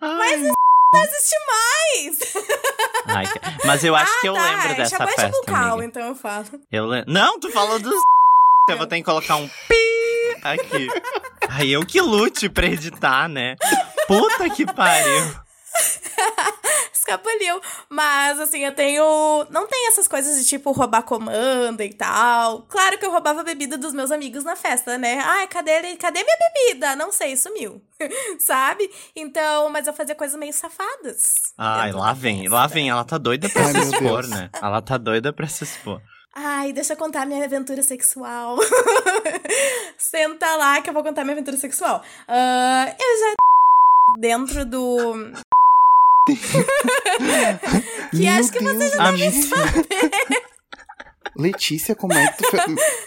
Mas 0.00 0.42
Não 0.94 1.02
existe 1.04 1.34
mais! 1.46 2.34
Ai, 3.06 3.24
mas 3.64 3.82
eu 3.82 3.96
acho 3.96 4.20
que 4.20 4.28
eu 4.28 4.34
tá, 4.34 4.42
lembro 4.42 4.68
é 4.68 4.74
dessa 4.74 5.06
festa. 5.06 5.30
bucal, 5.30 5.72
amiga. 5.78 5.84
então 5.86 6.02
eu 6.08 6.14
falo. 6.14 6.44
Eu 6.70 6.86
le... 6.86 7.04
Não, 7.06 7.40
tu 7.40 7.50
falou 7.50 7.78
dos. 7.78 7.94
Eu 8.68 8.78
vou 8.78 8.86
ter 8.86 8.98
que 8.98 9.02
colocar 9.02 9.34
um 9.36 9.48
pi 9.48 10.36
aqui. 10.44 10.86
Aí 11.48 11.72
eu 11.72 11.84
que 11.84 12.00
lute 12.00 12.48
pra 12.48 12.66
editar, 12.66 13.28
né? 13.28 13.56
Puta 14.06 14.48
que 14.50 14.64
pariu. 14.64 15.34
Escapuliu. 17.14 17.60
Mas, 17.88 18.40
assim, 18.40 18.64
eu 18.64 18.74
tenho. 18.74 19.46
Não 19.50 19.66
tem 19.66 19.88
essas 19.88 20.08
coisas 20.08 20.38
de 20.38 20.44
tipo 20.48 20.72
roubar 20.72 21.02
comanda 21.02 21.84
e 21.84 21.92
tal. 21.92 22.62
Claro 22.68 22.98
que 22.98 23.04
eu 23.06 23.10
roubava 23.10 23.42
bebida 23.42 23.76
dos 23.76 23.92
meus 23.92 24.10
amigos 24.10 24.44
na 24.44 24.56
festa, 24.56 24.96
né? 24.98 25.20
Ai, 25.24 25.46
cadê, 25.48 25.70
ele- 25.72 25.96
cadê 25.96 26.22
minha 26.22 26.36
bebida? 26.38 26.96
Não 26.96 27.12
sei, 27.12 27.36
sumiu. 27.36 27.80
Sabe? 28.38 28.90
Então, 29.14 29.68
mas 29.70 29.86
eu 29.86 29.92
fazia 29.92 30.14
coisas 30.14 30.38
meio 30.38 30.52
safadas. 30.52 31.52
Ai, 31.58 31.92
lá 31.92 32.12
vem, 32.12 32.40
festa. 32.42 32.54
lá 32.54 32.66
vem. 32.66 32.88
Ela 32.90 33.04
tá 33.04 33.18
doida 33.18 33.48
pra 33.48 33.62
Ai, 33.66 33.72
se 33.72 33.78
expor, 33.80 34.26
né? 34.28 34.50
Ela 34.60 34.82
tá 34.82 34.96
doida 34.96 35.32
pra 35.32 35.46
se 35.46 35.64
expor. 35.64 36.00
Ai, 36.34 36.72
deixa 36.72 36.94
eu 36.94 36.96
contar 36.96 37.26
minha 37.26 37.44
aventura 37.44 37.82
sexual. 37.82 38.56
Senta 39.98 40.56
lá 40.56 40.80
que 40.80 40.88
eu 40.90 40.94
vou 40.94 41.02
contar 41.02 41.24
minha 41.24 41.34
aventura 41.34 41.56
sexual. 41.56 42.02
Ah, 42.26 42.86
eu 42.98 43.18
já. 43.20 43.34
Dentro 44.18 44.64
do. 44.64 45.32
que 48.10 48.28
acho 48.28 48.52
que 48.52 48.62
você 48.62 48.78
Deus, 48.78 48.98
A 48.98 49.10
Letícia. 49.10 49.56
Letícia, 51.34 51.94
como 51.94 52.12
é 52.12 52.30
que 52.30 52.42
tu, 52.42 52.50
fe... 52.50 52.58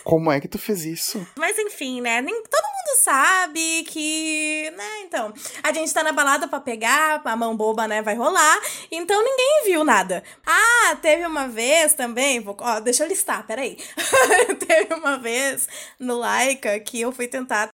como 0.04 0.32
é 0.32 0.40
que 0.40 0.48
tu 0.48 0.58
fez 0.58 0.84
isso? 0.84 1.26
Mas 1.38 1.58
enfim, 1.60 2.02
né? 2.02 2.22
Nem, 2.22 2.34
todo 2.34 2.64
mundo 2.64 2.98
sabe 2.98 3.84
que. 3.84 4.72
Né? 4.76 5.02
Então, 5.04 5.32
a 5.62 5.72
gente 5.72 5.94
tá 5.94 6.04
na 6.04 6.12
balada 6.12 6.48
pra 6.48 6.60
pegar, 6.60 7.22
a 7.24 7.36
mão 7.36 7.56
boba, 7.56 7.88
né? 7.88 8.02
Vai 8.02 8.16
rolar. 8.16 8.60
Então 8.92 9.24
ninguém 9.24 9.66
viu 9.66 9.84
nada. 9.84 10.24
Ah, 10.46 10.96
teve 11.02 11.26
uma 11.26 11.48
vez 11.48 11.94
também. 11.94 12.40
Vou, 12.40 12.58
ó, 12.60 12.80
deixa 12.80 13.04
eu 13.04 13.08
listar, 13.08 13.46
peraí. 13.46 13.78
teve 14.68 14.94
uma 14.96 15.18
vez 15.18 15.68
no 16.00 16.18
Laika 16.18 16.80
que 16.80 17.02
eu 17.02 17.12
fui 17.12 17.28
tentar 17.28 17.70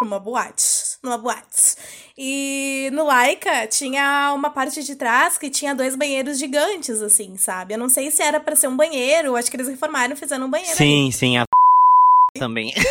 numa 0.00 0.18
boate. 0.18 0.64
Numa 1.02 1.18
boate. 1.18 1.76
E 2.18 2.90
no 2.92 3.04
Laika 3.04 3.66
tinha 3.66 4.32
uma 4.34 4.50
parte 4.50 4.82
de 4.82 4.94
trás 4.96 5.38
que 5.38 5.50
tinha 5.50 5.74
dois 5.74 5.96
banheiros 5.96 6.38
gigantes, 6.38 7.00
assim, 7.02 7.36
sabe? 7.36 7.74
Eu 7.74 7.78
não 7.78 7.88
sei 7.88 8.10
se 8.10 8.22
era 8.22 8.40
pra 8.40 8.56
ser 8.56 8.68
um 8.68 8.76
banheiro, 8.76 9.36
acho 9.36 9.50
que 9.50 9.56
eles 9.56 9.68
reformaram 9.68 10.14
e 10.14 10.16
fizeram 10.16 10.46
um 10.46 10.50
banheiro. 10.50 10.76
Sim, 10.76 11.10
sim, 11.12 11.36
a 11.38 11.44
também. 12.38 12.72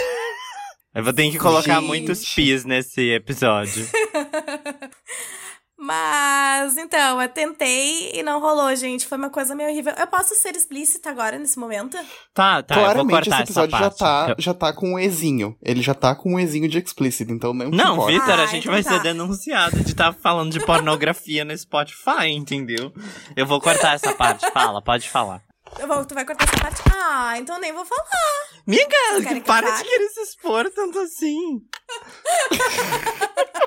Eu 0.96 1.04
vou 1.04 1.12
ter 1.12 1.30
que 1.30 1.38
colocar 1.38 1.82
Gente. 1.82 1.88
muitos 1.88 2.34
pis 2.34 2.63
nesse 2.63 3.12
episódio. 3.12 3.86
Mas, 5.78 6.35
então, 6.78 7.21
eu 7.21 7.30
tentei 7.30 8.12
e 8.13 8.23
não 8.23 8.39
rolou, 8.39 8.75
gente. 8.75 9.06
Foi 9.06 9.17
uma 9.17 9.30
coisa 9.30 9.54
meio 9.56 9.69
horrível. 9.69 9.93
Eu 9.97 10.08
posso 10.08 10.34
ser 10.36 10.56
explícita 10.56 11.10
agora, 11.10 11.38
nesse 11.38 11.58
momento? 11.60 11.97
Tá, 12.34 12.62
tá, 12.63 12.75
eu 12.75 12.82
vou 12.82 12.86
Claramente 12.91 13.12
cortar 13.12 13.41
esse 13.43 13.51
essa 13.51 13.63
episódio 13.63 13.78
já 13.78 13.89
tá, 13.91 14.25
Eu- 14.30 14.36
já 14.39 14.54
tá 14.54 14.73
com 14.73 14.93
um 14.93 14.99
Ezinho. 14.99 15.56
Ele 15.62 15.82
já 15.82 15.93
tá 15.93 16.15
com 16.15 16.34
um 16.36 16.39
Ezinho 16.39 16.67
de 16.67 16.78
explícito, 16.80 17.32
então 17.32 17.54
não 17.54 17.69
Não. 17.69 18.06
Vitor, 18.08 18.30
a 18.39 18.43
Ah, 18.43 18.45
gente 18.47 18.63
então 18.67 18.73
vai 18.73 18.84
tá. 18.84 18.89
ser 18.91 19.01
denunciado 19.01 19.78
de 19.84 19.91
estar 19.91 20.13
falando 20.13 20.51
de 20.51 20.60
pornografia 20.65 21.45
no 21.45 21.58
Spotify, 21.58 22.30
entendeu? 22.30 22.91
Eu 23.36 23.45
vou 23.45 23.62
cortar 23.62 23.93
essa 23.95 24.13
parte. 24.13 24.49
Fala, 24.51 24.82
pode 24.82 25.10
falar. 25.10 25.41
Eu 25.80 25.88
vou, 25.88 26.06
tu 26.06 26.13
vai 26.13 26.23
cortar 26.25 26.45
essa 26.45 26.58
parte? 26.58 26.82
Ah, 26.95 27.38
então 27.38 27.60
nem 27.60 27.73
vou 27.73 27.86
falar. 27.86 28.06
Miga, 28.65 28.88
que 29.28 29.41
para 29.41 29.69
de 29.71 29.84
querer 29.84 30.08
se 30.10 30.21
expor 30.21 30.69
tanto 30.71 30.97
assim. 30.99 31.60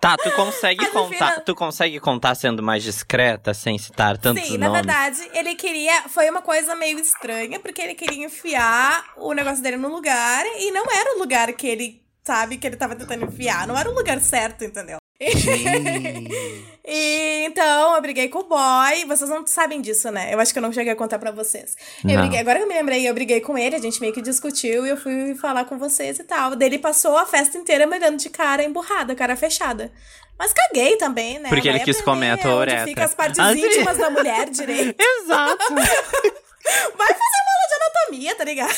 tá, 0.00 0.16
tu 0.16 0.30
consegue 0.32 0.80
Mas 0.84 0.92
contar, 0.92 1.30
final- 1.32 1.40
tu 1.44 1.54
consegue 1.54 2.00
contar 2.00 2.34
sendo 2.34 2.62
mais 2.62 2.82
discreta, 2.82 3.52
sem 3.54 3.78
citar 3.78 4.16
tantos 4.18 4.44
Sim, 4.46 4.58
na 4.58 4.66
nomes? 4.68 4.82
verdade, 4.86 5.30
ele 5.34 5.54
queria. 5.54 6.08
Foi 6.08 6.28
uma 6.30 6.42
coisa 6.42 6.74
meio 6.74 6.98
estranha, 6.98 7.58
porque 7.60 7.80
ele 7.82 7.94
queria 7.94 8.24
enfiar 8.24 9.12
o 9.16 9.32
negócio 9.32 9.62
dele 9.62 9.76
no 9.76 9.88
lugar 9.88 10.44
e 10.58 10.70
não 10.70 10.84
era 10.90 11.16
o 11.16 11.18
lugar 11.18 11.52
que 11.52 11.66
ele. 11.66 12.02
Sabe, 12.24 12.58
que 12.58 12.66
ele 12.66 12.76
tava 12.76 12.94
tentando 12.94 13.24
enfiar. 13.24 13.66
Não 13.66 13.74
era 13.78 13.88
o 13.90 13.94
lugar 13.94 14.20
certo, 14.20 14.62
entendeu? 14.62 14.98
E 16.90 17.44
então, 17.44 17.94
eu 17.96 18.00
briguei 18.00 18.28
com 18.28 18.38
o 18.38 18.44
boy. 18.44 19.04
Vocês 19.06 19.28
não 19.28 19.46
sabem 19.46 19.80
disso, 19.80 20.10
né? 20.10 20.32
Eu 20.32 20.40
acho 20.40 20.52
que 20.52 20.58
eu 20.58 20.62
não 20.62 20.72
cheguei 20.72 20.92
a 20.92 20.96
contar 20.96 21.18
pra 21.18 21.30
vocês. 21.30 21.76
Briguei, 22.02 22.38
agora 22.40 22.58
que 22.58 22.64
eu 22.64 22.68
me 22.68 22.74
lembrei, 22.74 23.06
eu 23.08 23.12
briguei 23.12 23.40
com 23.42 23.58
ele, 23.58 23.76
a 23.76 23.78
gente 23.78 24.00
meio 24.00 24.12
que 24.12 24.22
discutiu 24.22 24.86
e 24.86 24.88
eu 24.88 24.96
fui 24.96 25.34
falar 25.34 25.64
com 25.66 25.76
vocês 25.78 26.18
e 26.18 26.24
tal. 26.24 26.56
Daí 26.56 26.68
ele 26.68 26.78
passou 26.78 27.16
a 27.18 27.26
festa 27.26 27.58
inteira 27.58 27.86
me 27.86 27.96
olhando 27.96 28.16
de 28.16 28.30
cara 28.30 28.64
emburrada, 28.64 29.14
cara 29.14 29.36
fechada. 29.36 29.92
Mas 30.38 30.52
caguei 30.54 30.96
também, 30.96 31.38
né? 31.40 31.48
Porque 31.50 31.68
ele 31.68 31.78
Vai 31.78 31.84
quis 31.84 31.98
aprender 32.00 32.14
comer 32.16 32.30
a 32.30 32.36
tua 32.38 32.50
onde 32.52 32.60
uretra. 32.70 32.84
fica 32.86 33.04
as 33.04 33.14
partes 33.14 33.38
Ah, 33.38 33.52
sim. 33.52 33.66
íntimas 33.66 33.98
da 33.98 34.08
mulher 34.08 34.48
direito. 34.50 34.98
Exato. 35.02 35.74
Vai 35.74 37.08
fazer 37.08 37.38
uma 37.42 37.52
aula 37.52 37.68
de 37.68 37.74
anatomia, 37.74 38.34
tá 38.34 38.44
ligado? 38.44 38.72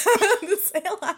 Sei 0.64 0.82
lá. 1.00 1.16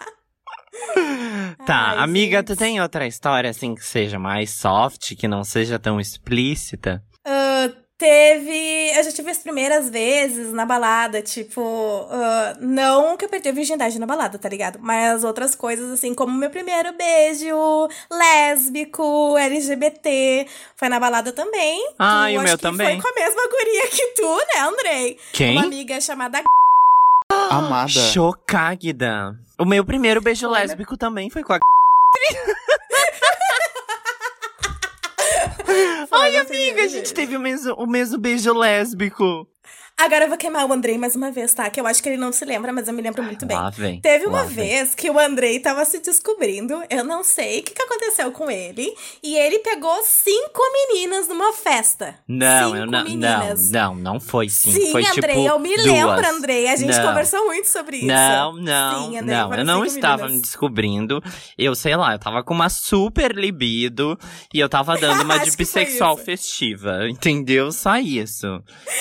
Tá, 1.67 1.93
Ai, 1.93 1.99
amiga, 1.99 2.39
gente. 2.39 2.47
tu 2.47 2.57
tem 2.57 2.81
outra 2.81 3.07
história 3.07 3.51
assim 3.51 3.75
que 3.75 3.85
seja 3.85 4.19
mais 4.19 4.51
soft, 4.51 5.15
que 5.15 5.29
não 5.29 5.45
seja 5.45 5.79
tão 5.79 6.01
explícita? 6.01 7.03
Ah, 7.25 7.71
Teve. 8.03 8.91
Eu 8.97 9.05
já 9.05 9.13
tive 9.13 9.31
as 9.31 9.39
primeiras 9.39 9.89
vezes 9.89 10.53
na 10.53 10.67
balada, 10.67 11.23
tipo. 11.23 11.61
Uh, 11.61 12.59
não 12.61 13.17
que 13.17 13.25
eu 13.25 13.29
perdi 13.29 13.49
a 13.49 13.53
virgindade 13.53 13.97
na 13.97 14.07
balada, 14.07 14.37
tá 14.41 14.49
ligado? 14.49 14.81
Mas 14.83 15.23
outras 15.23 15.55
coisas, 15.55 15.89
assim, 15.89 16.13
como 16.13 16.37
meu 16.37 16.51
primeiro 16.51 16.93
beijo 16.95 17.89
lésbico, 18.11 19.39
LGBT. 19.39 20.49
Foi 20.75 20.89
na 20.89 20.99
balada 20.99 21.31
também. 21.31 21.93
Ah, 21.97 22.25
tu, 22.25 22.31
e 22.31 22.39
o 22.39 22.43
meu 22.43 22.57
que 22.57 22.63
também. 22.63 23.01
Foi 23.01 23.01
com 23.01 23.17
a 23.17 23.25
mesma 23.25 23.43
guria 23.49 23.87
que 23.87 24.07
tu, 24.17 24.37
né, 24.37 24.61
Andrei? 24.63 25.19
Quem? 25.33 25.57
Uma 25.59 25.67
amiga 25.67 26.01
chamada. 26.01 26.43
Amada. 27.51 27.89
Chocada. 27.89 29.39
O 29.63 29.65
meu 29.65 29.85
primeiro 29.85 30.21
beijo 30.21 30.51
né? 30.51 30.59
lésbico 30.59 30.97
também 30.97 31.31
foi 31.31 31.45
com 31.45 31.53
a. 31.53 31.61
Ai, 36.11 36.37
amiga, 36.37 36.83
a 36.83 36.89
gente 36.89 37.15
teve 37.15 37.37
o 37.37 37.41
mesmo, 37.41 37.73
o 37.75 37.87
mesmo 37.87 38.19
beijo 38.19 38.53
lésbico. 38.53 39.47
Agora 40.05 40.25
eu 40.25 40.29
vou 40.29 40.37
queimar 40.37 40.67
o 40.69 40.73
Andrei 40.73 40.99
mais 40.99 41.15
uma 41.15 41.31
vez, 41.31 41.55
tá? 41.55 41.71
Que 41.71 41.81
eu 41.81 41.87
acho 41.87 42.03
que 42.03 42.09
ele 42.09 42.17
não 42.19 42.33
se 42.33 42.45
lembra, 42.45 42.73
mas 42.73 42.89
eu 42.89 42.93
me 42.93 43.01
lembro 43.01 43.23
muito 43.23 43.47
bem. 43.47 43.57
Lá 43.57 43.71
vem. 43.71 44.01
Teve 44.01 44.27
uma 44.27 44.43
vem. 44.45 44.67
vez 44.67 44.97
que 44.97 45.09
o 45.09 45.17
Andrei 45.17 45.61
tava 45.61 45.85
se 45.85 46.01
descobrindo, 46.01 46.83
eu 46.91 47.05
não 47.05 47.23
sei 47.23 47.61
o 47.61 47.63
que, 47.63 47.73
que 47.73 47.83
aconteceu 47.83 48.33
com 48.33 48.51
ele, 48.51 48.93
e 49.23 49.37
ele 49.37 49.61
pegou 49.61 50.03
cinco 50.03 50.61
meninas 50.73 51.29
numa 51.29 51.53
festa. 51.53 52.17
Não, 52.27 52.65
cinco 52.71 52.77
eu 52.79 52.87
não, 52.87 52.93
não, 52.99 53.05
meninas. 53.05 53.71
não, 53.71 53.95
não 53.95 54.19
foi 54.21 54.49
sim. 54.49 54.73
Sim, 54.73 54.91
foi 54.91 55.07
Andrei, 55.07 55.35
tipo 55.35 55.49
eu 55.49 55.59
me 55.61 55.73
duas. 55.77 55.87
lembro, 55.87 56.27
Andrei. 56.27 56.67
A 56.67 56.75
gente 56.75 56.97
Não. 56.97 57.07
conversou 57.07 57.47
muito 57.47 57.69
sobre 57.69 57.99
isso. 57.99 58.07
Não, 58.07 58.55
não, 58.57 59.05
Sim, 59.11 59.19
Andrei, 59.19 59.37
não. 59.37 59.55
Eu 59.55 59.65
não 59.65 59.83
cinco 59.85 59.95
estava 59.95 60.29
me 60.29 60.41
descobrindo. 60.41 61.23
Eu 61.57 61.77
sei 61.77 61.95
lá, 61.97 62.13
eu 62.13 62.19
tava 62.19 62.43
com 62.43 62.53
uma 62.53 62.69
super 62.69 63.37
libido 63.37 64.19
e 64.53 64.59
eu 64.59 64.69
tava 64.69 64.97
dando 64.97 65.23
uma 65.23 65.39
de 65.39 65.57
bissexual 65.57 66.17
festiva, 66.17 67.09
entendeu? 67.09 67.71
Só 67.71 67.97
isso. 67.99 68.47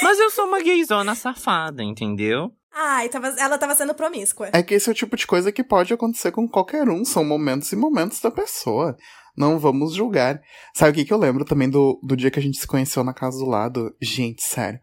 Mas 0.04 0.20
eu 0.20 0.30
sou 0.30 0.46
uma 0.46 0.62
gayzona 0.92 1.16
safada, 1.16 1.84
entendeu? 1.84 2.52
Ai, 2.74 3.10
tava, 3.10 3.28
ela 3.40 3.58
tava 3.58 3.76
sendo 3.76 3.94
promíscua. 3.94 4.50
É 4.54 4.62
que 4.62 4.74
esse 4.74 4.90
é 4.90 4.92
o 4.92 4.96
tipo 4.96 5.16
de 5.16 5.26
coisa 5.26 5.52
que 5.52 5.64
pode 5.64 5.94
acontecer 5.94 6.32
com 6.32 6.48
qualquer 6.48 6.90
um. 6.90 7.04
São 7.04 7.24
momentos 7.24 7.72
e 7.72 7.76
momentos 7.76 8.20
da 8.20 8.30
pessoa. 8.30 8.96
Não 9.36 9.58
vamos 9.58 9.94
julgar. 9.94 10.42
Sabe 10.76 10.92
o 10.92 10.94
que, 10.94 11.06
que 11.06 11.14
eu 11.14 11.18
lembro 11.18 11.46
também 11.46 11.70
do, 11.70 12.00
do 12.04 12.16
dia 12.16 12.30
que 12.30 12.40
a 12.40 12.42
gente 12.42 12.58
se 12.58 12.68
conheceu 12.68 13.04
na 13.04 13.14
casa 13.14 13.40
do 13.40 13.50
lado? 13.50 13.94
Gente, 14.02 14.44
sério. 14.44 14.80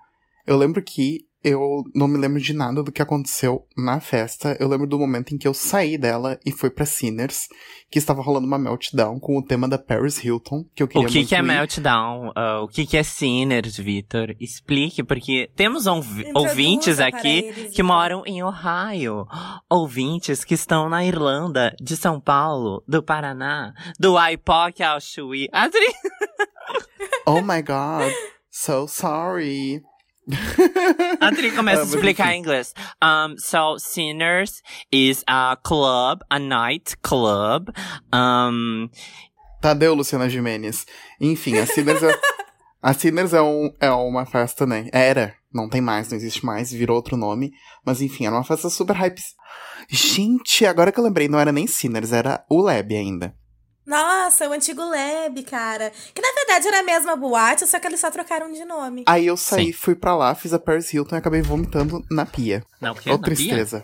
Eu 0.47 0.57
lembro 0.57 0.83
que 0.83 1.21
eu 1.42 1.85
não 1.94 2.09
me 2.09 2.18
lembro 2.18 2.40
de 2.40 2.53
nada 2.53 2.83
do 2.83 2.90
que 2.90 3.01
aconteceu 3.01 3.66
na 3.77 4.01
festa. 4.01 4.57
Eu 4.59 4.68
lembro 4.68 4.87
do 4.87 4.98
momento 4.98 5.35
em 5.35 5.38
que 5.38 5.46
eu 5.46 5.55
saí 5.55 5.96
dela 5.96 6.38
e 6.44 6.51
fui 6.51 6.68
pra 6.68 6.85
Sinners, 6.85 7.46
que 7.90 7.98
estava 7.98 8.22
rolando 8.22 8.46
uma 8.46 8.59
meltdown 8.59 9.20
com 9.20 9.38
o 9.38 9.42
tema 9.42 9.68
da 9.68 9.79
Paris 9.79 10.22
Hilton, 10.22 10.64
que 10.74 10.83
eu 10.83 10.87
O 10.87 10.88
queria 10.88 11.09
que, 11.09 11.14
muito 11.18 11.29
que 11.29 11.35
é 11.35 11.42
meltdown? 11.42 12.33
Ah, 12.35 12.61
o 12.62 12.68
que, 12.68 12.85
que 12.85 12.96
é 12.96 13.03
sinners, 13.03 13.77
Vitor? 13.77 14.35
Explique, 14.40 15.03
porque 15.03 15.51
temos 15.55 15.87
ouvintes 15.87 16.98
aqui 16.98 17.38
eles, 17.38 17.74
que 17.74 17.83
então. 17.83 17.87
moram 17.87 18.22
em 18.27 18.42
Ohio. 18.42 19.27
Ouvintes 19.70 20.44
que 20.44 20.55
estão 20.55 20.88
na 20.88 21.05
Irlanda, 21.05 21.74
de 21.81 21.96
São 21.96 22.20
Paulo, 22.20 22.83
do 22.87 23.03
Paraná, 23.03 23.72
do 23.98 24.18
Aipoc 24.18 24.83
ao 24.83 25.01
Chuí. 25.01 25.48
Adri... 25.53 25.87
Oh 27.27 27.40
my 27.42 27.62
god, 27.62 28.12
so 28.51 28.87
sorry. 28.88 29.83
Adri 31.21 31.51
começa 31.53 31.81
Ah, 31.81 31.83
a 31.83 31.87
mas 31.87 31.95
explicar 31.95 32.35
em 32.35 32.41
inglês. 32.41 32.75
Um, 33.03 33.37
so, 33.38 33.79
Sinners 33.79 34.62
is 34.93 35.25
a 35.27 35.57
club, 35.62 36.21
a 36.29 36.38
night 36.38 36.97
club. 37.03 37.69
Um, 38.14 38.88
Tadeu, 39.61 39.95
Luciana 39.95 40.29
Jimenez. 40.29 40.87
Enfim, 41.21 41.59
a 41.59 41.67
Sinners 41.67 42.03
é, 42.03 42.21
a 42.83 42.93
Sinners 42.95 43.33
é, 43.33 43.43
um, 43.43 43.73
é 43.81 43.91
uma 43.91 44.25
festa, 44.27 44.67
né? 44.67 44.88
Era, 44.93 45.35
não 45.53 45.69
tem 45.69 45.81
mais, 45.81 46.09
não 46.11 46.17
existe 46.17 46.45
mais, 46.45 46.71
virou 46.71 46.97
outro 46.97 47.17
nome. 47.17 47.51
Mas 47.85 48.01
enfim, 48.01 48.27
era 48.27 48.35
uma 48.37 48.45
festa 48.45 48.69
super 48.71 48.95
hype. 48.97 49.21
Gente, 49.88 50.64
agora 50.67 50.93
que 50.93 51.01
eu 51.01 51.05
lembrei, 51.05 51.29
não 51.29 51.41
era 51.41 51.51
nem 51.53 51.67
Sinners, 51.67 52.12
era 52.12 52.45
o 52.49 52.61
Lab 52.61 52.95
ainda. 52.95 53.35
Nossa, 53.88 54.46
o 54.48 54.53
antigo 54.53 54.83
Lab, 54.85 55.42
cara. 55.44 55.90
Que 56.14 56.20
na 56.20 56.29
verdade 56.35 56.68
era 56.68 56.81
a 56.81 56.83
mesma 56.83 57.16
boate, 57.16 57.66
só 57.66 57.81
que 57.81 57.87
eles 57.87 57.98
só 58.01 58.11
trocaram 58.11 58.53
de 58.53 58.64
nome. 58.64 59.03
Aí 59.07 59.27
eu 59.27 59.37
saí, 59.37 59.66
Sim. 59.66 59.72
fui 59.72 59.94
pra 59.94 60.14
lá, 60.14 60.35
fiz 60.35 60.53
a 60.53 60.59
Paris 60.59 60.92
Hilton 60.92 61.16
e 61.16 61.18
acabei 61.18 61.40
vomitando 61.40 62.05
na 62.11 62.27
pia. 62.27 62.62
não, 62.81 62.92
porque 62.94 63.09
Ô, 63.09 63.12
na 63.14 63.18
pia? 63.18 63.24
tristeza. 63.35 63.83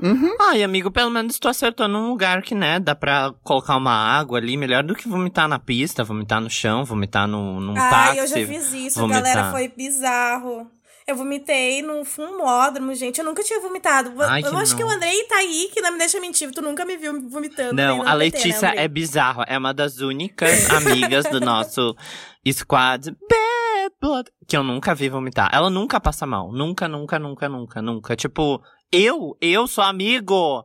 Uhum. 0.00 0.36
Ai, 0.40 0.62
amigo, 0.62 0.90
pelo 0.92 1.10
menos 1.10 1.38
tu 1.38 1.48
acertou 1.48 1.88
num 1.88 2.08
lugar 2.08 2.42
que, 2.42 2.54
né, 2.54 2.78
dá 2.78 2.94
pra 2.94 3.32
colocar 3.42 3.76
uma 3.76 3.92
água 3.92 4.38
ali, 4.38 4.56
melhor 4.56 4.82
do 4.84 4.94
que 4.94 5.08
vomitar 5.08 5.48
na 5.48 5.58
pista, 5.58 6.04
vomitar 6.04 6.40
no 6.40 6.48
chão, 6.50 6.84
vomitar 6.84 7.26
no, 7.26 7.60
num 7.60 7.76
Ai, 7.76 7.90
táxi. 7.90 8.18
eu 8.18 8.26
já 8.28 8.46
fiz 8.46 8.72
isso, 8.72 9.00
vomitar. 9.00 9.22
galera, 9.22 9.50
foi 9.50 9.68
bizarro. 9.68 10.70
Eu 11.06 11.16
vomitei 11.16 11.82
num 11.82 12.04
fumódromo, 12.04 12.94
gente. 12.94 13.18
Eu 13.18 13.24
nunca 13.24 13.42
tinha 13.42 13.60
vomitado. 13.60 14.12
Ai, 14.22 14.42
eu 14.44 14.50
que 14.50 14.56
acho 14.56 14.76
que 14.76 14.84
o 14.84 14.86
não. 14.86 14.94
Andrei 14.94 15.24
tá 15.24 15.36
aí, 15.36 15.68
que 15.72 15.80
não 15.80 15.92
me 15.92 15.98
deixa 15.98 16.20
mentir. 16.20 16.50
Tu 16.52 16.62
nunca 16.62 16.84
me 16.84 16.96
viu 16.96 17.28
vomitando. 17.28 17.74
Não, 17.74 18.02
a 18.02 18.06
né, 18.10 18.14
Letícia 18.14 18.68
Andrei? 18.68 18.84
é 18.84 18.88
bizarro. 18.88 19.42
É 19.46 19.58
uma 19.58 19.74
das 19.74 19.98
únicas 19.98 20.70
amigas 20.70 21.24
do 21.26 21.40
nosso 21.40 21.96
squad 22.52 23.10
Bad 23.10 23.94
Blood 24.00 24.30
que 24.46 24.56
eu 24.56 24.62
nunca 24.62 24.94
vi 24.94 25.08
vomitar. 25.08 25.50
Ela 25.52 25.70
nunca 25.70 26.00
passa 26.00 26.24
mal. 26.26 26.52
Nunca, 26.52 26.86
nunca, 26.88 27.18
nunca, 27.18 27.48
nunca, 27.48 27.82
nunca. 27.82 28.16
Tipo, 28.16 28.62
eu, 28.92 29.36
eu 29.40 29.66
sou 29.66 29.82
amigo 29.82 30.64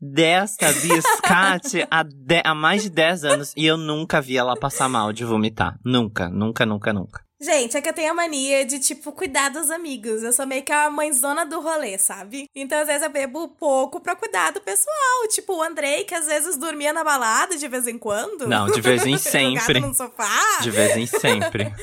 desta 0.00 0.72
biscate 0.72 1.86
há, 1.90 2.02
de- 2.02 2.42
há 2.44 2.54
mais 2.54 2.82
de 2.82 2.90
10 2.90 3.24
anos 3.24 3.52
e 3.56 3.66
eu 3.66 3.76
nunca 3.76 4.20
vi 4.20 4.36
ela 4.36 4.56
passar 4.58 4.88
mal 4.88 5.12
de 5.12 5.24
vomitar. 5.24 5.78
Nunca, 5.84 6.28
nunca, 6.28 6.66
nunca, 6.66 6.92
nunca. 6.92 7.25
Gente, 7.38 7.76
é 7.76 7.82
que 7.82 7.88
eu 7.88 7.92
tenho 7.92 8.12
a 8.12 8.14
mania 8.14 8.64
de, 8.64 8.78
tipo, 8.78 9.12
cuidar 9.12 9.50
dos 9.50 9.70
amigos. 9.70 10.22
Eu 10.22 10.32
sou 10.32 10.46
meio 10.46 10.62
que 10.62 10.72
a 10.72 10.90
mãezona 10.90 11.44
do 11.44 11.60
rolê, 11.60 11.98
sabe? 11.98 12.48
Então, 12.54 12.78
às 12.80 12.86
vezes, 12.86 13.02
eu 13.02 13.10
bebo 13.10 13.48
pouco 13.48 14.00
pra 14.00 14.16
cuidar 14.16 14.52
do 14.52 14.60
pessoal. 14.60 15.28
Tipo, 15.30 15.56
o 15.56 15.62
Andrei, 15.62 16.04
que 16.04 16.14
às 16.14 16.26
vezes 16.26 16.56
dormia 16.56 16.94
na 16.94 17.04
balada 17.04 17.58
de 17.58 17.68
vez 17.68 17.86
em 17.86 17.98
quando. 17.98 18.48
Não, 18.48 18.70
de 18.70 18.80
vez 18.80 19.04
em 19.04 19.16
sempre. 19.18 19.80
no 19.80 19.92
sofá. 19.92 20.60
De 20.62 20.70
vez 20.70 20.96
em 20.96 21.06
sempre. 21.06 21.74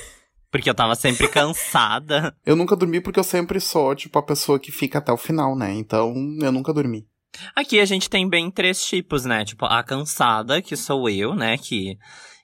Porque 0.50 0.70
eu 0.70 0.76
tava 0.76 0.96
sempre 0.96 1.28
cansada. 1.28 2.36
Eu 2.44 2.56
nunca 2.56 2.76
dormi 2.76 3.00
porque 3.00 3.20
eu 3.20 3.24
sempre 3.24 3.60
sou, 3.60 3.96
tipo, 3.96 4.18
a 4.18 4.24
pessoa 4.24 4.60
que 4.60 4.72
fica 4.72 4.98
até 4.98 5.12
o 5.12 5.18
final, 5.18 5.56
né? 5.56 5.72
Então, 5.74 6.14
eu 6.42 6.52
nunca 6.52 6.74
dormi. 6.74 7.08
Aqui 7.56 7.80
a 7.80 7.86
gente 7.86 8.10
tem 8.10 8.28
bem 8.28 8.50
três 8.50 8.84
tipos, 8.84 9.26
né? 9.26 9.46
Tipo, 9.46 9.66
a 9.66 9.84
cansada, 9.84 10.62
que 10.62 10.76
sou 10.76 11.10
eu, 11.10 11.36
né? 11.36 11.58
Que 11.58 11.98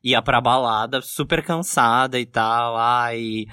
ia 0.03 0.21
pra 0.21 0.41
balada 0.41 1.01
super 1.01 1.43
cansada 1.43 2.19
e 2.19 2.25
tal. 2.25 2.77
Ai, 2.77 3.45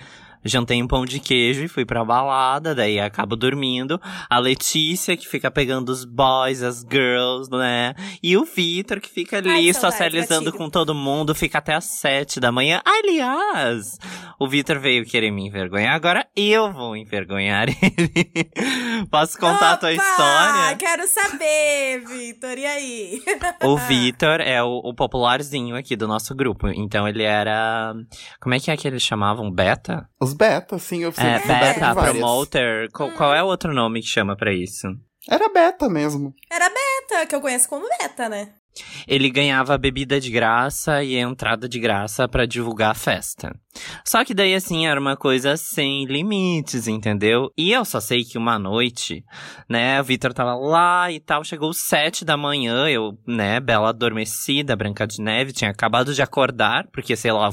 jantei 0.46 0.82
um 0.82 0.86
pão 0.86 1.04
de 1.04 1.20
queijo 1.20 1.64
e 1.64 1.68
fui 1.68 1.84
pra 1.84 2.04
balada, 2.04 2.74
daí 2.74 2.98
acabo 2.98 3.36
dormindo. 3.36 4.00
A 4.28 4.38
Letícia, 4.38 5.16
que 5.16 5.26
fica 5.26 5.50
pegando 5.50 5.90
os 5.90 6.04
boys, 6.04 6.62
as 6.62 6.84
girls, 6.90 7.50
né? 7.50 7.94
E 8.22 8.36
o 8.36 8.44
Vitor, 8.44 9.00
que 9.00 9.08
fica 9.08 9.38
ali 9.38 9.50
Ai, 9.50 9.74
socializando 9.74 10.52
com 10.52 10.68
todo 10.70 10.94
mundo, 10.94 11.34
fica 11.34 11.58
até 11.58 11.74
às 11.74 11.84
sete 11.84 12.40
da 12.40 12.50
manhã. 12.52 12.80
Aliás, 12.84 13.98
o 14.38 14.48
Vitor 14.48 14.78
veio 14.78 15.04
querer 15.04 15.30
me 15.30 15.46
envergonhar, 15.46 15.94
agora 15.94 16.26
eu 16.36 16.72
vou 16.72 16.96
envergonhar 16.96 17.68
ele. 17.82 19.06
Posso 19.10 19.38
contar 19.38 19.72
a 19.72 19.76
tua 19.76 19.92
Opa! 19.92 20.02
história? 20.02 20.76
Quero 20.76 21.08
saber, 21.08 22.04
Vitor. 22.06 22.58
E 22.58 22.66
aí? 22.66 23.22
O 23.62 23.76
Vitor 23.76 24.40
é 24.40 24.62
o, 24.62 24.80
o 24.84 24.94
popularzinho 24.94 25.76
aqui 25.76 25.96
do 25.96 26.06
nosso 26.06 26.34
grupo. 26.34 26.68
Então 26.68 27.06
ele 27.08 27.22
era. 27.22 27.94
Como 28.40 28.54
é 28.54 28.60
que 28.60 28.70
é 28.70 28.76
que 28.76 28.86
eles 28.86 29.02
chamavam? 29.02 29.50
Beta? 29.50 30.08
Os 30.20 30.34
beta, 30.36 30.78
sim, 30.78 31.02
eu 31.02 31.12
sempre 31.12 31.30
É, 31.30 31.38
beta 31.46 31.94
beta, 31.94 32.02
promoter. 32.10 32.90
Qual, 32.92 33.10
qual 33.12 33.34
é 33.34 33.42
o 33.42 33.46
outro 33.46 33.72
nome 33.72 34.00
que 34.00 34.08
chama 34.08 34.36
pra 34.36 34.52
isso? 34.52 34.88
Era 35.28 35.48
beta 35.48 35.88
mesmo. 35.88 36.32
Era 36.50 36.68
Beta, 36.68 37.26
que 37.26 37.34
eu 37.34 37.40
conheço 37.40 37.68
como 37.68 37.86
Beta, 37.98 38.28
né? 38.28 38.54
Ele 39.06 39.30
ganhava 39.30 39.78
bebida 39.78 40.20
de 40.20 40.30
graça 40.30 41.02
e 41.02 41.16
entrada 41.16 41.68
de 41.68 41.78
graça 41.78 42.28
pra 42.28 42.46
divulgar 42.46 42.90
a 42.90 42.94
festa. 42.94 43.54
Só 44.04 44.24
que 44.24 44.34
daí, 44.34 44.54
assim, 44.54 44.86
era 44.86 45.00
uma 45.00 45.16
coisa 45.16 45.56
sem 45.56 46.04
limites, 46.06 46.88
entendeu? 46.88 47.50
E 47.56 47.72
eu 47.72 47.84
só 47.84 48.00
sei 48.00 48.24
que 48.24 48.38
uma 48.38 48.58
noite, 48.58 49.24
né, 49.68 50.00
o 50.00 50.04
Vitor 50.04 50.32
tava 50.32 50.54
lá 50.54 51.10
e 51.10 51.20
tal, 51.20 51.44
chegou 51.44 51.72
sete 51.72 52.24
da 52.24 52.36
manhã, 52.36 52.88
eu, 52.88 53.18
né, 53.26 53.60
bela 53.60 53.90
adormecida, 53.90 54.76
Branca 54.76 55.06
de 55.06 55.20
Neve, 55.20 55.52
tinha 55.52 55.70
acabado 55.70 56.14
de 56.14 56.22
acordar, 56.22 56.86
porque, 56.92 57.16
sei 57.16 57.32
lá, 57.32 57.50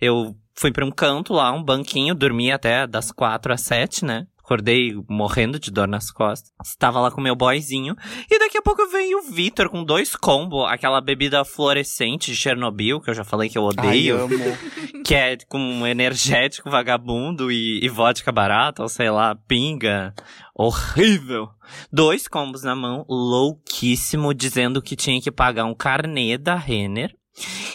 eu 0.00 0.34
fui 0.54 0.72
pra 0.72 0.84
um 0.84 0.90
canto 0.90 1.32
lá, 1.32 1.52
um 1.52 1.62
banquinho, 1.62 2.14
dormi 2.14 2.50
até 2.50 2.86
das 2.86 3.12
quatro 3.12 3.52
às 3.52 3.60
sete, 3.60 4.04
né? 4.04 4.26
Acordei 4.48 4.94
morrendo 5.06 5.60
de 5.60 5.70
dor 5.70 5.86
nas 5.86 6.10
costas. 6.10 6.50
Estava 6.64 6.98
lá 7.00 7.10
com 7.10 7.20
meu 7.20 7.36
boyzinho. 7.36 7.94
E 8.30 8.38
daqui 8.38 8.56
a 8.56 8.62
pouco 8.62 8.86
veio 8.86 9.18
o 9.18 9.30
Vitor 9.30 9.68
com 9.68 9.84
dois 9.84 10.16
combos. 10.16 10.64
Aquela 10.70 11.02
bebida 11.02 11.44
fluorescente 11.44 12.30
de 12.30 12.36
Chernobyl, 12.38 12.98
que 12.98 13.10
eu 13.10 13.14
já 13.14 13.24
falei 13.24 13.50
que 13.50 13.58
eu 13.58 13.68
Ai, 13.76 14.10
odeio. 14.10 14.22
amo. 14.22 14.34
que 15.04 15.14
é 15.14 15.36
com 15.50 15.58
um 15.58 15.86
energético 15.86 16.70
vagabundo 16.70 17.52
e, 17.52 17.78
e 17.84 17.90
vodka 17.90 18.32
barata, 18.32 18.82
ou 18.82 18.88
sei 18.88 19.10
lá, 19.10 19.34
pinga. 19.34 20.14
Horrível. 20.54 21.50
Dois 21.92 22.26
combos 22.26 22.62
na 22.62 22.74
mão, 22.74 23.04
louquíssimo, 23.06 24.32
dizendo 24.32 24.80
que 24.80 24.96
tinha 24.96 25.20
que 25.20 25.30
pagar 25.30 25.66
um 25.66 25.74
carnê 25.74 26.38
da 26.38 26.54
Renner. 26.54 27.14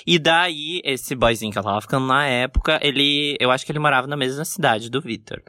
E 0.06 0.20
daí, 0.20 0.82
esse 0.84 1.16
boyzinho 1.16 1.52
que 1.52 1.58
eu 1.60 1.64
tava 1.64 1.82
ficando 1.82 2.06
na 2.08 2.26
época, 2.28 2.80
ele. 2.82 3.36
Eu 3.40 3.52
acho 3.52 3.66
que 3.66 3.72
ele 3.72 3.80
morava 3.80 4.08
na 4.08 4.18
mesma 4.18 4.46
cidade 4.46 4.90
do 4.90 5.02
Victor. 5.02 5.42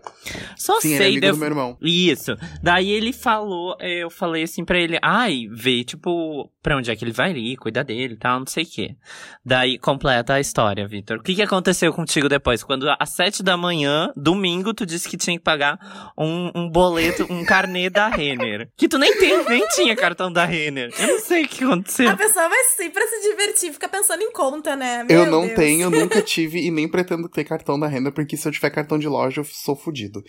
Só 0.57 0.81
Sim, 0.81 0.94
ele 0.94 0.94
é 0.94 0.98
sei. 0.98 1.07
amigo 1.09 1.20
daí 1.20 1.29
eu- 1.31 1.35
do 1.35 1.38
meu 1.40 1.48
irmão. 1.48 1.79
Isso. 1.83 2.37
Daí 2.62 2.90
ele 2.90 3.12
falou, 3.12 3.77
eu 3.81 4.11
falei 4.11 4.42
assim 4.44 4.64
pra 4.64 4.79
ele, 4.79 4.98
ai, 5.03 5.46
vê, 5.50 5.85
tipo, 5.85 6.50
pra 6.62 6.77
onde 6.77 6.90
é 6.90 6.96
que 6.96 7.05
ele 7.05 7.12
vai 7.12 7.33
ir, 7.33 7.57
cuida 7.57 7.83
dele 7.85 8.14
e 8.14 8.18
tal, 8.18 8.38
não 8.40 8.46
sei 8.46 8.64
o 8.64 8.66
quê. 8.70 8.96
Daí 9.44 9.79
completa 9.79 10.35
a 10.35 10.40
história, 10.40 10.87
Victor. 10.87 11.18
O 11.18 11.22
que, 11.22 11.35
que 11.35 11.42
aconteceu 11.42 11.92
contigo 11.92 12.29
depois? 12.29 12.62
Quando 12.62 12.87
às 12.98 13.11
sete 13.11 13.42
da 13.42 13.57
manhã, 13.57 14.12
domingo, 14.16 14.72
tu 14.72 14.87
disse 14.87 15.09
que 15.09 15.16
tinha 15.16 15.37
que 15.37 15.42
pagar 15.44 15.79
um, 16.18 16.50
um 16.55 16.68
boleto, 16.70 17.27
um 17.31 17.44
carnê 17.44 17.90
da 17.90 18.09
Renner. 18.09 18.68
Que 18.77 18.88
tu 18.88 18.98
nem 18.98 19.16
tem, 19.18 19.44
nem 19.48 19.66
tinha 19.68 19.94
cartão 19.96 20.33
da 20.33 20.44
Renner. 20.44 20.90
Eu 20.98 21.07
não 21.09 21.20
sei 21.20 21.44
o 21.44 21.48
que 21.48 21.64
aconteceu. 21.64 22.09
A 22.09 22.16
pessoa 22.16 22.48
vai 22.48 22.64
sim 22.77 22.90
pra 22.90 23.07
se 23.07 23.20
divertir, 23.31 23.72
fica 23.72 23.88
pensando 23.88 24.03
em 24.12 24.32
conta, 24.32 24.76
né? 24.76 25.02
Eu 25.08 25.22
Meu 25.22 25.30
não 25.30 25.46
Deus. 25.46 25.54
tenho, 25.56 25.88
nunca 25.90 26.20
tive 26.20 26.60
e 26.60 26.70
nem 26.70 26.88
pretendo 26.88 27.28
ter 27.28 27.44
cartão 27.44 27.78
da 27.78 27.86
renda, 27.86 28.12
porque 28.12 28.36
se 28.36 28.46
eu 28.46 28.52
tiver 28.52 28.70
cartão 28.70 28.98
de 28.98 29.08
loja 29.08 29.40
eu 29.40 29.44
sou 29.44 29.74
fudido. 29.74 30.22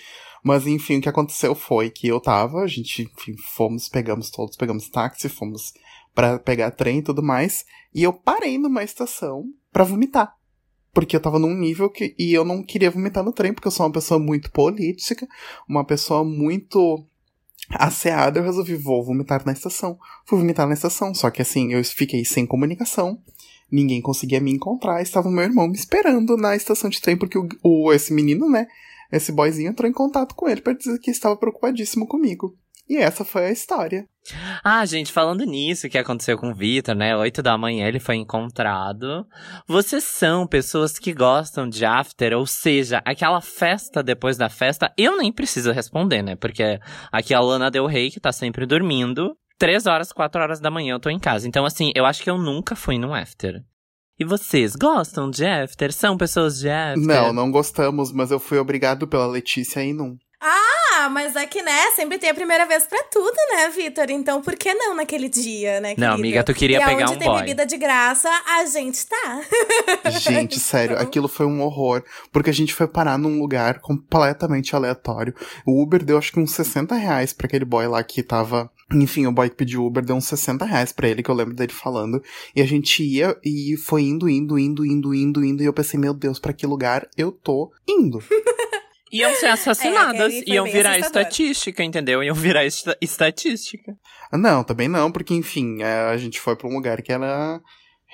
Mas 0.43 0.65
enfim, 0.67 0.97
o 0.97 1.01
que 1.01 1.09
aconteceu 1.09 1.53
foi 1.55 1.89
que 1.89 2.07
eu 2.07 2.19
tava, 2.19 2.61
a 2.61 2.67
gente, 2.67 3.03
enfim, 3.03 3.35
fomos, 3.55 3.89
pegamos 3.89 4.29
todos, 4.29 4.55
pegamos 4.55 4.89
táxi, 4.89 5.27
fomos 5.27 5.73
pra 6.13 6.39
pegar 6.39 6.71
trem 6.71 6.99
e 6.99 7.03
tudo 7.03 7.21
mais, 7.21 7.65
e 7.93 8.03
eu 8.03 8.13
parei 8.13 8.57
numa 8.57 8.83
estação 8.83 9.43
pra 9.71 9.83
vomitar. 9.83 10.33
Porque 10.93 11.13
eu 11.13 11.19
tava 11.19 11.37
num 11.37 11.53
nível 11.53 11.89
que. 11.89 12.15
E 12.17 12.33
eu 12.33 12.45
não 12.45 12.63
queria 12.63 12.89
vomitar 12.89 13.21
no 13.21 13.33
trem, 13.33 13.53
porque 13.53 13.67
eu 13.67 13.71
sou 13.71 13.85
uma 13.85 13.91
pessoa 13.91 14.17
muito 14.17 14.49
política, 14.49 15.27
uma 15.67 15.83
pessoa 15.83 16.23
muito 16.23 17.05
asseada, 17.69 18.39
eu 18.39 18.43
resolvi, 18.43 18.75
vou 18.75 19.03
vomitar 19.03 19.45
na 19.45 19.51
estação. 19.51 19.97
Fui 20.25 20.39
vomitar 20.39 20.67
na 20.67 20.73
estação, 20.73 21.13
só 21.13 21.29
que 21.29 21.41
assim, 21.41 21.73
eu 21.73 21.83
fiquei 21.83 22.23
sem 22.23 22.45
comunicação. 22.45 23.21
Ninguém 23.71 24.01
conseguia 24.01 24.39
me 24.39 24.51
encontrar. 24.51 25.01
Estava 25.01 25.27
o 25.27 25.31
meu 25.31 25.43
irmão 25.43 25.67
me 25.67 25.75
esperando 25.75 26.37
na 26.37 26.55
estação 26.55 26.89
de 26.89 27.01
trem, 27.01 27.17
porque 27.17 27.37
o, 27.37 27.47
o- 27.63 27.91
esse 27.93 28.13
menino, 28.13 28.49
né? 28.49 28.67
Esse 29.11 29.31
boyzinho 29.31 29.69
entrou 29.69 29.89
em 29.89 29.93
contato 29.93 30.35
com 30.35 30.47
ele 30.49 30.61
para 30.61 30.73
dizer 30.73 30.99
que 30.99 31.11
estava 31.11 31.37
preocupadíssimo 31.37 32.07
comigo. 32.07 32.55
E 32.87 32.97
essa 32.97 33.25
foi 33.25 33.45
a 33.47 33.51
história. 33.51 34.05
Ah, 34.63 34.85
gente, 34.85 35.11
falando 35.11 35.43
nisso, 35.43 35.89
que 35.89 35.97
aconteceu 35.97 36.37
com 36.37 36.51
o 36.51 36.53
Vitor, 36.55 36.93
né? 36.95 37.15
Oito 37.17 37.41
da 37.41 37.57
manhã 37.57 37.87
ele 37.87 37.99
foi 37.99 38.15
encontrado. 38.15 39.25
Vocês 39.67 40.03
são 40.03 40.45
pessoas 40.47 40.99
que 40.99 41.11
gostam 41.13 41.67
de 41.67 41.83
after, 41.85 42.33
ou 42.37 42.45
seja, 42.45 43.01
aquela 43.05 43.41
festa 43.41 44.03
depois 44.03 44.37
da 44.37 44.49
festa, 44.49 44.91
eu 44.97 45.17
nem 45.17 45.31
preciso 45.31 45.71
responder, 45.71 46.21
né? 46.21 46.35
Porque 46.35 46.79
aqui 47.11 47.33
a 47.33 47.39
Lana 47.39 47.71
Del 47.71 47.87
Rey, 47.87 48.11
que 48.11 48.19
tá 48.19 48.31
sempre 48.31 48.65
dormindo, 48.67 49.35
três 49.57 49.85
horas, 49.85 50.11
quatro 50.11 50.41
horas 50.41 50.59
da 50.59 50.69
manhã 50.71 50.95
eu 50.95 50.99
tô 50.99 51.09
em 51.09 51.19
casa. 51.19 51.47
Então, 51.47 51.65
assim, 51.65 51.91
eu 51.95 52.05
acho 52.05 52.23
que 52.23 52.29
eu 52.29 52.37
nunca 52.37 52.75
fui 52.75 52.97
num 52.97 53.13
after. 53.13 53.61
E 54.17 54.23
vocês 54.23 54.75
gostam 54.75 55.29
de 55.29 55.45
after? 55.45 55.91
São 55.91 56.17
pessoas 56.17 56.57
de 56.59 56.69
after? 56.69 57.05
Não, 57.05 57.33
não 57.33 57.51
gostamos, 57.51 58.13
mas 58.13 58.31
eu 58.31 58.39
fui 58.39 58.57
obrigado 58.57 59.07
pela 59.07 59.27
Letícia 59.27 59.83
ir 59.83 59.93
num. 59.93 60.17
Ah, 60.41 61.09
mas 61.09 61.35
é 61.35 61.45
que, 61.45 61.61
né, 61.61 61.91
sempre 61.95 62.17
tem 62.17 62.29
a 62.29 62.33
primeira 62.33 62.65
vez 62.65 62.85
pra 62.85 63.03
tudo, 63.11 63.35
né, 63.53 63.69
Vitor? 63.69 64.09
Então 64.09 64.41
por 64.41 64.55
que 64.55 64.73
não 64.73 64.95
naquele 64.95 65.27
dia, 65.27 65.81
né, 65.81 65.95
Não, 65.97 66.13
amiga, 66.13 66.43
tu 66.43 66.53
queria 66.53 66.77
e 66.77 66.85
pegar 66.85 67.03
aonde 67.03 67.13
um 67.13 67.17
tem 67.19 67.27
boy. 67.27 67.39
bebida 67.41 67.65
de 67.65 67.77
graça, 67.77 68.29
a 68.29 68.65
gente 68.65 69.05
tá. 69.05 69.41
Gente, 70.19 70.59
sério, 70.59 70.97
aquilo 70.97 71.27
foi 71.27 71.45
um 71.45 71.61
horror. 71.61 72.03
Porque 72.31 72.49
a 72.49 72.53
gente 72.53 72.73
foi 72.73 72.87
parar 72.87 73.17
num 73.17 73.39
lugar 73.39 73.79
completamente 73.79 74.75
aleatório. 74.75 75.33
O 75.65 75.81
Uber 75.81 76.03
deu 76.03 76.17
acho 76.17 76.31
que 76.31 76.39
uns 76.39 76.51
60 76.51 76.95
reais 76.95 77.33
pra 77.33 77.47
aquele 77.47 77.65
boy 77.65 77.87
lá 77.87 78.01
que 78.03 78.23
tava. 78.23 78.69
Enfim, 78.93 79.25
o 79.25 79.31
boy 79.31 79.49
que 79.49 79.55
pediu 79.55 79.83
Uber 79.83 80.05
deu 80.05 80.15
uns 80.15 80.25
60 80.25 80.63
reais 80.63 80.91
pra 80.93 81.07
ele, 81.09 81.23
que 81.23 81.29
eu 81.31 81.35
lembro 81.35 81.55
dele 81.55 81.73
falando. 81.73 82.21
E 82.55 82.61
a 82.61 82.65
gente 82.65 83.03
ia 83.03 83.35
e 83.43 83.75
foi 83.77 84.03
indo, 84.03 84.29
indo, 84.29 84.59
indo, 84.59 84.85
indo, 84.85 85.13
indo, 85.13 85.43
indo. 85.43 85.63
E 85.63 85.65
eu 85.65 85.73
pensei, 85.73 85.99
meu 85.99 86.13
Deus, 86.13 86.37
pra 86.39 86.53
que 86.53 86.67
lugar 86.67 87.07
eu 87.17 87.31
tô 87.31 87.71
indo? 87.87 88.19
Iam 89.11 89.33
ser 89.35 89.45
assassinadas, 89.47 90.33
É, 90.33 90.43
iam 90.47 90.65
virar 90.65 90.91
assustador. 90.97 91.21
estatística, 91.21 91.83
entendeu? 91.83 92.21
Iam 92.23 92.35
virar 92.35 92.65
esta- 92.65 92.97
estatística. 92.99 93.95
Não, 94.33 94.61
também 94.63 94.87
não, 94.89 95.09
porque 95.11 95.33
enfim, 95.33 95.81
é, 95.81 96.09
a 96.09 96.17
gente 96.17 96.39
foi 96.41 96.55
pra 96.55 96.67
um 96.67 96.73
lugar 96.73 97.01
que 97.01 97.11
era 97.13 97.61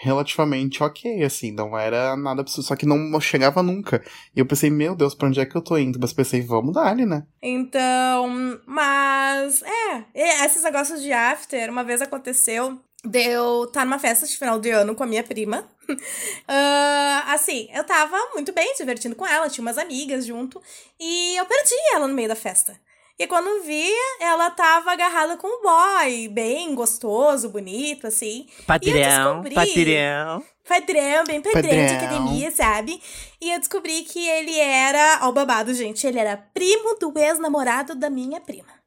relativamente 0.02 0.82
ok, 0.82 1.24
assim, 1.24 1.52
não 1.52 1.78
era 1.78 2.16
nada 2.18 2.42
absurdo, 2.42 2.66
só 2.66 2.76
que 2.76 2.88
não 2.88 3.22
chegava 3.22 3.62
nunca. 3.62 4.04
E 4.36 4.40
eu 4.40 4.46
pensei, 4.48 4.70
meu 4.72 4.96
Deus, 4.96 5.14
pra 5.14 5.28
onde 5.28 5.40
é 5.40 5.46
que 5.46 5.56
eu 5.56 5.62
tô 5.62 5.78
indo? 5.78 6.00
Mas 6.02 6.12
pensei, 6.12 6.42
vamos 6.42 6.74
dar 6.74 6.88
ali, 6.88 7.06
né? 7.06 7.24
Então, 7.42 8.60
mas, 8.66 9.62
é, 9.62 10.06
esses 10.46 10.64
negócios 10.64 11.04
de 11.04 11.14
after, 11.14 11.70
uma 11.70 11.84
vez 11.84 12.02
aconteceu 12.02 12.80
de 13.06 13.28
eu 13.30 13.66
estar 13.66 13.86
numa 13.86 14.00
festa 14.00 14.26
de 14.26 14.38
final 14.38 14.60
de 14.60 14.72
ano 14.72 14.96
com 14.96 15.04
a 15.04 15.08
minha 15.08 15.24
prima. 15.24 15.68
Ah, 16.48 17.34
assim, 17.34 17.68
eu 17.74 17.84
tava 17.84 18.18
muito 18.34 18.54
bem, 18.54 18.74
divertindo 18.78 19.16
com 19.16 19.26
ela, 19.28 19.50
tinha 19.50 19.62
umas 19.62 19.78
amigas 19.78 20.26
junto, 20.26 20.62
e 21.00 21.36
eu 21.38 21.46
perdi 21.46 21.74
ela 21.94 22.08
no 22.08 22.14
meio 22.14 22.30
da 22.30 22.36
festa. 22.36 22.80
E 23.24 23.28
quando 23.28 23.62
vi, 23.64 23.88
ela 24.20 24.50
tava 24.50 24.92
agarrada 24.92 25.38
com 25.38 25.48
um 25.48 25.62
boy, 25.62 26.28
bem 26.30 26.74
gostoso, 26.74 27.50
bonito, 27.50 28.08
assim. 28.08 28.48
Padrão, 28.66 29.42
descobri- 29.44 29.56
padrão. 29.56 30.44
Padrão, 30.68 31.24
bem 31.28 31.42
padrão, 31.42 31.62
de 31.62 31.68
Padrão. 31.70 31.98
academia, 31.98 32.52
sabe? 32.52 33.02
E 33.40 33.52
eu 33.52 33.60
descobri 33.60 34.02
que 34.04 34.28
ele 34.28 34.58
era, 34.58 35.20
ó 35.24 35.30
o 35.30 35.34
babado, 35.34 35.74
gente, 35.74 36.08
ele 36.08 36.18
era 36.18 36.38
primo 36.54 36.96
do 37.00 37.12
ex-namorado 37.20 37.94
da 37.94 38.10
minha 38.10 38.40
prima. 38.42 38.81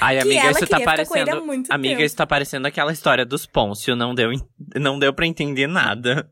Ai, 0.00 0.18
amiga, 0.18 0.50
isso 0.50 0.66
tá 0.66 0.80
parecendo. 0.80 1.44
muito 1.44 1.72
Amiga, 1.72 1.94
tempo. 1.94 2.06
isso 2.06 2.16
tá 2.16 2.26
parecendo 2.26 2.68
aquela 2.68 2.92
história 2.92 3.24
dos 3.24 3.46
Pôncio, 3.46 3.96
não 3.96 4.14
deu, 4.14 4.30
não 4.76 4.98
deu 4.98 5.12
pra 5.12 5.26
entender 5.26 5.66
nada. 5.66 6.28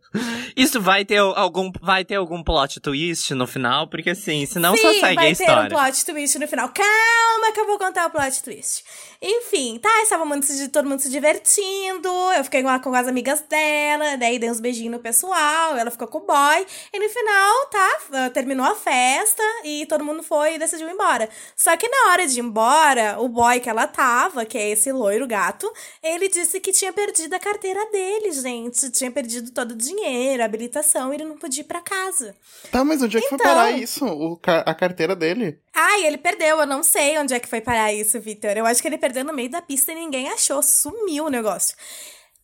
Isso 0.55 0.81
vai 0.81 1.05
ter 1.05 1.17
algum, 1.19 1.73
vai 1.81 2.05
ter 2.05 2.17
algum 2.17 2.43
plot 2.43 2.81
twist 2.81 3.33
no 3.35 3.47
final, 3.47 3.89
porque 3.89 4.11
assim, 4.11 4.45
senão 4.45 4.77
Sim, 4.77 4.83
só 4.83 4.93
segue 5.01 5.15
vai 5.15 5.27
a 5.29 5.31
história. 5.31 5.69
ter 5.69 5.75
um 5.75 5.79
plot 5.79 6.05
twist 6.05 6.39
no 6.39 6.47
final. 6.47 6.69
Calma 6.69 7.53
que 7.55 7.61
eu 7.61 7.67
vou 7.67 7.79
contar 7.79 8.07
o 8.07 8.11
plot 8.11 8.43
twist. 8.43 8.85
Enfim, 9.23 9.79
tá, 9.79 10.03
estava 10.03 10.25
muito, 10.25 10.47
todo 10.71 10.89
mundo 10.89 11.01
se 11.01 11.09
divertindo, 11.11 12.09
eu 12.37 12.45
fiquei 12.45 12.63
lá 12.63 12.79
com 12.79 12.93
as 12.95 13.07
amigas 13.07 13.41
dela, 13.49 14.17
daí 14.17 14.39
dei 14.39 14.51
uns 14.51 14.61
beijinhos 14.61 14.93
no 14.93 14.99
pessoal, 14.99 15.77
ela 15.77 15.91
ficou 15.91 16.09
com 16.09 16.19
o 16.19 16.27
boy, 16.27 16.67
e 16.93 16.99
no 16.99 17.09
final, 17.09 17.67
tá, 17.71 18.31
terminou 18.31 18.67
a 18.67 18.75
festa 18.75 19.43
e 19.65 19.87
todo 19.87 20.05
mundo 20.05 20.23
foi 20.23 20.57
e 20.57 20.59
decidiu 20.59 20.89
ir 20.89 20.93
embora. 20.93 21.29
Só 21.57 21.77
que 21.77 21.89
na 21.89 22.11
hora 22.11 22.27
de 22.27 22.39
ir 22.39 22.43
embora, 22.43 22.82
o 23.21 23.29
boy 23.29 23.61
que 23.61 23.69
ela 23.71 23.87
tava, 23.87 24.45
que 24.45 24.59
é 24.59 24.71
esse 24.71 24.91
loiro 24.91 25.27
gato, 25.27 25.71
ele 26.03 26.29
disse 26.29 26.59
que 26.61 26.73
tinha 26.73 26.93
perdido 26.93 27.35
a 27.35 27.39
carteira 27.39 27.85
dele, 27.91 28.33
gente. 28.33 28.91
Tinha 28.91 29.11
perdido 29.11 29.51
todo 29.53 29.73
o 29.73 29.77
dinheiro, 29.77 30.43
a 30.43 30.47
habilitação, 30.47 31.13
e 31.13 31.17
ele 31.17 31.25
não 31.25 31.37
podia 31.39 31.61
ir 31.63 31.65
pra 31.65 31.81
casa. 31.81 32.35
Tá, 32.71 32.85
mas 32.85 33.01
onde 33.03 33.17
é 33.17 33.21
que 33.21 33.29
foi 33.29 33.37
Então. 33.37 33.47
parar 33.47 33.71
isso? 33.71 34.05
O 34.05 34.39
a 34.45 34.75
carteira 34.75 35.15
dele? 35.15 35.59
Ai, 35.75 36.05
ele 36.07 36.19
perdeu. 36.19 36.59
Eu 36.59 36.67
não 36.67 36.83
sei 36.83 37.17
onde 37.19 37.33
é 37.35 37.41
que 37.41 37.49
foi 37.49 37.61
parar 37.61 37.93
isso, 37.93 38.21
Vitor. 38.21 38.51
Eu 38.57 38.67
acho 38.67 38.83
que 38.83 38.89
ele 38.89 38.99
perdeu 38.99 39.25
no 39.25 39.33
meio 39.33 39.51
da 39.51 39.63
pista 39.63 39.93
e 39.93 39.95
ninguém 39.95 40.29
achou. 40.29 40.63
Sumiu 40.63 41.27
o 41.27 41.31
negócio. 41.31 41.77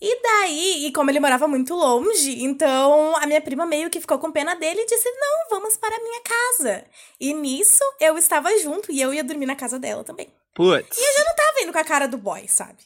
E 0.01 0.23
daí, 0.23 0.87
e 0.87 0.93
como 0.93 1.11
ele 1.11 1.19
morava 1.19 1.49
muito 1.49 1.75
longe, 1.75 2.43
então 2.45 3.17
a 3.17 3.27
minha 3.27 3.41
prima 3.41 3.67
meio 3.67 3.91
que 3.91 4.01
ficou 4.01 4.19
com 4.19 4.31
pena 4.31 4.55
dele 4.55 4.83
e 4.83 4.87
disse: 4.87 5.11
Não, 5.11 5.51
vamos 5.51 5.77
para 5.77 5.97
a 5.97 6.01
minha 6.01 6.21
casa. 6.23 6.85
E 7.21 7.35
nisso 7.35 7.83
eu 8.01 8.17
estava 8.17 8.57
junto 8.59 8.93
e 8.93 9.01
eu 9.01 9.13
ia 9.13 9.25
dormir 9.25 9.47
na 9.47 9.57
casa 9.57 9.79
dela 9.79 10.05
também. 10.05 10.29
Putz, 10.55 10.97
Não 11.25 11.35
tava 11.35 11.63
indo 11.63 11.73
com 11.73 11.79
a 11.79 11.85
cara 11.85 12.07
do 12.07 12.17
boy, 12.17 12.47
sabe? 12.47 12.79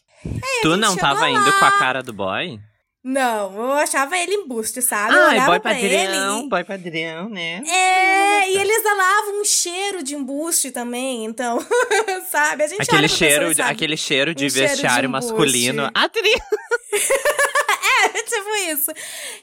tu 0.62 0.70
gente 0.70 0.80
não 0.80 0.96
tava 0.96 1.20
lá. 1.20 1.30
indo 1.30 1.52
com 1.58 1.64
a 1.64 1.70
cara 1.78 2.02
do 2.02 2.12
boy? 2.12 2.58
Não, 3.04 3.52
eu 3.52 3.72
achava 3.72 4.16
ele 4.16 4.32
embuste, 4.32 4.80
sabe? 4.80 5.12
eu 5.12 5.22
Ai, 5.22 5.30
olhava 5.34 5.58
boy 5.58 5.72
ele. 5.74 6.06
padrão, 6.06 6.48
boy 6.48 6.64
padrão, 6.64 7.28
né? 7.28 7.60
É, 7.66 8.48
e 8.48 8.56
ele 8.56 8.72
exalava 8.72 9.30
um 9.40 9.44
cheiro 9.44 10.04
de 10.04 10.14
embuste 10.14 10.70
também, 10.70 11.24
então, 11.24 11.58
sabe? 12.30 12.62
A 12.62 12.66
gente 12.68 12.82
Aquele 12.82 13.08
cheiro, 13.08 13.48
pessoa 13.48 13.54
de, 13.54 13.62
aquele 13.62 13.96
cheiro 13.96 14.32
de 14.32 14.46
Um 14.46 14.50
cheiro 14.50 14.66
de 14.68 14.72
vestiário 14.74 15.10
masculino. 15.10 15.90
Atri... 15.92 16.30
Tipo 18.32 18.54
isso. 18.70 18.92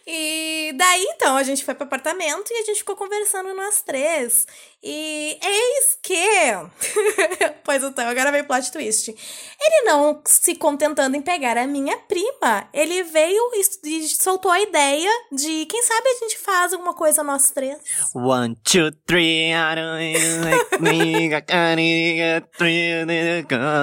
E 0.06 0.74
daí, 0.76 1.04
então, 1.16 1.38
a 1.38 1.44
gente 1.44 1.64
foi 1.64 1.74
pro 1.74 1.86
apartamento 1.86 2.52
e 2.52 2.60
a 2.60 2.64
gente 2.64 2.80
ficou 2.80 2.96
conversando 2.96 3.54
nós 3.54 3.82
três. 3.82 4.46
E 4.82 5.38
eis 5.44 5.98
que. 6.02 6.16
pois 7.66 7.84
então, 7.84 8.08
agora 8.08 8.32
vem 8.32 8.42
o 8.42 8.46
plot 8.46 8.72
twist. 8.72 9.10
Ele 9.10 9.82
não 9.84 10.22
se 10.26 10.56
contentando 10.56 11.18
em 11.18 11.22
pegar 11.22 11.58
a 11.58 11.68
minha 11.68 11.98
prima, 11.98 12.68
ele 12.74 13.04
veio 13.04 13.42
e, 13.84 14.08
soltou 14.08 14.50
a 14.50 14.62
ideia 14.62 15.10
de 15.34 15.66
quem 15.66 15.84
sabe 15.84 16.08
a 16.08 16.20
gente 16.20 16.38
faz 16.38 16.72
alguma 16.72 16.94
coisa 16.94 17.24
nós 17.24 17.52
três. 17.52 17.78
One, 18.16 18.56
two, 18.64 18.90
three, 19.06 19.52
I 19.52 19.76
don't 19.76 20.00
like 20.46 20.82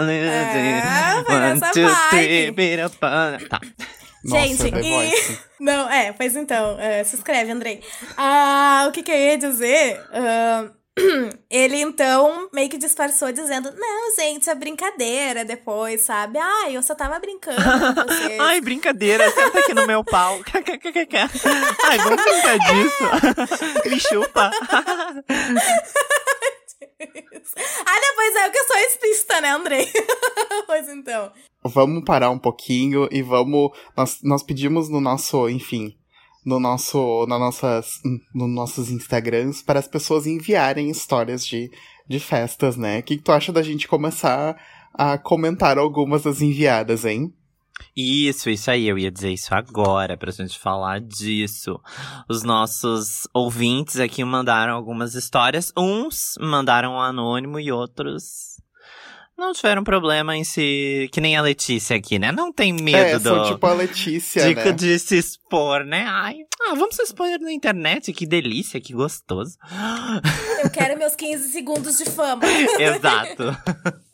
É, 0.09 1.25
One, 1.29 1.61
two, 1.73 1.95
three, 2.11 2.51
beat 2.53 2.81
up 2.81 2.97
Tá. 3.49 3.61
Nossa, 4.27 4.47
Gente, 4.47 4.75
e-. 4.85 5.39
Não, 5.61 5.91
é, 5.91 6.13
pois 6.13 6.37
então, 6.37 6.79
é, 6.79 7.03
se 7.05 7.17
inscreve, 7.17 7.51
Andrei. 7.51 7.83
Ah, 8.17 8.87
o 8.89 8.93
que, 8.93 9.03
que 9.03 9.11
eu 9.11 9.17
ia 9.17 9.39
dizer? 9.39 10.01
Ah, 10.13 10.71
ele 11.51 11.77
então 11.81 12.49
meio 12.53 12.71
que 12.71 12.79
disfarçou 12.79 13.31
dizendo: 13.31 13.71
Não, 13.77 14.15
gente, 14.17 14.49
é 14.49 14.55
brincadeira 14.55 15.45
depois, 15.45 16.01
sabe? 16.03 16.39
Ai, 16.39 16.77
eu 16.77 16.83
só 16.83 16.95
tava 16.95 17.19
brincando 17.19 17.63
com 17.63 18.03
vocês. 18.09 18.41
Ai, 18.41 18.61
brincadeira, 18.61 19.31
senta 19.31 19.59
aqui 19.59 19.75
no 19.75 19.87
meu 19.87 20.03
pau. 20.03 20.41
Ai, 21.85 21.99
vamos 21.99 22.23
brincar 22.23 22.59
disso. 22.59 23.91
Me 23.91 24.01
chupa. 24.01 24.51
ah, 27.87 28.01
depois 28.01 28.37
é 28.37 28.49
o 28.49 28.53
que 28.53 28.59
eu 28.59 28.67
sou 28.67 28.77
explícita, 28.77 29.41
né, 29.41 29.51
Andrei? 29.51 29.87
pois 30.67 30.89
então. 30.89 31.33
Vamos 31.65 32.05
parar 32.05 32.31
um 32.31 32.39
pouquinho 32.39 33.09
e 33.11 33.23
vamos. 33.23 33.71
Nós, 33.97 34.19
nós 34.23 34.43
pedimos 34.43 34.89
no 34.89 35.01
nosso, 35.01 35.49
enfim, 35.49 35.97
no 36.45 36.61
nosso, 36.61 37.27
na 37.27 37.39
nossas, 37.39 38.01
no 38.35 38.47
nossos 38.47 38.91
Instagrams 38.91 39.63
para 39.63 39.81
as 39.81 39.89
pessoas 39.89 40.27
enviarem 40.27 40.91
histórias 40.91 41.45
de, 41.45 41.71
de 42.07 42.21
festas, 42.21 42.77
né? 42.77 43.01
O 43.01 43.03
que, 43.03 43.17
que 43.17 43.23
tu 43.23 43.33
acha 43.33 43.53
da 43.53 43.63
gente 43.63 43.89
começar 43.89 44.57
a 44.95 45.19
comentar 45.19 45.79
algumas 45.79 46.23
das 46.23 46.41
enviadas, 46.41 47.05
hein? 47.05 47.35
Isso, 47.97 48.51
isso 48.51 48.71
aí, 48.71 48.87
eu 48.87 48.99
ia 48.99 49.11
dizer 49.11 49.33
isso 49.33 49.55
agora, 49.55 50.17
pra 50.17 50.31
gente 50.31 50.59
falar 50.59 51.01
disso. 51.01 51.81
Os 52.29 52.43
nossos 52.43 53.27
ouvintes 53.33 53.99
aqui 53.99 54.23
mandaram 54.25 54.75
algumas 54.75 55.15
histórias. 55.15 55.73
Uns 55.77 56.35
mandaram 56.39 57.01
anônimo 57.01 57.59
e 57.59 57.73
outros 57.73 58.57
não 59.37 59.53
tiveram 59.53 59.85
problema 59.85 60.35
em 60.35 60.45
se. 60.45 61.11
Que 61.13 61.21
nem 61.21 61.37
a 61.37 61.43
Letícia 61.43 61.97
aqui, 61.97 62.19
né? 62.19 62.33
Não 62.33 62.51
tem 62.51 62.73
medo 62.73 62.97
é, 62.97 63.19
do. 63.19 63.29
São 63.29 63.53
tipo 63.53 63.67
a 63.67 63.75
Letícia. 63.75 64.49
De, 64.49 64.55
né? 64.55 64.73
de 64.73 64.99
se 64.99 65.19
expor, 65.19 65.85
né? 65.85 66.07
Ai, 66.09 66.37
ah, 66.63 66.75
vamos 66.75 66.97
se 66.97 67.03
expor 67.03 67.29
na 67.41 67.53
internet, 67.53 68.13
que 68.15 68.27
delícia, 68.27 68.81
que 68.81 68.95
gostoso. 68.95 69.59
Eu 70.65 70.71
quero 70.71 70.99
meus 70.99 71.15
15 71.15 71.51
segundos 71.51 71.99
de 71.99 72.07
fama. 72.07 72.45
Exato. 72.81 73.55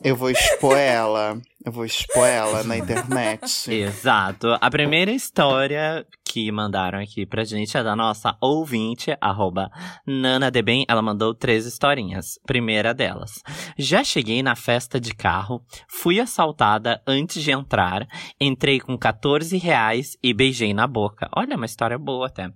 Eu 0.03 0.16
vou 0.16 0.29
expor 0.29 0.77
ela. 0.77 1.40
Eu 1.64 1.70
vou 1.70 1.85
expor 1.85 2.27
ela 2.27 2.64
na 2.64 2.77
internet. 2.77 3.72
Exato. 3.72 4.48
A 4.61 4.70
primeira 4.70 5.12
história 5.12 6.05
que 6.25 6.51
mandaram 6.51 6.98
aqui 6.98 7.25
pra 7.25 7.44
gente 7.44 7.77
é 7.77 7.85
da 7.85 7.94
nossa 7.94 8.37
ouvinte, 8.40 9.16
arroba 9.20 9.70
NanaDebem. 10.05 10.85
Ela 10.88 11.03
mandou 11.03 11.33
três 11.35 11.64
historinhas. 11.64 12.38
Primeira 12.44 12.92
delas. 12.92 13.42
Já 13.79 14.03
cheguei 14.03 14.42
na 14.42 14.57
festa 14.57 14.98
de 14.98 15.14
carro, 15.14 15.62
fui 15.88 16.18
assaltada 16.18 17.01
antes 17.07 17.42
de 17.42 17.53
entrar, 17.53 18.09
entrei 18.40 18.81
com 18.81 18.98
14 18.98 19.57
reais 19.57 20.16
e 20.22 20.35
beijei 20.35 20.75
na 20.75 20.87
boca. 20.88 21.29
Olha, 21.37 21.57
uma 21.57 21.66
história 21.66 21.98
boa 21.98 22.27
até. 22.27 22.51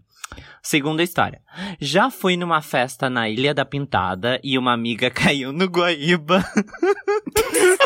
Segunda 0.61 1.03
história. 1.03 1.41
Já 1.81 2.11
fui 2.11 2.37
numa 2.37 2.61
festa 2.61 3.09
na 3.09 3.29
Ilha 3.29 3.55
da 3.55 3.65
Pintada 3.65 4.41
e 4.43 4.59
uma 4.59 4.73
amiga 4.73 5.11
caiu 5.13 5.53
no 5.53 5.67
Guaíba. 5.67 6.45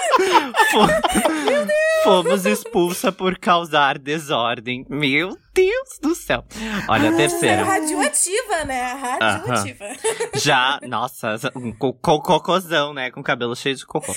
Fomos 2.05 2.47
expulsa 2.47 3.13
por 3.13 3.39
causar 3.39 3.99
desordem. 3.99 4.87
Meu 4.89 5.37
Deus 5.55 5.99
do 6.01 6.15
céu. 6.15 6.45
Olha 6.89 7.11
a 7.11 7.17
terceira. 7.17 7.65
radioativa, 7.65 8.65
né? 8.65 8.93
Radioativa. 8.95 9.85
Uh 9.85 9.89
-huh. 9.89 10.41
Já, 10.41 10.81
nossa, 10.83 11.37
um 11.55 11.73
cocôzão, 11.73 12.95
né? 12.95 13.11
Com 13.11 13.23
cabelo 13.23 13.55
cheio 13.55 13.77
de 13.77 13.85
cocô. 13.85 14.15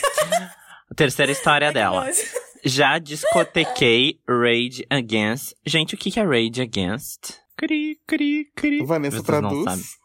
A 0.90 0.96
terceira 0.96 1.32
história 1.32 1.72
dela. 1.72 2.08
Já 2.64 2.98
discotequei 2.98 4.20
Rage 4.28 4.86
Against. 4.90 5.54
Gente, 5.66 5.96
o 5.96 5.98
que 5.98 6.18
é 6.20 6.24
Rage 6.24 6.62
Against? 6.62 7.34
Cri, 7.58 8.00
cri, 8.08 8.46
cri. 8.56 8.86
Vanessa 8.86 9.18
Vocês 9.18 9.26
traduz. 9.26 10.03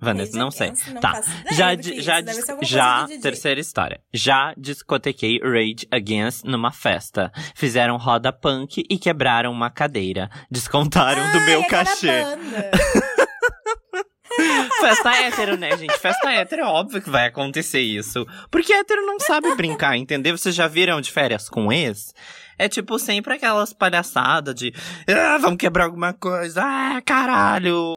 Vanessa, 0.00 0.38
não 0.38 0.50
sei. 0.50 0.72
Não 0.92 1.00
tá. 1.00 1.20
Já, 1.50 1.76
já, 1.76 2.22
já, 2.62 3.06
terceira 3.20 3.60
história. 3.60 4.00
Já 4.12 4.54
discotequei 4.56 5.38
Rage 5.40 5.86
Against 5.90 6.44
numa 6.44 6.72
festa. 6.72 7.30
Fizeram 7.54 7.96
roda 7.96 8.32
punk 8.32 8.84
e 8.88 8.98
quebraram 8.98 9.52
uma 9.52 9.70
cadeira. 9.70 10.30
Descontaram 10.50 11.22
ah, 11.22 11.32
do 11.32 11.40
meu 11.42 11.64
cachê. 11.66 12.24
Festa 14.80 15.14
hétero, 15.14 15.56
né, 15.56 15.76
gente? 15.76 15.98
Festa 15.98 16.30
hétero 16.32 16.62
é 16.62 16.64
óbvio 16.64 17.02
que 17.02 17.10
vai 17.10 17.26
acontecer 17.26 17.80
isso. 17.80 18.26
Porque 18.50 18.72
hétero 18.72 19.04
não 19.04 19.18
sabe 19.20 19.54
brincar, 19.54 19.96
entendeu? 19.96 20.36
Vocês 20.36 20.54
já 20.54 20.66
viram 20.66 21.00
de 21.00 21.10
férias 21.10 21.48
com 21.48 21.72
ex? 21.72 22.14
É 22.58 22.68
tipo 22.68 22.98
sempre 22.98 23.34
aquelas 23.34 23.72
palhaçadas 23.72 24.54
de 24.54 24.72
ah, 25.08 25.38
vamos 25.38 25.58
quebrar 25.58 25.84
alguma 25.84 26.12
coisa, 26.12 26.62
ah, 26.62 27.02
caralho. 27.04 27.94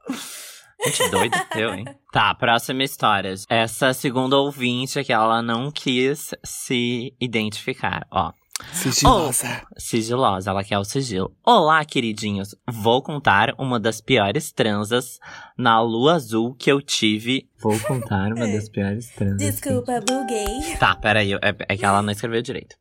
Gente 0.86 1.10
doida, 1.10 1.48
eu, 1.56 1.74
hein? 1.74 1.86
Tá, 2.12 2.34
próxima 2.36 2.84
história. 2.84 3.34
Essa 3.50 3.94
segunda 3.94 4.38
ouvinte 4.38 5.00
é 5.00 5.04
que 5.04 5.14
ela 5.14 5.42
não 5.42 5.72
quis 5.72 6.32
se 6.44 7.14
identificar, 7.20 8.06
ó. 8.12 8.32
Sigilosa. 8.72 9.62
Oh, 9.64 9.80
sigilosa, 9.80 10.52
ela 10.52 10.64
quer 10.64 10.78
o 10.78 10.84
sigilo. 10.84 11.36
Olá, 11.44 11.84
queridinhos. 11.84 12.56
Vou 12.68 13.02
contar 13.02 13.54
uma 13.58 13.80
das 13.80 14.00
piores 14.00 14.52
transas 14.52 15.20
na 15.58 15.82
lua 15.82 16.14
azul 16.14 16.54
que 16.54 16.72
eu 16.72 16.82
tive. 16.82 17.50
Vou 17.60 17.80
contar 17.80 18.32
uma 18.32 18.48
das 18.48 18.70
piores 18.70 19.10
transas. 19.10 19.38
Desculpa, 19.38 20.00
que... 20.00 20.14
buguei. 20.14 20.78
Tá, 20.80 20.96
peraí, 20.96 21.34
é, 21.34 21.56
é 21.68 21.78
que 21.78 21.86
ela 21.86 22.02
não 22.02 22.12
escreveu 22.12 22.42
direito. 22.42 22.76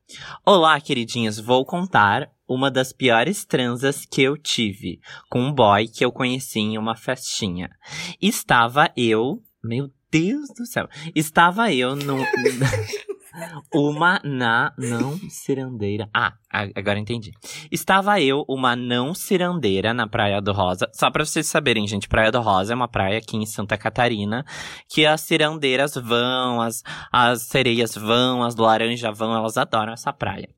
Olá, 0.44 0.78
queridinhos. 0.80 1.38
Vou 1.38 1.64
contar 1.64 2.30
uma 2.46 2.70
das 2.70 2.92
piores 2.92 3.44
transas 3.44 4.04
que 4.04 4.22
eu 4.22 4.36
tive 4.36 5.00
com 5.30 5.40
um 5.40 5.52
boy 5.52 5.88
que 5.88 6.04
eu 6.04 6.12
conheci 6.12 6.60
em 6.60 6.78
uma 6.78 6.94
festinha. 6.94 7.70
Estava 8.20 8.90
eu. 8.94 9.42
Meu 9.64 9.90
Deus 10.10 10.48
do 10.54 10.66
céu. 10.66 10.88
Estava 11.14 11.72
eu 11.72 11.96
no. 11.96 12.18
Uma 13.72 14.20
na 14.22 14.72
não 14.76 15.18
cirandeira. 15.30 16.08
Ah, 16.12 16.34
agora 16.50 16.98
entendi. 16.98 17.32
Estava 17.70 18.20
eu, 18.20 18.44
uma 18.48 18.76
não 18.76 19.14
cirandeira, 19.14 19.94
na 19.94 20.06
Praia 20.06 20.40
do 20.40 20.52
Rosa. 20.52 20.90
Só 20.92 21.10
pra 21.10 21.24
vocês 21.24 21.46
saberem, 21.46 21.86
gente, 21.86 22.08
Praia 22.08 22.30
do 22.30 22.40
Rosa 22.40 22.72
é 22.72 22.76
uma 22.76 22.88
praia 22.88 23.18
aqui 23.18 23.36
em 23.36 23.46
Santa 23.46 23.78
Catarina 23.78 24.44
que 24.88 25.06
as 25.06 25.22
cirandeiras 25.22 25.94
vão, 25.94 26.60
as, 26.60 26.82
as 27.10 27.42
sereias 27.42 27.94
vão, 27.94 28.42
as 28.42 28.56
laranjas 28.56 29.16
vão, 29.16 29.34
elas 29.34 29.56
adoram 29.56 29.92
essa 29.92 30.12
praia. 30.12 30.48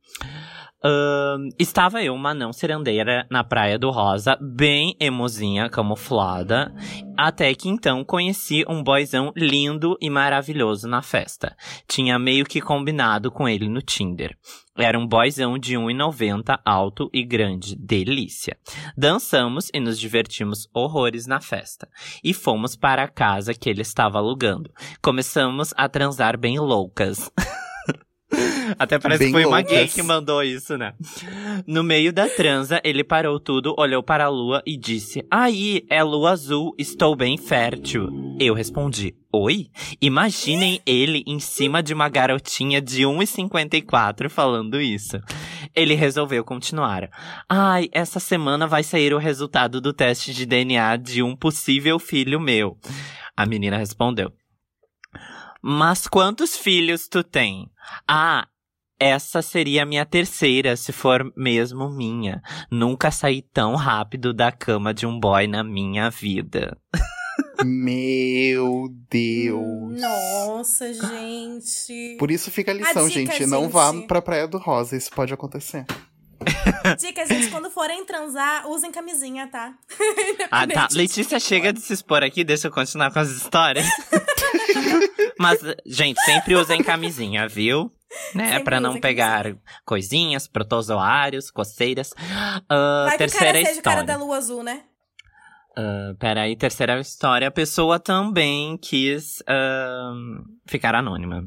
Uh, 0.84 1.48
estava 1.58 2.02
eu, 2.02 2.12
uma 2.12 2.34
não 2.34 2.52
cirandeira, 2.52 3.26
na 3.30 3.42
Praia 3.42 3.78
do 3.78 3.90
Rosa, 3.90 4.36
bem 4.38 4.94
emozinha, 5.00 5.70
camuflada, 5.70 6.74
até 7.16 7.54
que 7.54 7.70
então 7.70 8.04
conheci 8.04 8.66
um 8.68 8.82
boyzão 8.82 9.32
lindo 9.34 9.96
e 9.98 10.10
maravilhoso 10.10 10.86
na 10.86 11.00
festa. 11.00 11.56
Tinha 11.88 12.18
meio 12.18 12.44
que 12.44 12.60
combinado 12.60 13.30
com 13.30 13.48
ele 13.48 13.66
no 13.66 13.80
Tinder. 13.80 14.36
Era 14.76 14.98
um 14.98 15.06
boyzão 15.06 15.56
de 15.56 15.74
1,90, 15.74 16.58
alto 16.64 17.08
e 17.14 17.24
grande. 17.24 17.76
Delícia. 17.76 18.58
Dançamos 18.94 19.70
e 19.72 19.80
nos 19.80 19.98
divertimos 19.98 20.68
horrores 20.74 21.26
na 21.26 21.40
festa. 21.40 21.88
E 22.22 22.34
fomos 22.34 22.76
para 22.76 23.04
a 23.04 23.08
casa 23.08 23.54
que 23.54 23.70
ele 23.70 23.82
estava 23.82 24.18
alugando. 24.18 24.70
Começamos 25.00 25.72
a 25.76 25.88
transar 25.88 26.36
bem 26.36 26.58
loucas. 26.58 27.30
Até 28.78 28.98
parece 28.98 29.18
Bem 29.24 29.28
que 29.28 29.32
foi 29.32 29.44
uma 29.44 29.62
gay 29.62 29.88
que 29.88 30.02
mandou 30.02 30.42
isso, 30.42 30.76
né? 30.76 30.94
No 31.66 31.82
meio 31.82 32.12
da 32.12 32.28
transa, 32.28 32.80
ele 32.84 33.04
parou 33.04 33.38
tudo, 33.38 33.74
olhou 33.78 34.02
para 34.02 34.24
a 34.24 34.28
lua 34.28 34.62
e 34.66 34.76
disse: 34.76 35.24
Aí, 35.30 35.84
é 35.88 36.02
lua 36.02 36.32
azul, 36.32 36.74
estou 36.78 37.14
bem 37.14 37.36
fértil. 37.36 38.08
Eu 38.38 38.54
respondi: 38.54 39.14
Oi? 39.32 39.68
Imaginem 40.00 40.80
ele 40.86 41.22
em 41.26 41.38
cima 41.40 41.82
de 41.82 41.94
uma 41.94 42.08
garotinha 42.08 42.80
de 42.80 43.02
1,54 43.02 44.28
falando 44.28 44.80
isso. 44.80 45.18
Ele 45.74 45.94
resolveu 45.94 46.44
continuar. 46.44 47.08
Ai, 47.48 47.88
essa 47.92 48.20
semana 48.20 48.66
vai 48.66 48.82
sair 48.82 49.12
o 49.12 49.18
resultado 49.18 49.80
do 49.80 49.92
teste 49.92 50.32
de 50.32 50.46
DNA 50.46 50.96
de 50.96 51.22
um 51.22 51.34
possível 51.36 51.98
filho 51.98 52.40
meu. 52.40 52.76
A 53.36 53.44
menina 53.44 53.76
respondeu. 53.76 54.32
Mas 55.66 56.06
quantos 56.06 56.58
filhos 56.58 57.08
tu 57.08 57.24
tem? 57.24 57.70
Ah, 58.06 58.46
essa 59.00 59.40
seria 59.40 59.82
a 59.82 59.86
minha 59.86 60.04
terceira, 60.04 60.76
se 60.76 60.92
for 60.92 61.32
mesmo 61.34 61.88
minha. 61.88 62.42
Nunca 62.70 63.10
saí 63.10 63.40
tão 63.40 63.74
rápido 63.74 64.34
da 64.34 64.52
cama 64.52 64.92
de 64.92 65.06
um 65.06 65.18
boy 65.18 65.46
na 65.46 65.64
minha 65.64 66.10
vida. 66.10 66.76
Meu 67.64 68.88
Deus. 69.10 69.98
Nossa, 69.98 70.92
gente. 70.92 72.16
Por 72.18 72.30
isso 72.30 72.50
fica 72.50 72.70
a 72.70 72.74
lição, 72.74 73.06
a 73.06 73.08
dica, 73.08 73.32
gente. 73.32 73.46
Não 73.46 73.70
vá 73.70 73.90
pra 74.02 74.20
Praia 74.20 74.46
do 74.46 74.58
Rosa, 74.58 74.94
isso 74.94 75.10
pode 75.12 75.32
acontecer. 75.32 75.86
Dica, 76.98 77.24
gente, 77.26 77.50
quando 77.50 77.70
forem 77.70 78.04
transar, 78.04 78.68
usem 78.68 78.90
camisinha, 78.92 79.46
tá? 79.46 79.74
ah, 80.50 80.66
tá. 80.66 80.88
Letícia 80.92 81.40
chega 81.40 81.72
de 81.72 81.80
se 81.80 81.92
expor 81.92 82.22
aqui, 82.22 82.44
deixa 82.44 82.68
eu 82.68 82.72
continuar 82.72 83.10
com 83.12 83.18
as 83.18 83.30
histórias. 83.30 83.86
Mas, 85.38 85.60
gente, 85.86 86.20
sempre 86.22 86.54
usem 86.54 86.82
camisinha, 86.82 87.48
viu? 87.48 87.90
Né, 88.34 88.60
para 88.60 88.78
não 88.80 89.00
pegar 89.00 89.42
camisinha. 89.42 89.62
coisinhas, 89.84 90.46
protozoários, 90.46 91.50
coceiras. 91.50 92.10
Uh, 92.70 93.06
Vai 93.06 93.18
terceira 93.18 93.28
que 93.28 93.28
o 93.28 93.38
cara 93.38 93.58
história. 93.58 93.66
seja 93.66 93.80
o 93.80 93.82
cara 93.82 94.02
da 94.02 94.16
lua 94.16 94.36
azul, 94.36 94.62
né? 94.62 94.82
Uh, 95.76 96.14
peraí, 96.18 96.54
terceira 96.54 97.00
história. 97.00 97.48
A 97.48 97.50
pessoa 97.50 97.98
também 97.98 98.76
quis 98.78 99.40
uh, 99.40 100.44
ficar 100.66 100.94
anônima. 100.94 101.44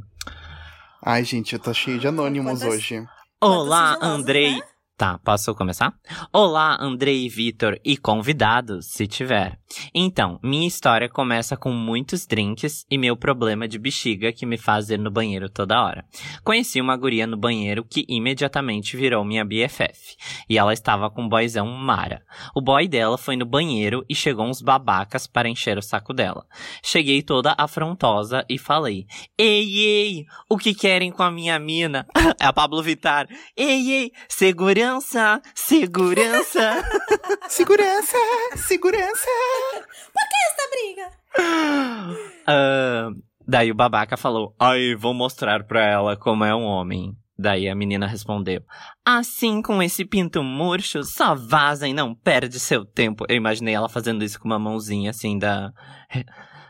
Ai, 1.02 1.24
gente, 1.24 1.54
eu 1.54 1.60
tô 1.60 1.74
cheio 1.74 2.00
de 2.00 2.08
anônimos 2.08 2.60
Quantas- 2.60 2.68
hoje. 2.68 3.06
Olá, 3.40 3.98
Andrei. 4.02 4.56
né? 4.56 4.62
Tá, 4.98 5.20
posso 5.20 5.54
começar? 5.54 5.94
Olá, 6.34 6.76
Andrei 6.82 7.24
e 7.24 7.30
Vitor 7.30 7.80
e 7.86 7.96
convidados, 7.96 8.88
se 8.88 9.06
tiver. 9.06 9.60
Então, 9.94 10.40
minha 10.42 10.68
história 10.68 11.08
começa 11.08 11.56
com 11.56 11.72
muitos 11.72 12.26
drinks 12.26 12.84
e 12.90 12.98
meu 12.98 13.16
problema 13.16 13.68
de 13.68 13.78
bexiga 13.78 14.34
que 14.34 14.44
me 14.44 14.58
faz 14.58 14.90
ir 14.90 14.98
no 14.98 15.12
banheiro 15.12 15.50
toda 15.50 15.84
hora. 15.84 16.04
Conheci 16.44 16.82
uma 16.82 16.98
guria 16.98 17.28
no 17.28 17.38
banheiro 17.38 17.86
que 17.88 18.08
imediatamente 18.10 18.98
virou 18.98 19.24
minha 19.24 19.46
BFF. 19.46 20.16
E 20.50 20.58
ela 20.58 20.74
estava 20.74 21.12
com 21.12 21.26
o 21.26 21.30
boyzão 21.30 21.68
Mara. 21.68 22.24
O 22.56 22.60
boy 22.60 22.88
dela 22.88 23.20
foi 23.20 23.36
no 23.36 23.46
banheiro 23.46 24.04
e 24.10 24.16
chegou 24.16 24.48
uns 24.48 24.64
babacas 24.64 25.28
para 25.28 25.48
encher 25.48 25.78
o 25.78 25.84
saco 25.84 26.12
dela. 26.12 26.44
Cheguei 26.82 27.22
toda 27.22 27.54
afrontosa 27.56 28.44
e 28.50 28.58
falei: 28.58 29.06
Ei, 29.38 29.78
ei, 29.78 30.26
o 30.50 30.58
que 30.58 30.74
querem 30.74 31.12
com 31.12 31.22
a 31.22 31.30
minha 31.30 31.60
mina? 31.60 32.04
É 32.40 32.46
a 32.46 32.54
Pablo 32.54 32.84
Vittar. 32.84 33.28
Ei, 33.56 33.90
ei, 33.90 34.12
segurança, 34.30 34.87
segurança. 35.54 36.84
Segurança! 37.48 38.18
Segurança! 38.58 39.28
Essa 40.48 40.70
briga. 40.72 41.12
Ah, 42.48 43.10
daí 43.48 43.72
o 43.72 43.76
babaca 43.76 44.18
falou: 44.18 44.56
Ai, 44.60 44.96
vou 44.96 45.14
mostrar 45.14 45.66
pra 45.66 45.86
ela 45.86 46.16
como 46.16 46.44
é 46.44 46.56
um 46.56 46.64
homem. 46.64 47.16
Daí 47.38 47.70
a 47.70 47.76
menina 47.76 48.08
respondeu: 48.08 48.62
Assim 49.06 49.62
com 49.62 49.82
esse 49.82 50.04
pinto 50.04 50.42
murcho, 50.44 51.04
só 51.04 51.36
vaza 51.36 51.88
e 51.88 51.94
não 51.94 52.16
perde 52.16 52.60
seu 52.60 52.84
tempo. 52.86 53.26
Eu 53.30 53.36
imaginei 53.36 53.76
ela 53.76 53.90
fazendo 53.90 54.24
isso 54.24 54.40
com 54.40 54.48
uma 54.48 54.58
mãozinha 54.58 55.12
assim 55.12 55.38
da, 55.38 55.72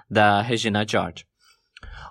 da 0.10 0.42
Regina 0.42 0.86
George. 0.88 1.26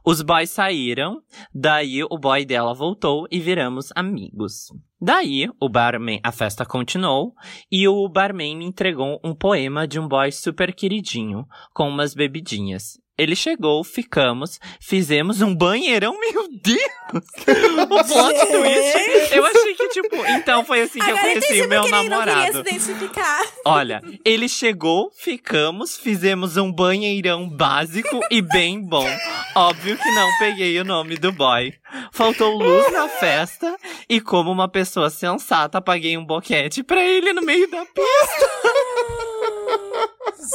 Os 0.04 0.22
boys 0.22 0.50
saíram, 0.50 1.20
daí 1.54 2.02
o 2.04 2.18
boy 2.18 2.44
dela 2.44 2.74
voltou 2.74 3.26
e 3.30 3.40
viramos 3.40 3.90
amigos. 3.94 4.68
Daí, 5.00 5.48
o 5.60 5.68
barman, 5.68 6.20
a 6.22 6.32
festa 6.32 6.64
continuou 6.64 7.34
e 7.70 7.86
o 7.86 8.08
barman 8.08 8.56
me 8.56 8.64
entregou 8.64 9.20
um 9.22 9.34
poema 9.34 9.86
de 9.86 10.00
um 10.00 10.08
boy 10.08 10.32
super 10.32 10.74
queridinho, 10.74 11.46
com 11.74 11.88
umas 11.88 12.14
bebidinhas. 12.14 12.98
Ele 13.18 13.34
chegou, 13.34 13.82
ficamos, 13.82 14.58
fizemos 14.80 15.40
um 15.40 15.54
banheirão, 15.54 16.16
meu 16.20 16.48
Deus! 16.62 16.95
o 17.12 17.86
plot 18.04 18.46
twist, 18.48 19.34
eu 19.34 19.46
achei 19.46 19.74
que, 19.74 19.88
tipo, 19.88 20.16
então 20.26 20.64
foi 20.64 20.82
assim 20.82 20.98
que 20.98 21.08
eu 21.10 21.16
Agora 21.16 21.22
conheci 21.32 21.46
entendi 21.46 21.62
o 21.62 21.68
meu 21.68 21.82
ele 21.82 21.90
não 21.90 21.98
queria 22.00 22.10
namorado. 22.10 22.52
se 22.52 22.58
identificar. 22.58 23.42
Olha, 23.64 24.02
ele 24.24 24.48
chegou, 24.48 25.10
ficamos, 25.16 25.96
fizemos 25.96 26.56
um 26.56 26.72
banheirão 26.72 27.48
básico 27.48 28.20
e 28.30 28.42
bem 28.42 28.80
bom. 28.80 29.06
Óbvio 29.54 29.96
que 29.96 30.10
não 30.10 30.28
peguei 30.38 30.78
o 30.80 30.84
nome 30.84 31.16
do 31.16 31.30
boy. 31.32 31.72
Faltou 32.12 32.56
luz 32.56 32.92
na 32.92 33.08
festa 33.08 33.76
e, 34.08 34.20
como 34.20 34.50
uma 34.50 34.68
pessoa 34.68 35.08
sensata, 35.08 35.80
paguei 35.80 36.16
um 36.18 36.24
boquete 36.24 36.82
pra 36.82 37.00
ele 37.02 37.32
no 37.32 37.42
meio 37.42 37.70
da 37.70 37.84
pista. 37.86 38.50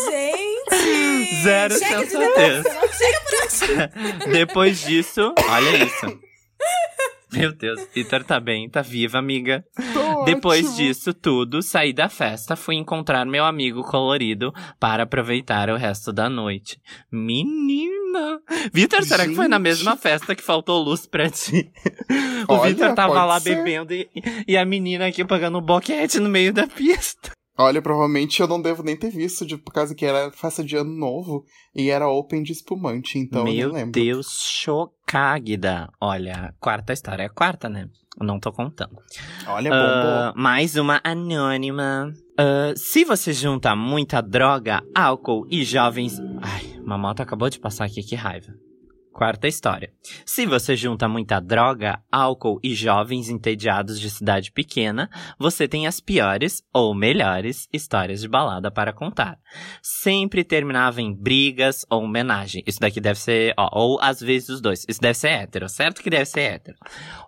Gente! 0.10 1.42
Zero 1.44 1.74
chega 1.78 2.04
de 2.06 2.10
sensatez. 2.12 2.64
depressão, 2.64 2.90
Chega 2.94 3.22
por 3.22 3.34
hoje. 3.34 4.32
Depois 4.32 4.82
disso, 4.82 5.34
olha 5.50 5.84
isso. 5.84 6.20
Meu 7.32 7.54
Deus, 7.54 7.86
Peter 7.94 8.24
tá 8.26 8.42
bem, 8.42 8.70
tá 8.70 8.82
viva, 8.82 9.18
amiga. 9.18 9.64
Tô 9.94 10.26
Depois 10.26 10.66
ótimo. 10.66 10.78
disso 10.78 11.14
tudo, 11.14 11.62
saí 11.62 11.94
da 11.94 12.10
festa, 12.10 12.58
fui 12.58 12.76
encontrar 12.76 13.26
meu 13.26 13.46
amigo 13.46 13.84
colorido 13.84 14.54
para 14.78 15.04
aproveitar 15.04 15.70
o 15.70 15.78
resto 15.78 16.12
da 16.12 16.30
noite. 16.30 16.78
Menina! 17.10 18.42
Vitor, 18.74 19.04
será 19.04 19.26
que 19.26 19.34
foi 19.34 19.48
na 19.48 19.60
mesma 19.60 19.96
festa 19.96 20.36
que 20.36 20.44
faltou 20.44 20.84
luz 20.84 21.08
pra 21.08 21.30
ti? 21.30 21.72
o 22.50 22.60
Vitor 22.60 22.94
tava 22.94 23.24
lá 23.24 23.40
ser. 23.40 23.56
bebendo 23.56 23.94
e, 23.94 24.10
e 24.46 24.58
a 24.58 24.66
menina 24.66 25.08
aqui 25.08 25.24
pagando 25.24 25.58
um 25.58 25.62
boquete 25.62 26.20
no 26.20 26.28
meio 26.28 26.52
da 26.52 26.68
pista. 26.68 27.32
Olha, 27.62 27.82
provavelmente 27.82 28.42
eu 28.42 28.48
não 28.48 28.62
devo 28.62 28.84
nem 28.84 28.96
ter 28.96 29.12
visto, 29.12 29.46
de, 29.46 29.58
por 29.58 29.74
causa 29.74 29.94
que 29.94 30.06
era 30.06 30.32
festa 30.32 30.64
de 30.64 30.76
ano 30.76 30.92
novo 30.92 31.46
e 31.76 31.90
era 31.90 32.10
open 32.10 32.44
de 32.44 32.52
espumante, 32.52 33.20
então 33.20 33.42
eu 33.42 33.46
meu 33.46 33.68
nem 33.68 33.76
lembro. 33.76 33.92
Deus, 33.92 34.42
chocada. 34.42 35.90
Olha, 36.00 36.54
quarta 36.60 36.94
história. 36.94 37.24
É 37.24 37.26
a 37.28 37.30
quarta, 37.30 37.70
né? 37.70 37.88
Eu 38.20 38.26
não 38.26 38.40
tô 38.40 38.52
contando. 38.52 38.98
Olha, 39.48 39.70
bombou. 39.70 40.44
mais 40.44 40.76
uma 40.76 41.00
anônima. 41.04 42.12
Ah, 42.38 42.74
se 42.76 43.06
você 43.06 43.32
junta 43.34 43.76
muita 43.76 44.22
droga, 44.22 44.82
álcool 44.96 45.46
e 45.50 45.64
jovens. 45.64 46.20
Ai, 46.42 46.80
uma 46.84 46.98
moto 46.98 47.22
acabou 47.22 47.50
de 47.50 47.60
passar 47.60 47.86
aqui, 47.86 48.02
que 48.02 48.16
raiva. 48.16 48.54
Quarta 49.14 49.48
história. 49.48 49.92
Se 50.26 50.46
você 50.46 50.76
junta 50.76 51.08
muita 51.08 51.40
droga, 51.40 52.02
álcool 52.12 52.60
e 52.64 52.74
jovens 52.74 53.30
entediados 53.30 54.00
de 54.00 54.10
cidade 54.10 54.52
pequena, 54.52 55.10
você 55.38 55.68
tem 55.68 55.86
as 55.86 56.00
piores 56.00 56.64
ou 56.74 56.96
melhores 56.96 57.68
histórias 57.74 58.22
de 58.22 58.28
balada 58.28 58.72
para 58.72 58.94
contar. 58.94 59.38
Sempre 59.82 60.44
terminava 60.44 61.02
em 61.02 61.14
brigas 61.14 61.86
ou 61.90 62.04
homenagem. 62.04 62.64
Isso 62.66 62.80
daqui 62.80 63.02
deve 63.02 63.20
ser, 63.20 63.54
ó, 63.58 63.70
ou 63.74 64.00
às 64.02 64.22
vezes 64.22 64.50
os 64.50 64.62
dois. 64.62 64.86
Isso 64.88 65.02
deve 65.02 65.18
ser 65.18 65.30
hétero, 65.30 65.68
certo 65.68 66.02
que 66.02 66.10
deve 66.10 66.26
ser 66.26 66.42
hétero. 66.42 66.78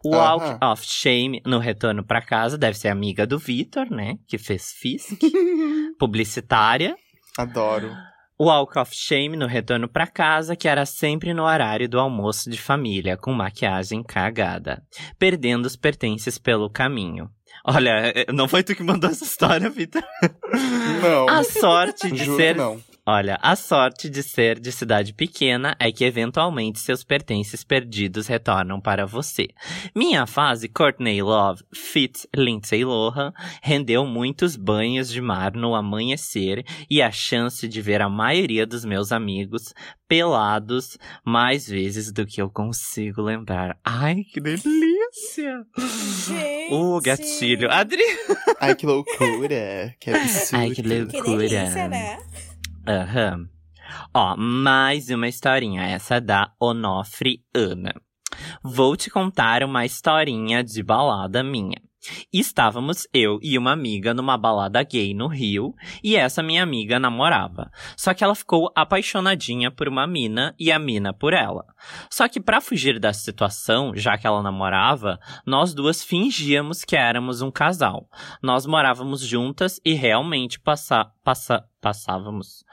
Walk 0.05 0.45
Aham. 0.45 0.71
of 0.71 0.83
Shame 0.85 1.41
no 1.45 1.59
retorno 1.59 2.03
pra 2.03 2.21
casa 2.21 2.57
deve 2.57 2.77
ser 2.77 2.87
amiga 2.87 3.27
do 3.27 3.37
Vitor, 3.37 3.89
né? 3.91 4.15
Que 4.27 4.37
fez 4.37 4.71
Fisk. 4.71 5.19
Publicitária. 5.99 6.95
Adoro. 7.37 7.91
Walk 8.39 8.77
of 8.79 8.91
Shame 8.93 9.37
no 9.37 9.47
retorno 9.47 9.87
pra 9.87 10.07
casa, 10.07 10.55
que 10.55 10.67
era 10.67 10.85
sempre 10.85 11.33
no 11.33 11.43
horário 11.43 11.87
do 11.87 11.99
almoço 11.99 12.49
de 12.49 12.57
família, 12.57 13.15
com 13.17 13.31
maquiagem 13.31 14.03
cagada. 14.03 14.83
Perdendo 15.19 15.65
os 15.65 15.75
pertences 15.75 16.37
pelo 16.37 16.69
caminho. 16.69 17.29
Olha, 17.65 18.11
eh, 18.15 18.25
não 18.33 18.47
foi 18.47 18.63
tu 18.63 18.75
que 18.75 18.83
mandou 18.83 19.09
essa 19.09 19.23
história, 19.23 19.69
Vitor? 19.69 20.03
Não, 21.01 21.29
A 21.29 21.43
sorte 21.43 22.11
de 22.11 22.25
ser 22.35 22.55
não. 22.55 22.79
Olha, 23.05 23.37
a 23.41 23.53
sorte 23.57 24.09
de 24.09 24.23
ser 24.23 24.57
de 24.57 24.71
cidade 24.71 25.13
pequena 25.13 25.75
é 25.77 25.91
que 25.91 26.05
eventualmente 26.05 26.79
seus 26.79 27.03
pertences 27.03 27.61
perdidos 27.61 28.27
retornam 28.27 28.79
para 28.79 29.05
você. 29.05 29.49
Minha 29.93 30.25
fase 30.25 30.69
Courtney 30.69 31.21
Love 31.21 31.61
fit 31.73 32.25
Lindsay 32.33 32.85
Lohan 32.85 33.33
rendeu 33.61 34.05
muitos 34.05 34.55
banhos 34.55 35.09
de 35.09 35.19
mar 35.19 35.53
no 35.53 35.75
amanhecer 35.75 36.63
e 36.89 37.01
a 37.01 37.11
chance 37.11 37.67
de 37.67 37.81
ver 37.81 38.01
a 38.01 38.07
maioria 38.07 38.65
dos 38.65 38.85
meus 38.85 39.11
amigos 39.11 39.73
pelados 40.07 40.97
mais 41.25 41.67
vezes 41.67 42.09
do 42.09 42.25
que 42.25 42.41
eu 42.41 42.49
consigo 42.49 43.21
lembrar. 43.21 43.77
Ai, 43.83 44.23
que 44.23 44.39
delícia! 44.39 45.65
Gente. 46.25 46.73
O 46.73 47.01
gatilho. 47.01 47.69
Adri... 47.69 48.01
Ai, 48.61 48.75
que 48.75 48.85
loucura. 48.85 49.93
Que 49.99 50.09
absurdo. 50.09 50.55
Ai, 50.61 50.71
que 50.71 50.81
loucura. 50.81 51.23
Que 51.23 51.37
delícia, 51.37 51.87
né? 51.89 52.17
Aham. 52.87 53.47
Ó, 54.13 54.35
mais 54.37 55.09
uma 55.09 55.27
historinha, 55.27 55.83
essa 55.83 56.15
é 56.15 56.21
da 56.21 56.51
Onofre 56.59 57.41
Ana. 57.55 57.93
Vou 58.61 58.97
te 58.97 59.09
contar 59.09 59.63
uma 59.63 59.85
historinha 59.85 60.63
de 60.63 60.83
balada 60.83 61.43
minha. 61.43 61.81
Estávamos 62.31 63.07
eu 63.13 63.39
e 63.41 63.57
uma 63.57 63.71
amiga 63.71 64.13
numa 64.13 64.37
balada 64.37 64.83
gay 64.83 65.13
no 65.13 65.27
Rio 65.27 65.73
e 66.03 66.15
essa 66.15 66.43
minha 66.43 66.63
amiga 66.63 66.99
namorava. 66.99 67.71
Só 67.95 68.13
que 68.13 68.23
ela 68.23 68.35
ficou 68.35 68.71
apaixonadinha 68.75 69.71
por 69.71 69.87
uma 69.87 70.05
mina 70.05 70.53
e 70.59 70.71
a 70.71 70.79
mina 70.79 71.13
por 71.13 71.33
ela. 71.33 71.65
Só 72.09 72.27
que 72.27 72.39
pra 72.39 72.61
fugir 72.61 72.99
da 72.99 73.13
situação, 73.13 73.95
já 73.95 74.17
que 74.17 74.27
ela 74.27 74.41
namorava, 74.41 75.19
nós 75.45 75.73
duas 75.73 76.03
fingíamos 76.03 76.83
que 76.83 76.95
éramos 76.95 77.41
um 77.41 77.51
casal. 77.51 78.09
Nós 78.41 78.65
morávamos 78.65 79.21
juntas 79.21 79.79
e 79.83 79.93
realmente 79.93 80.59
passa, 80.59 81.11
passa, 81.23 81.63
passávamos. 81.81 82.63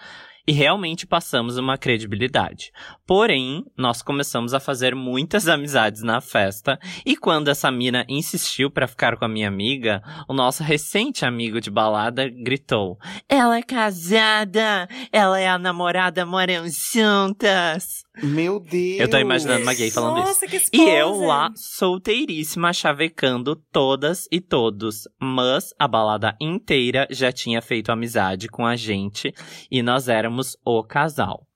E 0.51 0.53
realmente 0.53 1.07
passamos 1.07 1.57
uma 1.59 1.79
credibilidade. 1.79 2.73
Porém, 3.07 3.65
nós 3.79 4.03
começamos 4.03 4.53
a 4.53 4.59
fazer 4.59 4.97
muitas 4.97 5.47
amizades 5.47 6.03
na 6.03 6.21
festa, 6.21 6.77
e 7.07 7.17
quando 7.17 7.47
essa 7.47 7.71
mina 7.71 8.05
insistiu 8.09 8.69
pra 8.69 8.89
ficar 8.89 9.17
com 9.17 9.25
a 9.25 9.29
minha 9.29 9.47
amiga, 9.47 10.03
o 10.29 10.35
nosso 10.35 10.65
recente 10.65 11.25
amigo 11.25 11.61
de 11.61 11.71
balada 11.71 12.29
gritou: 12.29 12.99
Ela 13.29 13.59
é 13.59 13.63
casada! 13.63 14.89
Ela 15.13 15.39
é 15.39 15.49
a 15.49 15.57
namorada, 15.57 16.27
moram 16.27 16.65
juntas! 16.69 18.03
Meu 18.23 18.61
Deus. 18.61 19.01
Eu 19.01 19.09
tô 19.09 19.19
imaginando 19.19 19.63
uma 19.63 19.75
gay 19.75 19.91
falando 19.91 20.19
isso. 20.19 20.27
Nossa, 20.27 20.47
que 20.47 20.61
E 20.73 20.89
eu 20.89 21.21
lá, 21.21 21.51
solteiríssima, 21.55 22.73
chavecando 22.73 23.57
todas 23.73 24.27
e 24.31 24.41
todos. 24.41 25.09
Mas 25.21 25.75
a 25.79 25.89
balada 25.89 26.37
inteira 26.41 27.07
já 27.11 27.33
tinha 27.33 27.61
feito 27.63 27.91
amizade 27.91 28.49
com 28.49 28.67
a 28.67 28.77
gente 28.77 29.33
e 29.71 29.83
nós 29.83 30.09
éramos 30.09 30.57
o 30.65 30.83
casal. 30.83 31.47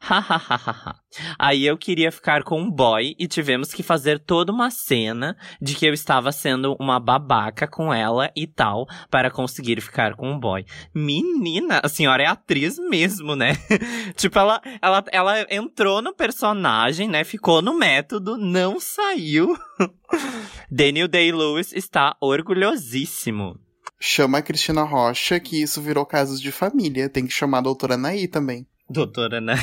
Hahaha. 0.00 0.96
Aí 1.38 1.66
eu 1.66 1.76
queria 1.76 2.10
ficar 2.10 2.42
com 2.42 2.60
um 2.60 2.70
boy 2.70 3.14
e 3.18 3.28
tivemos 3.28 3.72
que 3.72 3.82
fazer 3.82 4.18
toda 4.18 4.52
uma 4.52 4.70
cena 4.70 5.36
de 5.60 5.74
que 5.74 5.86
eu 5.86 5.92
estava 5.92 6.32
sendo 6.32 6.76
uma 6.80 6.98
babaca 6.98 7.66
com 7.66 7.92
ela 7.92 8.30
e 8.34 8.46
tal 8.46 8.86
para 9.10 9.30
conseguir 9.30 9.80
ficar 9.80 10.14
com 10.14 10.30
um 10.30 10.38
boy. 10.38 10.64
Menina, 10.94 11.80
a 11.82 11.88
senhora 11.88 12.22
é 12.22 12.26
atriz 12.26 12.78
mesmo, 12.78 13.36
né? 13.36 13.52
tipo, 14.16 14.38
ela, 14.38 14.60
ela, 14.80 15.04
ela 15.12 15.46
entrou 15.50 16.02
no 16.02 16.14
personagem, 16.14 17.08
né? 17.08 17.24
Ficou 17.24 17.62
no 17.62 17.76
método, 17.76 18.36
não 18.36 18.80
saiu. 18.80 19.56
Daniel 20.70 21.08
Day-Lewis 21.08 21.72
está 21.72 22.16
orgulhosíssimo. 22.20 23.58
Chama 24.04 24.38
a 24.38 24.42
Cristina 24.42 24.82
Rocha, 24.82 25.38
que 25.38 25.62
isso 25.62 25.80
virou 25.80 26.04
casos 26.04 26.40
de 26.40 26.50
família. 26.50 27.08
Tem 27.08 27.24
que 27.24 27.32
chamar 27.32 27.58
a 27.58 27.62
doutora 27.62 27.96
Naí 27.96 28.26
também. 28.26 28.66
Doutora 28.88 29.40
Nay. 29.40 29.58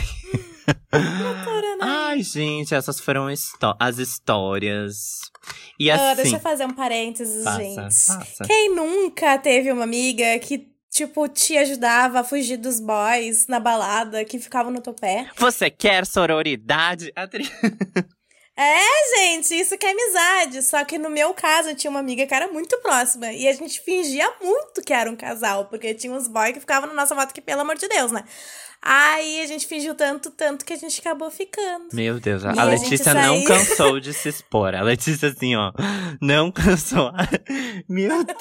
Doutora, 0.92 1.76
né? 1.78 1.82
Ai, 1.82 2.22
gente, 2.24 2.74
essas 2.76 3.00
foram 3.00 3.28
as 3.80 3.98
histórias. 3.98 5.20
E 5.80 5.90
Ah, 5.90 6.12
assim. 6.12 6.22
deixa 6.22 6.36
eu 6.38 6.40
fazer 6.42 6.66
um 6.66 6.74
parênteses, 6.74 7.44
Passa, 7.44 7.60
gente. 7.64 7.76
passa. 7.76 8.20
Quem 8.46 8.76
nunca 8.76 9.38
teve 9.38 9.72
uma 9.72 9.84
amiga 9.84 10.38
que, 10.40 10.68
tipo, 10.92 11.28
te 11.28 11.58
ajudava 11.58 12.20
a 12.20 12.24
fugir 12.24 12.58
dos 12.58 12.80
boys 12.80 13.48
na 13.48 13.60
balada 13.60 14.24
que 14.26 14.38
ficavam 14.40 14.72
no 14.72 14.82
teu 14.82 14.94
pé? 14.94 15.30
Você 15.38 15.70
quer 15.70 16.06
sororidade? 16.06 17.12
É, 18.62 19.18
gente, 19.20 19.56
isso 19.58 19.78
que 19.78 19.86
é 19.86 19.92
amizade. 19.92 20.62
Só 20.64 20.84
que 20.84 20.98
no 20.98 21.10
meu 21.10 21.34
caso, 21.34 21.70
eu 21.70 21.76
tinha 21.76 21.90
uma 21.90 22.00
amiga 22.02 22.26
que 22.28 22.34
era 22.34 22.48
muito 22.48 22.78
próxima. 22.80 23.32
E 23.32 23.48
a 23.48 23.54
gente 23.54 23.80
fingia 23.82 24.30
muito 24.42 24.82
que 24.82 24.92
era 24.92 25.10
um 25.10 25.16
casal. 25.16 25.66
Porque 25.66 25.94
tinha 25.94 26.12
uns 26.14 26.28
boys 26.28 26.52
que 26.54 26.60
ficavam 26.60 26.90
na 26.90 26.94
nossa 26.96 27.16
volta 27.16 27.34
que, 27.34 27.40
pelo 27.42 27.62
amor 27.62 27.78
de 27.78 27.88
Deus, 27.88 28.12
né? 28.12 28.24
Aí 28.82 29.42
a 29.42 29.46
gente 29.46 29.68
fingiu 29.68 29.94
tanto, 29.94 30.32
tanto 30.32 30.64
que 30.64 30.72
a 30.72 30.78
gente 30.78 31.02
acabou 31.02 31.30
ficando. 31.30 31.88
Meu 31.92 32.18
Deus, 32.18 32.46
a 32.46 32.52
a 32.52 32.64
Letícia 32.64 32.98
gente 32.98 33.14
não 33.14 33.36
saiu- 33.36 33.44
cansou 33.68 34.00
de 34.00 34.14
se 34.14 34.30
expor. 34.30 34.74
A 34.74 34.82
Letícia, 34.82 35.28
assim, 35.28 35.54
ó, 35.58 35.74
não 36.22 36.50
cansou. 36.50 37.12
Meu 37.90 38.24
Deus! 38.24 38.38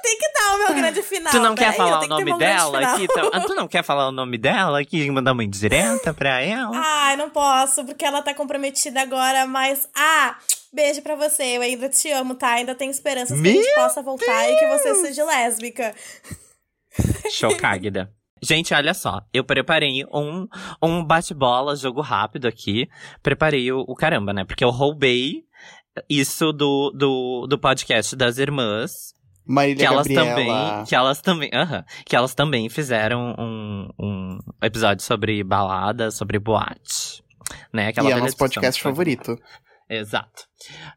Tem 0.00 0.18
que 0.18 0.32
dar 0.32 0.54
o 0.54 0.58
meu 0.58 0.74
grande 0.74 1.02
final. 1.02 1.30
tu 1.32 1.40
não 1.40 1.54
quer 1.54 1.64
peraí, 1.72 1.76
falar 1.76 2.00
eu 2.00 2.04
o 2.04 2.08
nome 2.08 2.38
dela 2.38 2.78
aqui? 2.94 3.08
Tu 3.08 3.54
não 3.54 3.68
quer 3.68 3.82
falar 3.82 4.08
o 4.08 4.12
nome 4.12 4.38
dela 4.38 4.80
aqui? 4.80 5.10
Mandar 5.10 5.32
uma 5.32 5.44
indireta 5.44 6.14
pra 6.14 6.40
ela? 6.40 6.70
Ai, 6.72 7.16
não 7.16 7.28
posso, 7.28 7.84
porque 7.84 8.04
ela 8.04 8.22
tá 8.22 8.32
comprometida 8.32 8.87
agora, 8.96 9.46
mas. 9.46 9.88
Ah! 9.94 10.36
Beijo 10.72 11.00
pra 11.00 11.16
você, 11.16 11.56
eu 11.56 11.62
ainda 11.62 11.88
te 11.88 12.10
amo, 12.10 12.34
tá? 12.34 12.52
Ainda 12.54 12.74
tenho 12.74 12.90
esperanças 12.90 13.40
que 13.40 13.48
a 13.48 13.52
gente 13.52 13.64
Meu 13.64 13.74
possa 13.74 14.02
voltar 14.02 14.50
e 14.50 14.56
que 14.56 14.66
você 14.66 14.94
seja 14.96 15.24
lésbica. 15.24 15.94
Chocáguida. 17.32 18.12
Gente, 18.42 18.72
olha 18.72 18.94
só, 18.94 19.22
eu 19.32 19.42
preparei 19.44 20.04
um, 20.12 20.46
um 20.82 21.04
bate-bola, 21.04 21.74
jogo 21.74 22.00
rápido 22.00 22.46
aqui. 22.46 22.88
Preparei 23.22 23.72
o, 23.72 23.80
o 23.80 23.94
caramba, 23.94 24.32
né? 24.32 24.44
Porque 24.44 24.62
eu 24.62 24.70
roubei 24.70 25.42
isso 26.08 26.52
do, 26.52 26.90
do, 26.90 27.46
do 27.48 27.58
podcast 27.58 28.14
das 28.14 28.38
irmãs. 28.38 29.14
Marília 29.46 29.78
que 29.78 29.86
elas 29.86 30.06
Gabriela. 30.06 30.28
também. 30.28 30.84
Que 30.84 30.94
elas 30.94 31.22
também. 31.22 31.50
aham, 31.52 31.84
que 32.04 32.14
elas 32.14 32.34
também 32.34 32.68
fizeram 32.68 33.34
um, 33.38 33.88
um 33.98 34.38
episódio 34.62 35.02
sobre 35.02 35.42
balada, 35.42 36.10
sobre 36.10 36.38
boate. 36.38 37.24
Né? 37.72 37.88
Aquela 37.88 38.08
E 38.10 38.12
é 38.12 38.16
nosso 38.16 38.36
podcast 38.36 38.80
foi- 38.82 38.90
favorito. 38.92 39.36
Exato. 39.90 40.44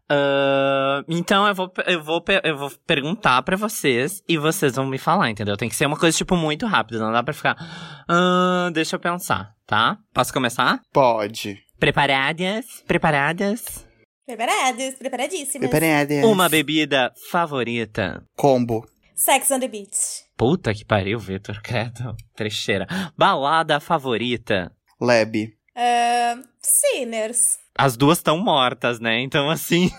Ahn, 0.10 1.04
então 1.08 1.48
eu 1.48 1.56
vou, 1.56 1.72
eu, 1.88 2.04
vou, 2.04 2.24
eu 2.44 2.58
vou 2.58 2.70
perguntar 2.86 3.42
pra 3.44 3.56
vocês 3.56 4.22
e 4.28 4.38
vocês 4.38 4.76
vão 4.76 4.86
me 4.86 4.98
falar, 4.98 5.30
entendeu? 5.30 5.56
Tem 5.56 5.70
que 5.70 5.76
ser 5.76 5.86
uma 5.86 5.98
coisa, 5.98 6.18
tipo, 6.18 6.36
muito 6.36 6.66
rápida. 6.68 7.00
Não 7.00 7.12
dá 7.12 7.24
pra 7.24 7.34
ficar. 7.34 7.56
"Ah, 8.10 8.70
deixa 8.74 8.98
eu 8.98 9.00
pensar, 9.00 9.54
tá? 9.66 9.98
Posso 10.14 10.34
começar? 10.34 10.82
Pode. 10.92 11.58
Preparadas? 11.80 12.66
Preparadas? 12.86 13.88
Preparadas, 14.26 14.96
preparadíssimas. 14.96 15.70
Preparadas. 15.70 16.24
Uma 16.26 16.50
bebida 16.50 17.14
favorita? 17.32 18.24
Combo. 18.36 18.86
Sex 19.16 19.52
on 19.52 19.60
the 19.60 19.68
Beach. 19.68 20.24
Puta 20.36 20.74
que 20.74 20.84
pariu, 20.84 21.18
Vitor. 21.20 21.62
Credo. 21.62 22.16
Trecheira. 22.36 22.88
Balada 23.18 23.80
favorita? 23.80 24.72
Lab. 25.00 25.50
Sinners. 26.62 27.60
As 27.78 27.96
duas 27.98 28.18
estão 28.20 28.38
mortas, 28.38 29.00
né? 29.00 29.20
Então, 29.22 29.50
assim. 29.50 29.90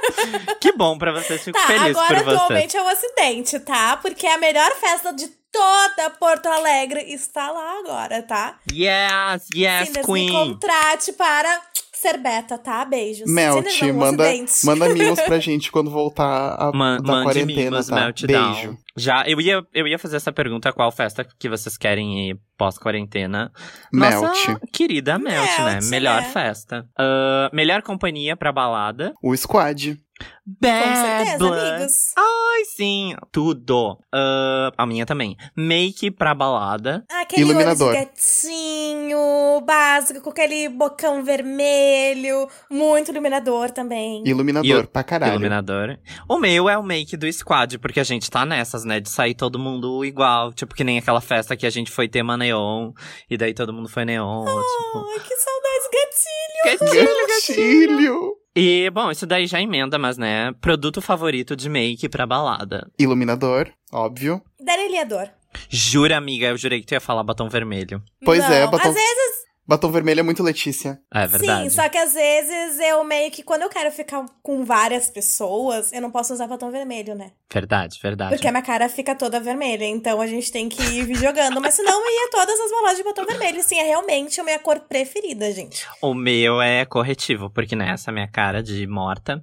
que 0.60 0.72
bom 0.72 0.98
pra 0.98 1.12
vocês. 1.12 1.42
Fico 1.42 1.58
Tá, 1.58 1.66
feliz 1.66 1.96
agora 1.96 2.06
por 2.16 2.24
vocês. 2.24 2.36
atualmente 2.40 2.76
é 2.76 2.82
um 2.82 2.88
acidente, 2.88 3.60
tá? 3.60 3.96
Porque 3.96 4.26
a 4.26 4.38
melhor 4.38 4.70
festa 4.76 5.12
de 5.12 5.28
toda 5.52 6.10
Porto 6.18 6.46
Alegre 6.46 7.00
está 7.12 7.50
lá 7.50 7.78
agora, 7.78 8.22
tá? 8.22 8.58
Yes, 8.72 9.48
yes, 9.54 9.88
Sinners, 9.88 10.06
Queen. 10.06 10.26
me 10.26 10.32
contrate 10.32 11.12
para 11.12 11.60
ser 12.02 12.18
beta, 12.18 12.58
tá? 12.58 12.84
Beijos. 12.84 13.32
Melt, 13.32 13.64
é 13.80 13.92
manda, 13.92 14.24
manda 14.64 14.88
mimos 14.88 15.20
pra 15.20 15.38
gente 15.40 15.70
quando 15.70 15.90
voltar 15.90 16.56
a, 16.58 16.72
Man, 16.72 16.96
da 17.00 17.12
mande 17.12 17.24
quarentena, 17.24 17.70
mimos, 17.70 17.86
tá? 17.86 17.94
meltdown. 17.94 18.52
Beijo. 18.54 18.78
Já, 18.96 19.24
eu 19.26 19.40
ia, 19.40 19.62
eu 19.72 19.86
ia 19.86 19.98
fazer 19.98 20.16
essa 20.16 20.32
pergunta, 20.32 20.72
qual 20.72 20.90
festa 20.90 21.24
que 21.38 21.48
vocês 21.48 21.78
querem 21.78 22.30
ir 22.30 22.36
pós-quarentena? 22.58 23.50
Nossa 23.92 24.20
Melt. 24.48 24.60
querida 24.72 25.18
Melt, 25.18 25.58
né? 25.60 25.74
Melt, 25.74 25.84
Melhor 25.90 26.20
né? 26.22 26.28
festa. 26.28 26.86
Ah, 26.98 27.48
melhor 27.52 27.82
companhia 27.82 28.36
pra 28.36 28.52
balada. 28.52 29.12
O 29.22 29.34
Squad. 29.36 29.96
Com 30.44 30.56
Bad 30.60 30.96
certeza, 30.96 31.38
Blood. 31.38 31.60
amigos. 31.70 31.92
Ai, 32.16 32.64
sim, 32.76 33.14
tudo. 33.30 33.98
Ah, 34.12 34.72
a 34.76 34.86
minha 34.86 35.06
também. 35.06 35.36
Make 35.56 36.10
pra 36.10 36.34
balada. 36.34 37.04
Aquele 37.10 37.42
Iluminador. 37.42 37.88
olho 37.90 37.98
de 37.98 38.04
gatinho, 38.06 39.60
básico, 39.64 40.20
com 40.20 40.30
aquele 40.30 40.68
bocão 40.68 41.22
vermelho, 41.24 42.48
muito 42.70 43.10
iluminador 43.10 43.70
também. 43.70 44.22
Iluminador, 44.26 44.84
o- 44.84 44.88
pra 44.88 45.02
caralho. 45.04 45.32
Iluminador. 45.34 45.96
O 46.28 46.38
meu 46.38 46.68
é 46.68 46.76
o 46.76 46.82
make 46.82 47.16
do 47.16 47.30
squad, 47.32 47.78
porque 47.78 48.00
a 48.00 48.04
gente 48.04 48.30
tá 48.30 48.44
nessas, 48.44 48.84
né? 48.84 49.00
De 49.00 49.08
sair 49.10 49.34
todo 49.34 49.58
mundo 49.58 50.04
igual. 50.04 50.52
Tipo, 50.52 50.74
que 50.74 50.84
nem 50.84 50.98
aquela 50.98 51.20
festa 51.20 51.56
que 51.56 51.66
a 51.66 51.70
gente 51.70 51.90
foi 51.90 52.08
tema 52.08 52.36
neon. 52.36 52.92
E 53.30 53.36
daí 53.36 53.54
todo 53.54 53.72
mundo 53.72 53.88
foi 53.88 54.04
neon. 54.04 54.44
tipo. 54.44 55.06
Ai, 55.12 55.20
que 55.20 55.36
saudades, 55.36 55.88
gatinho. 55.92 57.02
Gatilho, 57.04 57.26
Gatilho. 57.28 58.41
E, 58.54 58.90
bom, 58.90 59.10
isso 59.10 59.26
daí 59.26 59.46
já 59.46 59.60
emenda, 59.60 59.98
mas, 59.98 60.18
né? 60.18 60.52
Produto 60.60 61.00
favorito 61.00 61.56
de 61.56 61.68
make 61.70 62.08
pra 62.08 62.26
balada. 62.26 62.90
Iluminador, 62.98 63.72
óbvio. 63.90 64.42
Dareliador. 64.60 65.28
Jura, 65.68 66.16
amiga, 66.16 66.48
eu 66.48 66.56
jurei 66.56 66.80
que 66.80 66.86
tu 66.86 66.92
ia 66.92 67.00
falar 67.00 67.22
batom 67.22 67.48
vermelho. 67.48 68.02
Pois 68.24 68.40
Não, 68.40 68.52
é, 68.52 68.66
batom, 68.66 68.88
Às 68.88 68.94
vezes, 68.94 69.41
batom 69.72 69.90
vermelho 69.90 70.20
é 70.20 70.22
muito 70.22 70.42
Letícia. 70.42 71.00
É 71.12 71.26
verdade. 71.26 71.64
sim, 71.64 71.70
só 71.70 71.88
que 71.88 71.96
às 71.96 72.12
vezes 72.12 72.78
eu 72.80 73.02
meio 73.04 73.30
que, 73.30 73.42
quando 73.42 73.62
eu 73.62 73.68
quero 73.68 73.90
ficar 73.90 74.24
com 74.42 74.64
várias 74.64 75.08
pessoas, 75.08 75.92
eu 75.92 76.00
não 76.00 76.10
posso 76.10 76.32
usar 76.34 76.46
batom 76.46 76.70
vermelho, 76.70 77.14
né? 77.14 77.32
Verdade, 77.52 77.98
verdade. 78.02 78.34
Porque 78.34 78.46
a 78.46 78.50
minha 78.50 78.62
cara 78.62 78.88
fica 78.88 79.14
toda 79.14 79.40
vermelha, 79.40 79.84
então 79.84 80.20
a 80.20 80.26
gente 80.26 80.52
tem 80.52 80.68
que 80.68 80.82
ir 80.82 81.14
jogando. 81.14 81.60
Mas 81.60 81.74
senão 81.74 81.92
eu 81.92 82.10
ia 82.10 82.30
todas 82.30 82.60
as 82.60 82.70
baladas 82.70 82.98
de 82.98 83.04
batom 83.04 83.24
vermelho. 83.24 83.62
Sim, 83.62 83.78
é 83.78 83.84
realmente 83.84 84.40
a 84.40 84.44
minha 84.44 84.58
cor 84.58 84.80
preferida, 84.80 85.50
gente. 85.52 85.86
O 86.00 86.14
meu 86.14 86.60
é 86.60 86.84
corretivo, 86.84 87.50
porque 87.50 87.74
nessa 87.74 88.12
minha 88.12 88.28
cara 88.28 88.62
de 88.62 88.86
morta. 88.86 89.42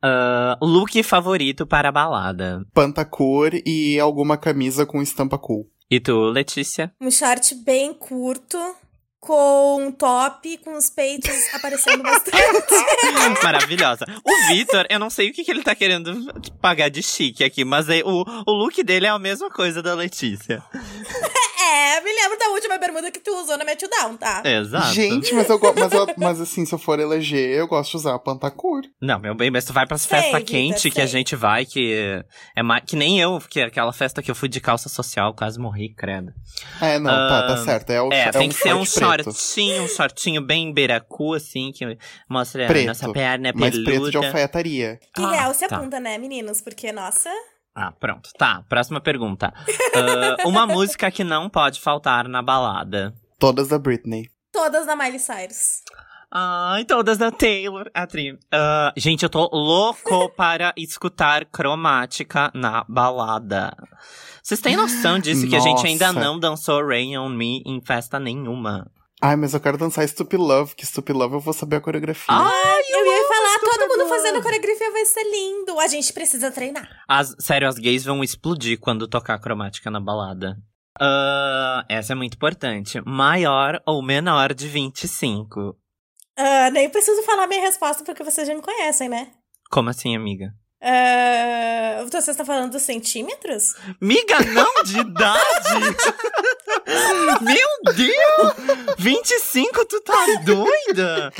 Ah, 0.00 0.56
look 0.60 1.02
favorito 1.02 1.66
para 1.66 1.90
balada. 1.90 2.64
Pantacur 2.72 3.50
e 3.66 3.98
alguma 3.98 4.36
camisa 4.36 4.86
com 4.86 5.02
estampa 5.02 5.38
cool. 5.38 5.66
E 5.90 6.00
tu, 6.00 6.18
Letícia? 6.30 6.92
Um 7.00 7.10
short 7.10 7.54
bem 7.56 7.92
curto, 7.94 8.58
com 9.24 9.82
um 9.86 9.90
top, 9.92 10.58
com 10.58 10.76
os 10.76 10.90
peitos 10.90 11.30
aparecendo 11.54 12.02
bastante. 12.02 12.36
Maravilhosa. 13.42 14.04
O 14.24 14.48
Vitor, 14.48 14.86
eu 14.90 14.98
não 14.98 15.08
sei 15.10 15.30
o 15.30 15.32
que, 15.32 15.44
que 15.44 15.50
ele 15.50 15.62
tá 15.62 15.74
querendo 15.74 16.32
pagar 16.60 16.88
de 16.90 17.02
chique 17.02 17.42
aqui, 17.44 17.64
mas 17.64 17.88
é- 17.88 18.02
o, 18.04 18.24
o 18.46 18.52
look 18.52 18.82
dele 18.82 19.06
é 19.06 19.10
a 19.10 19.18
mesma 19.18 19.50
coisa 19.50 19.82
da 19.82 19.94
Letícia. 19.94 20.62
é, 21.64 22.00
me 22.00 22.12
lembro 22.12 22.38
da 22.38 22.48
última 22.48 22.78
bermuda 22.78 23.10
que 23.10 23.18
tu 23.20 23.30
usou 23.42 23.56
na 23.56 23.64
Meltdown, 23.64 24.16
tá? 24.16 24.42
Exato. 24.44 24.94
Gente, 24.94 25.34
mas 25.34 25.48
eu. 25.48 25.58
Mas, 25.76 25.92
eu- 25.92 26.06
mas 26.18 26.40
assim, 26.40 26.64
se 26.66 26.74
eu 26.74 26.78
for 26.78 26.98
eleger, 27.00 27.56
eu 27.58 27.66
gosto 27.66 27.92
de 27.92 27.96
usar 27.98 28.18
Pantacur. 28.18 28.82
Não, 29.00 29.18
meu 29.18 29.34
bem, 29.34 29.50
mas 29.50 29.64
tu 29.64 29.72
vai 29.72 29.86
pras 29.86 30.04
festas 30.06 30.42
quentes 30.44 30.82
que 30.92 31.00
a 31.00 31.06
sei. 31.06 31.18
gente 31.18 31.34
vai, 31.36 31.64
que 31.66 32.22
é 32.56 32.62
mais, 32.62 32.84
que 32.86 32.96
nem 32.96 33.20
eu, 33.20 33.38
que 33.48 33.60
é 33.60 33.64
aquela 33.64 33.92
festa 33.92 34.22
que 34.22 34.30
eu 34.30 34.34
fui 34.34 34.48
de 34.48 34.60
calça 34.60 34.88
social, 34.88 35.34
quase 35.34 35.58
morri, 35.58 35.94
credo. 35.94 36.32
É, 36.80 36.98
não, 36.98 37.10
tá, 37.28 37.42
tá 37.42 37.52
Ah, 37.54 37.56
certo. 37.56 37.90
É, 37.90 38.00
o, 38.02 38.12
É, 38.12 38.28
é 38.28 38.30
tem 38.30 38.46
um 38.46 38.48
que 38.48 38.54
ser 38.54 38.74
um 38.74 38.84
preto. 38.84 39.32
shortinho, 39.32 39.82
um 39.84 39.88
shortinho 39.88 40.40
bem 40.42 40.72
beiracu, 40.72 41.34
assim, 41.34 41.72
que 41.72 41.96
mostra 42.28 42.66
Preto, 42.66 42.84
a 42.84 42.86
nossa 42.88 43.12
perna 43.12 43.52
Mas 43.54 43.70
peluda. 43.70 43.90
preto 43.90 44.10
de 44.10 44.16
alfaiataria. 44.16 44.98
Que 45.14 45.22
Ah, 45.22 45.30
real 45.30 45.54
se 45.54 45.66
tá. 45.66 45.76
apunta, 45.76 45.98
né, 46.00 46.18
meninos? 46.18 46.60
Porque, 46.60 46.92
nossa. 46.92 47.30
Ah, 47.74 47.90
pronto. 47.92 48.30
Tá, 48.38 48.62
próxima 48.68 49.00
pergunta. 49.00 49.52
Ah, 49.94 50.36
uma 50.46 50.64
música 50.68 51.10
que 51.10 51.24
não 51.24 51.48
pode 51.48 51.80
faltar 51.80 52.28
na 52.28 52.40
balada. 52.40 53.12
Todas 53.38 53.68
da 53.68 53.78
Britney. 53.78 54.30
Todas 54.52 54.86
da 54.86 54.94
Miley 54.94 55.18
Cyrus. 55.18 55.82
Ai, 56.30 56.84
todas 56.84 57.18
da 57.18 57.30
Taylor. 57.30 57.90
A 57.92 58.06
tri. 58.06 58.38
Ah, 58.52 58.92
gente, 58.96 59.22
eu 59.24 59.28
tô 59.28 59.48
louco 59.52 60.28
para 60.36 60.72
escutar 60.76 61.44
cromática 61.46 62.50
na 62.54 62.84
balada. 62.88 63.76
Vocês 64.42 64.60
têm 64.60 64.76
noção 64.76 65.18
disso 65.18 65.48
que 65.48 65.56
a 65.56 65.60
gente 65.60 65.86
ainda 65.86 66.12
não 66.12 66.38
dançou 66.38 66.86
Rain 66.86 67.16
on 67.18 67.28
Me 67.30 67.62
em 67.66 67.80
festa 67.80 68.20
nenhuma? 68.20 68.86
Ai, 69.22 69.36
mas 69.36 69.54
eu 69.54 69.60
quero 69.60 69.78
dançar 69.78 70.06
Stupid 70.06 70.38
Love, 70.38 70.74
que 70.74 70.84
Stupid 70.84 71.16
Love 71.16 71.34
eu 71.36 71.40
vou 71.40 71.54
saber 71.54 71.76
a 71.76 71.80
coreografia. 71.80 72.26
Ai, 72.28 72.82
Eu 72.90 73.06
ia 73.06 73.23
falar, 73.60 73.72
todo 73.78 73.84
Stupid 73.84 73.98
mundo 73.98 74.08
fazendo 74.08 74.42
coreografia 74.42 74.90
vai 74.90 75.04
ser 75.06 75.24
lindo. 75.24 75.78
A 75.80 75.86
gente 75.86 76.12
precisa 76.12 76.50
treinar. 76.50 76.88
As, 77.08 77.34
sério, 77.38 77.68
as 77.68 77.76
gays 77.76 78.04
vão 78.04 78.22
explodir 78.22 78.78
quando 78.78 79.08
tocar 79.08 79.38
cromática 79.38 79.90
na 79.90 80.00
balada. 80.00 80.56
Ah, 81.00 81.84
essa 81.88 82.12
é 82.12 82.16
muito 82.16 82.34
importante. 82.34 83.00
Maior 83.04 83.82
ou 83.86 84.02
menor 84.02 84.54
de 84.54 84.68
25? 84.68 85.76
Ah, 86.36 86.70
nem 86.70 86.88
preciso 86.90 87.22
falar 87.22 87.46
minha 87.46 87.60
resposta 87.60 88.04
porque 88.04 88.24
vocês 88.24 88.46
já 88.46 88.54
me 88.54 88.62
conhecem, 88.62 89.08
né? 89.08 89.32
Como 89.70 89.90
assim, 89.90 90.14
amiga? 90.16 90.52
Ah, 90.82 92.02
então 92.06 92.20
você 92.20 92.30
está 92.30 92.44
falando 92.44 92.72
dos 92.72 92.82
centímetros? 92.82 93.74
Miga, 94.00 94.38
não 94.52 94.82
de 94.84 94.98
idade! 94.98 95.80
Meu 97.40 97.94
Deus! 97.94 98.94
25, 98.98 99.84
tu 99.86 100.00
tá 100.02 100.26
doida? 100.44 101.32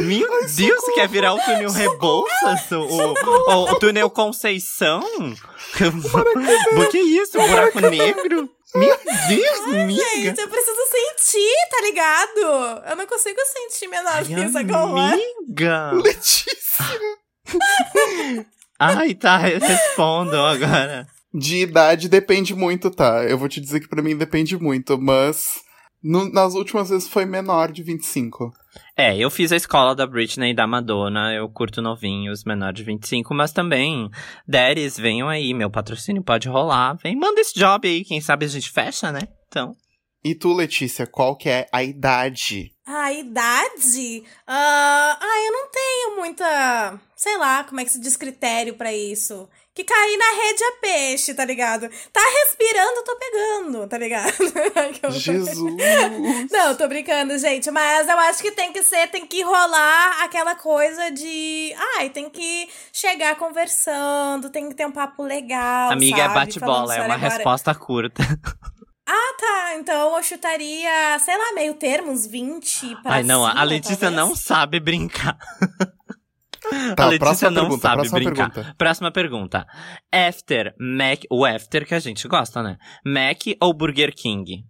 Meu 0.00 0.28
Deus, 0.46 0.80
você 0.80 0.92
quer 0.94 1.08
virar 1.08 1.34
o 1.34 1.38
túnel 1.38 1.70
Rebouças? 1.70 2.70
O, 2.72 2.84
o, 2.84 3.72
o 3.72 3.78
túnel 3.78 4.10
Conceição? 4.10 5.00
O 5.00 6.88
que 6.90 6.98
é 6.98 7.02
isso? 7.02 7.38
Buraco 7.38 7.80
negro? 7.80 8.50
Meu 8.74 8.98
Deus, 9.28 9.86
miga! 9.86 10.04
Gente, 10.16 10.40
eu 10.40 10.48
preciso 10.48 10.80
sentir, 10.90 11.54
tá 11.70 11.80
ligado? 11.82 12.82
Eu 12.90 12.96
não 12.96 13.06
consigo 13.06 13.38
sentir 13.46 13.86
menor 13.88 14.24
que 14.24 14.32
isso 14.34 14.58
agora. 14.58 15.12
Amiga! 15.14 15.92
Letícia! 15.92 16.84
Ai, 18.78 19.14
tá, 19.14 19.36
respondam 19.38 20.44
agora. 20.44 21.06
De 21.32 21.58
idade 21.62 22.08
depende 22.08 22.54
muito, 22.54 22.90
tá? 22.90 23.24
Eu 23.24 23.38
vou 23.38 23.48
te 23.48 23.60
dizer 23.60 23.80
que 23.80 23.88
pra 23.88 24.02
mim 24.02 24.16
depende 24.16 24.56
muito, 24.58 25.00
mas 25.00 25.60
no- 26.02 26.30
nas 26.32 26.54
últimas 26.54 26.90
vezes 26.90 27.08
foi 27.08 27.24
menor 27.24 27.70
de 27.72 27.82
25. 27.82 28.52
É, 28.96 29.16
eu 29.16 29.30
fiz 29.30 29.50
a 29.52 29.56
escola 29.56 29.94
da 29.94 30.06
Britney 30.06 30.52
e 30.52 30.54
da 30.54 30.66
Madonna, 30.66 31.32
eu 31.34 31.48
curto 31.48 31.82
novinhos, 31.82 32.44
menor 32.44 32.72
de 32.72 32.82
25, 32.84 33.34
mas 33.34 33.52
também, 33.52 34.08
Deres, 34.46 34.96
venham 34.96 35.28
aí, 35.28 35.52
meu 35.52 35.70
patrocínio 35.70 36.22
pode 36.22 36.48
rolar, 36.48 36.94
vem, 37.02 37.16
manda 37.16 37.40
esse 37.40 37.58
job 37.58 37.86
aí, 37.88 38.04
quem 38.04 38.20
sabe 38.20 38.44
a 38.44 38.48
gente 38.48 38.70
fecha, 38.70 39.10
né? 39.10 39.20
Então, 39.48 39.72
E 40.24 40.34
tu, 40.34 40.52
Letícia, 40.54 41.06
qual 41.06 41.36
que 41.36 41.48
é 41.48 41.66
a 41.72 41.82
idade? 41.82 42.70
A 42.86 43.12
idade? 43.12 44.22
Ah, 44.46 45.18
ah, 45.20 45.46
eu 45.46 45.52
não 45.52 45.70
tenho 45.70 46.16
muita. 46.16 47.00
Sei 47.16 47.36
lá, 47.38 47.64
como 47.64 47.80
é 47.80 47.84
que 47.84 47.90
se 47.90 48.00
diz 48.00 48.16
critério 48.16 48.74
pra 48.74 48.92
isso. 48.92 49.48
Que 49.74 49.82
cair 49.82 50.16
na 50.16 50.42
rede 50.44 50.62
é 50.62 50.70
peixe, 50.80 51.34
tá 51.34 51.44
ligado? 51.44 51.88
Tá 52.12 52.20
respirando, 52.44 52.92
eu 52.94 53.02
tô 53.04 53.16
pegando, 53.16 53.86
tá 53.88 53.98
ligado? 53.98 54.32
Jesus! 55.18 55.58
Não, 56.50 56.76
tô 56.76 56.86
brincando, 56.86 57.36
gente. 57.38 57.68
Mas 57.72 58.08
eu 58.08 58.16
acho 58.20 58.40
que 58.40 58.52
tem 58.52 58.72
que 58.72 58.84
ser, 58.84 59.08
tem 59.08 59.26
que 59.26 59.42
rolar 59.42 60.22
aquela 60.22 60.54
coisa 60.54 61.10
de. 61.10 61.74
Ai, 61.96 62.08
tem 62.08 62.30
que 62.30 62.68
chegar 62.92 63.34
conversando, 63.34 64.48
tem 64.48 64.68
que 64.68 64.76
ter 64.76 64.86
um 64.86 64.92
papo 64.92 65.24
legal. 65.24 65.90
amiga, 65.90 66.18
é 66.18 66.22
sabe? 66.22 66.34
bate-bola, 66.34 66.74
Falando 66.86 66.92
é 66.92 67.06
uma 67.06 67.14
agora. 67.16 67.34
resposta 67.34 67.74
curta. 67.74 68.22
Ah, 69.06 69.34
tá. 69.38 69.74
Então 69.76 70.16
eu 70.16 70.22
chutaria, 70.22 71.18
sei 71.18 71.36
lá, 71.36 71.52
meio 71.52 71.74
termo, 71.74 72.10
uns 72.10 72.26
20 72.26 72.96
pra 73.02 73.16
Ai, 73.16 73.22
não, 73.22 73.44
a 73.44 73.50
cima, 73.50 73.62
Letícia 73.64 73.96
talvez. 73.98 74.16
não 74.18 74.34
sabe 74.34 74.80
brincar. 74.80 75.36
Tá, 76.96 77.04
a 77.04 77.06
Letícia 77.06 77.18
próxima 77.18 77.50
não 77.50 77.62
pergunta, 77.62 77.82
sabe 77.82 77.94
próxima 77.94 78.18
brincar. 78.18 78.50
pergunta. 78.50 78.74
Próxima 78.76 79.10
pergunta. 79.10 79.66
After, 80.12 80.74
Mac, 80.78 81.24
o 81.30 81.44
after 81.44 81.86
que 81.86 81.94
a 81.94 82.00
gente 82.00 82.26
gosta, 82.28 82.62
né? 82.62 82.76
Mac 83.04 83.40
ou 83.60 83.74
Burger 83.74 84.14
King? 84.14 84.64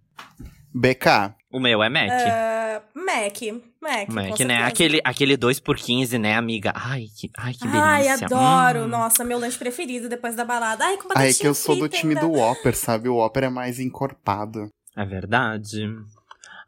BK. 0.73 1.35
O 1.51 1.59
meu 1.59 1.81
é 1.81 1.89
Mac. 1.89 2.11
Ah, 2.11 2.81
Mac. 2.93 3.41
Mac, 3.81 4.09
Mac, 4.09 4.37
com 4.37 4.43
né? 4.43 4.63
Aquele, 4.63 4.99
aquele 5.05 5.37
2 5.37 5.59
por 5.61 5.77
15 5.77 6.17
né, 6.17 6.35
amiga? 6.35 6.73
Ai, 6.75 7.05
que, 7.17 7.29
ai, 7.37 7.53
que 7.53 7.65
delícia. 7.65 7.83
Ai, 7.83 8.07
adoro. 8.09 8.79
Hum. 8.85 8.87
Nossa, 8.87 9.23
meu 9.23 9.39
lanche 9.39 9.57
preferido 9.57 10.09
depois 10.09 10.35
da 10.35 10.43
balada. 10.43 10.83
Ai, 10.83 10.97
com 10.97 11.07
Ai, 11.15 11.29
é 11.29 11.33
que 11.33 11.47
eu 11.47 11.53
sou 11.53 11.77
do 11.77 11.87
time 11.87 12.13
ainda. 12.15 12.27
do 12.27 12.33
Whopper, 12.33 12.75
sabe? 12.75 13.07
O 13.07 13.15
Whopper 13.15 13.45
é 13.45 13.49
mais 13.49 13.79
encorpado. 13.79 14.69
É 14.97 15.05
verdade. 15.05 15.87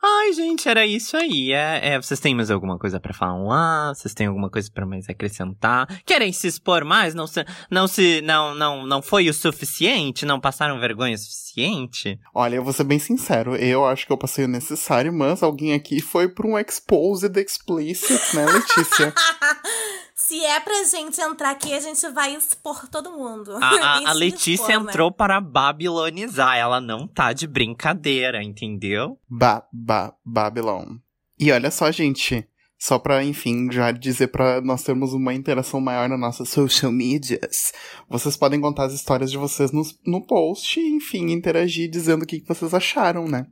Ai, 0.03 0.33
gente, 0.33 0.69
era 0.69 0.85
isso 0.85 1.17
aí. 1.17 1.51
É, 1.51 1.93
é, 1.93 2.01
vocês 2.01 2.19
têm 2.19 2.35
mais 2.35 2.51
alguma 2.51 2.77
coisa 2.77 2.99
pra 2.99 3.13
falar? 3.13 3.93
Vocês 3.95 4.13
têm 4.13 4.27
alguma 4.27 4.49
coisa 4.49 4.69
pra 4.71 4.85
mais 4.85 5.09
acrescentar? 5.09 5.87
Querem 6.05 6.31
se 6.31 6.47
expor 6.47 6.85
mais? 6.85 7.15
Não 7.15 7.25
se, 7.25 7.43
não 7.69 7.87
se, 7.87 8.21
não, 8.21 8.53
não, 8.53 8.85
não 8.85 9.01
foi 9.01 9.27
o 9.29 9.33
suficiente? 9.33 10.25
Não 10.25 10.39
passaram 10.39 10.79
vergonha 10.79 11.15
o 11.15 11.17
suficiente? 11.17 12.19
Olha, 12.33 12.55
eu 12.55 12.63
vou 12.63 12.73
ser 12.73 12.83
bem 12.83 12.99
sincero, 12.99 13.55
eu 13.55 13.85
acho 13.85 14.05
que 14.05 14.13
eu 14.13 14.17
passei 14.17 14.45
o 14.45 14.47
necessário, 14.47 15.11
mas 15.11 15.41
alguém 15.41 15.73
aqui 15.73 15.99
foi 15.99 16.27
pra 16.27 16.47
um 16.47 16.57
exposed 16.57 17.35
explicit, 17.39 18.35
né, 18.35 18.45
Letícia? 18.45 19.13
Se 20.27 20.43
é 20.43 20.59
pra 20.59 20.83
gente 20.83 21.21
entrar 21.21 21.51
aqui, 21.51 21.73
a 21.73 21.79
gente 21.79 22.05
vai 22.09 22.35
expor 22.35 22.85
todo 22.89 23.13
mundo. 23.13 23.55
A, 23.61 23.69
a- 23.69 24.09
a 24.11 24.13
Letícia 24.13 24.55
expor, 24.73 24.83
né? 24.83 24.89
entrou 24.91 25.09
para 25.09 25.39
babilonizar. 25.39 26.57
Ela 26.57 26.81
não 26.81 27.07
tá 27.07 27.31
de 27.31 27.47
brincadeira, 27.47 28.43
entendeu? 28.43 29.17
Ba, 29.29 29.65
ba, 29.71 30.13
Babylon. 30.25 30.97
E 31.39 31.49
olha 31.49 31.71
só, 31.71 31.89
gente, 31.91 32.45
só 32.77 32.99
pra, 32.99 33.23
enfim, 33.23 33.71
já 33.71 33.89
dizer 33.93 34.27
pra 34.27 34.59
nós 34.59 34.83
termos 34.83 35.13
uma 35.13 35.33
interação 35.33 35.79
maior 35.79 36.09
nas 36.09 36.19
nossas 36.19 36.49
social 36.49 36.91
medias, 36.91 37.71
vocês 38.09 38.35
podem 38.35 38.59
contar 38.59 38.83
as 38.87 38.93
histórias 38.93 39.31
de 39.31 39.37
vocês 39.37 39.71
no, 39.71 39.81
no 40.05 40.27
post 40.27 40.77
e, 40.77 40.89
enfim, 40.89 41.31
interagir 41.31 41.89
dizendo 41.89 42.23
o 42.23 42.25
que, 42.27 42.41
que 42.41 42.47
vocês 42.49 42.73
acharam, 42.73 43.29
né? 43.29 43.47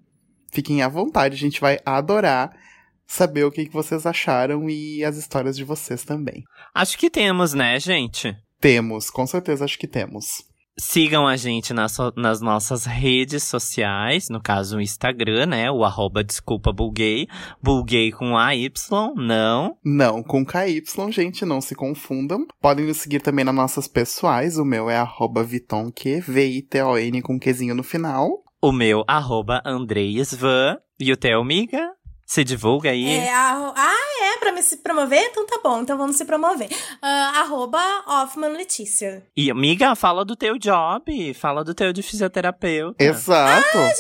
Fiquem 0.52 0.82
à 0.82 0.90
vontade, 0.90 1.36
a 1.36 1.40
gente 1.40 1.62
vai 1.62 1.80
adorar 1.86 2.52
saber 3.08 3.44
o 3.44 3.52
que, 3.52 3.66
que 3.66 3.74
vocês 3.74 4.06
acharam 4.06 4.70
e 4.70 5.04
as 5.04 5.18
histórias 5.18 5.56
de 5.56 5.64
vocês 5.64 6.04
também. 6.04 6.44
Acho 6.74 6.98
que 6.98 7.10
temos, 7.10 7.54
né, 7.54 7.80
gente? 7.80 8.36
Temos, 8.60 9.10
com 9.10 9.26
certeza 9.28 9.66
acho 9.66 9.78
que 9.78 9.88
temos. 9.88 10.26
Sigam 10.78 11.26
a 11.26 11.38
gente 11.38 11.74
nas, 11.74 11.94
so- 11.94 12.12
nas 12.18 12.42
nossas 12.42 12.84
redes 12.84 13.44
sociais, 13.44 14.28
no 14.30 14.42
caso 14.42 14.76
o 14.76 14.82
Instagram, 14.82 15.46
né? 15.46 15.72
O 15.72 15.86
arroba 15.86 16.22
desculpa 16.22 16.74
bulgay. 16.74 17.28
Bulgay 17.64 18.12
com 18.12 18.38
AY, 18.38 18.70
não. 19.16 19.78
Não, 19.86 20.22
com 20.22 20.46
KY, 20.46 20.84
gente, 21.12 21.46
não 21.46 21.62
se 21.62 21.76
confundam. 21.76 22.46
Podem 22.62 22.88
nos 22.88 22.98
seguir 22.98 23.22
também 23.22 23.46
nas 23.46 23.56
nossas 23.56 23.88
pessoais. 23.88 24.58
O 24.58 24.66
meu 24.66 24.90
é 24.90 24.98
arroba 24.98 25.44
Vitonque, 25.46 26.20
V-I-T-O-N 26.20 27.22
com 27.22 27.40
Qzinho 27.40 27.74
no 27.74 27.84
final. 27.84 28.44
O 28.62 28.74
meu, 28.74 29.06
arroba 29.08 29.62
Andreisvan. 29.66 30.78
E 31.00 31.10
o 31.12 31.16
teu, 31.18 31.40
amiga? 31.40 31.90
Se 32.26 32.44
divulga 32.44 32.90
aí. 32.90 33.06
É, 33.08 33.32
arro- 33.32 33.74
Ah, 33.76 33.96
é? 34.24 34.38
Pra 34.40 34.52
me 34.52 34.62
se 34.64 34.78
promover? 34.78 35.20
Então 35.30 35.46
tá 35.46 35.60
bom, 35.64 35.82
então 35.82 35.96
vamos 35.98 36.16
se 36.16 36.26
promover. 36.26 36.68
Ah, 37.02 37.42
arroba 37.42 37.80
Hoffman 38.08 38.50
Letícia. 38.54 39.24
E, 39.38 39.52
amiga, 39.52 39.96
fala 39.96 40.26
do 40.26 40.36
teu 40.36 40.58
job. 40.58 41.34
Fala 41.36 41.64
do 41.64 41.74
teu 41.76 41.94
de 41.94 42.02
fisioterapeuta. 42.02 43.04
Exato! 43.04 43.78
Gente, 43.78 44.00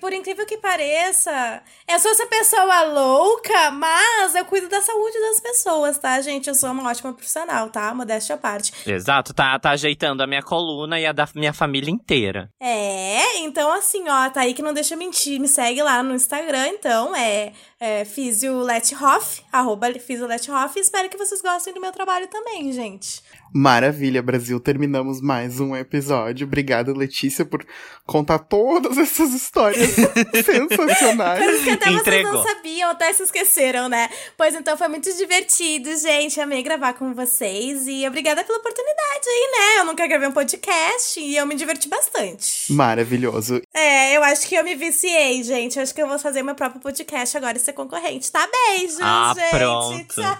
por 0.00 0.12
incrível 0.12 0.46
que 0.46 0.56
pareça, 0.56 1.62
eu 1.88 1.98
sou 1.98 2.10
essa 2.10 2.26
pessoa 2.26 2.82
louca, 2.84 3.70
mas 3.70 4.34
eu 4.34 4.44
cuido 4.44 4.68
da 4.68 4.80
saúde 4.80 5.18
das 5.20 5.40
pessoas, 5.40 5.98
tá, 5.98 6.20
gente? 6.20 6.48
Eu 6.48 6.54
sou 6.54 6.70
uma 6.70 6.88
ótima 6.88 7.12
profissional, 7.12 7.68
tá? 7.70 7.94
Modéstia 7.94 8.34
à 8.34 8.38
parte. 8.38 8.72
Exato, 8.86 9.34
tá, 9.34 9.58
tá 9.58 9.70
ajeitando 9.70 10.22
a 10.22 10.26
minha 10.26 10.42
coluna 10.42 10.98
e 10.98 11.06
a 11.06 11.12
da 11.12 11.28
minha 11.34 11.52
família 11.52 11.90
inteira. 11.90 12.50
É, 12.60 13.38
então 13.38 13.72
assim, 13.72 14.08
ó, 14.08 14.28
tá 14.30 14.40
aí 14.42 14.54
que 14.54 14.62
não 14.62 14.72
deixa 14.72 14.96
mentir. 14.96 15.40
Me 15.40 15.48
segue 15.48 15.82
lá 15.82 16.02
no 16.02 16.14
Instagram, 16.14 16.68
então, 16.68 17.14
é, 17.14 17.52
é 17.80 18.04
Fisiolethoff, 18.04 19.42
arroba 19.50 19.90
Fisiolethoff. 19.98 20.78
Espero 20.78 21.08
que 21.08 21.16
vocês 21.16 21.40
gostem 21.40 21.72
do 21.72 21.80
meu 21.80 21.90
trabalho 21.90 22.26
também, 22.28 22.70
gente. 22.72 23.22
Maravilha, 23.52 24.22
Brasil. 24.22 24.60
Terminamos 24.60 25.20
mais 25.20 25.58
um 25.58 25.74
episódio. 25.74 26.46
Obrigada, 26.46 26.92
Letícia, 26.92 27.44
por 27.44 27.66
contar 28.06 28.38
todas 28.38 28.96
essas 28.96 29.32
histórias 29.32 29.90
sensacionais. 30.44 31.42
Coisas 31.42 31.64
que 31.64 31.70
até 31.70 31.90
Entregou. 31.90 32.32
vocês 32.32 32.46
não 32.46 32.54
sabiam, 32.54 32.90
até 32.90 33.12
se 33.12 33.22
esqueceram, 33.24 33.88
né? 33.88 34.08
Pois 34.36 34.54
então 34.54 34.76
foi 34.76 34.86
muito 34.86 35.12
divertido, 35.16 35.90
gente. 35.96 36.40
Amei 36.40 36.62
gravar 36.62 36.92
com 36.92 37.12
vocês 37.12 37.88
e 37.88 38.06
obrigada 38.06 38.44
pela 38.44 38.58
oportunidade 38.58 39.26
aí, 39.26 39.50
né? 39.52 39.80
Eu 39.80 39.84
nunca 39.86 40.06
gravei 40.06 40.28
um 40.28 40.32
podcast 40.32 41.18
e 41.18 41.36
eu 41.36 41.46
me 41.46 41.56
diverti 41.56 41.88
bastante. 41.88 42.72
Maravilhoso. 42.72 43.60
É, 43.74 44.16
eu 44.16 44.22
acho 44.22 44.46
que 44.46 44.54
eu 44.54 44.62
me 44.62 44.76
viciei, 44.76 45.42
gente. 45.42 45.76
Eu 45.76 45.82
acho 45.82 45.94
que 45.94 46.02
eu 46.02 46.06
vou 46.06 46.18
fazer 46.18 46.42
meu 46.42 46.54
próprio 46.54 46.80
podcast 46.80 47.36
agora 47.36 47.56
e 47.56 47.60
ser 47.70 47.72
concorrente, 47.74 48.30
tá? 48.30 48.46
Beijos, 48.50 48.98
Ah, 49.00 49.32
gente. 49.36 49.50
pronto. 49.50 50.14
Tchau. 50.14 50.38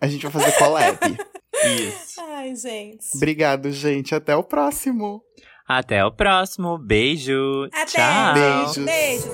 A 0.00 0.06
gente 0.06 0.26
vai 0.26 0.32
fazer 0.42 0.58
collab. 0.58 0.98
Isso. 1.64 2.20
Ai, 2.20 2.54
gente. 2.56 3.06
Obrigado, 3.14 3.70
gente. 3.70 4.14
Até 4.14 4.34
o 4.34 4.42
próximo. 4.42 5.22
Até 5.68 6.04
o 6.04 6.10
próximo. 6.10 6.78
Beijo. 6.78 7.64
Até. 7.72 7.84
Tchau. 7.86 8.34
Beijos. 8.34 8.76
Beijos. 8.84 9.30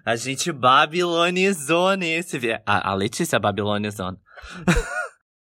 A 0.06 0.16
gente 0.16 0.52
babilonizou 0.52 1.96
nesse. 1.96 2.38
A, 2.64 2.92
a 2.92 2.94
Letícia 2.94 3.40
babilonizou. 3.40 4.16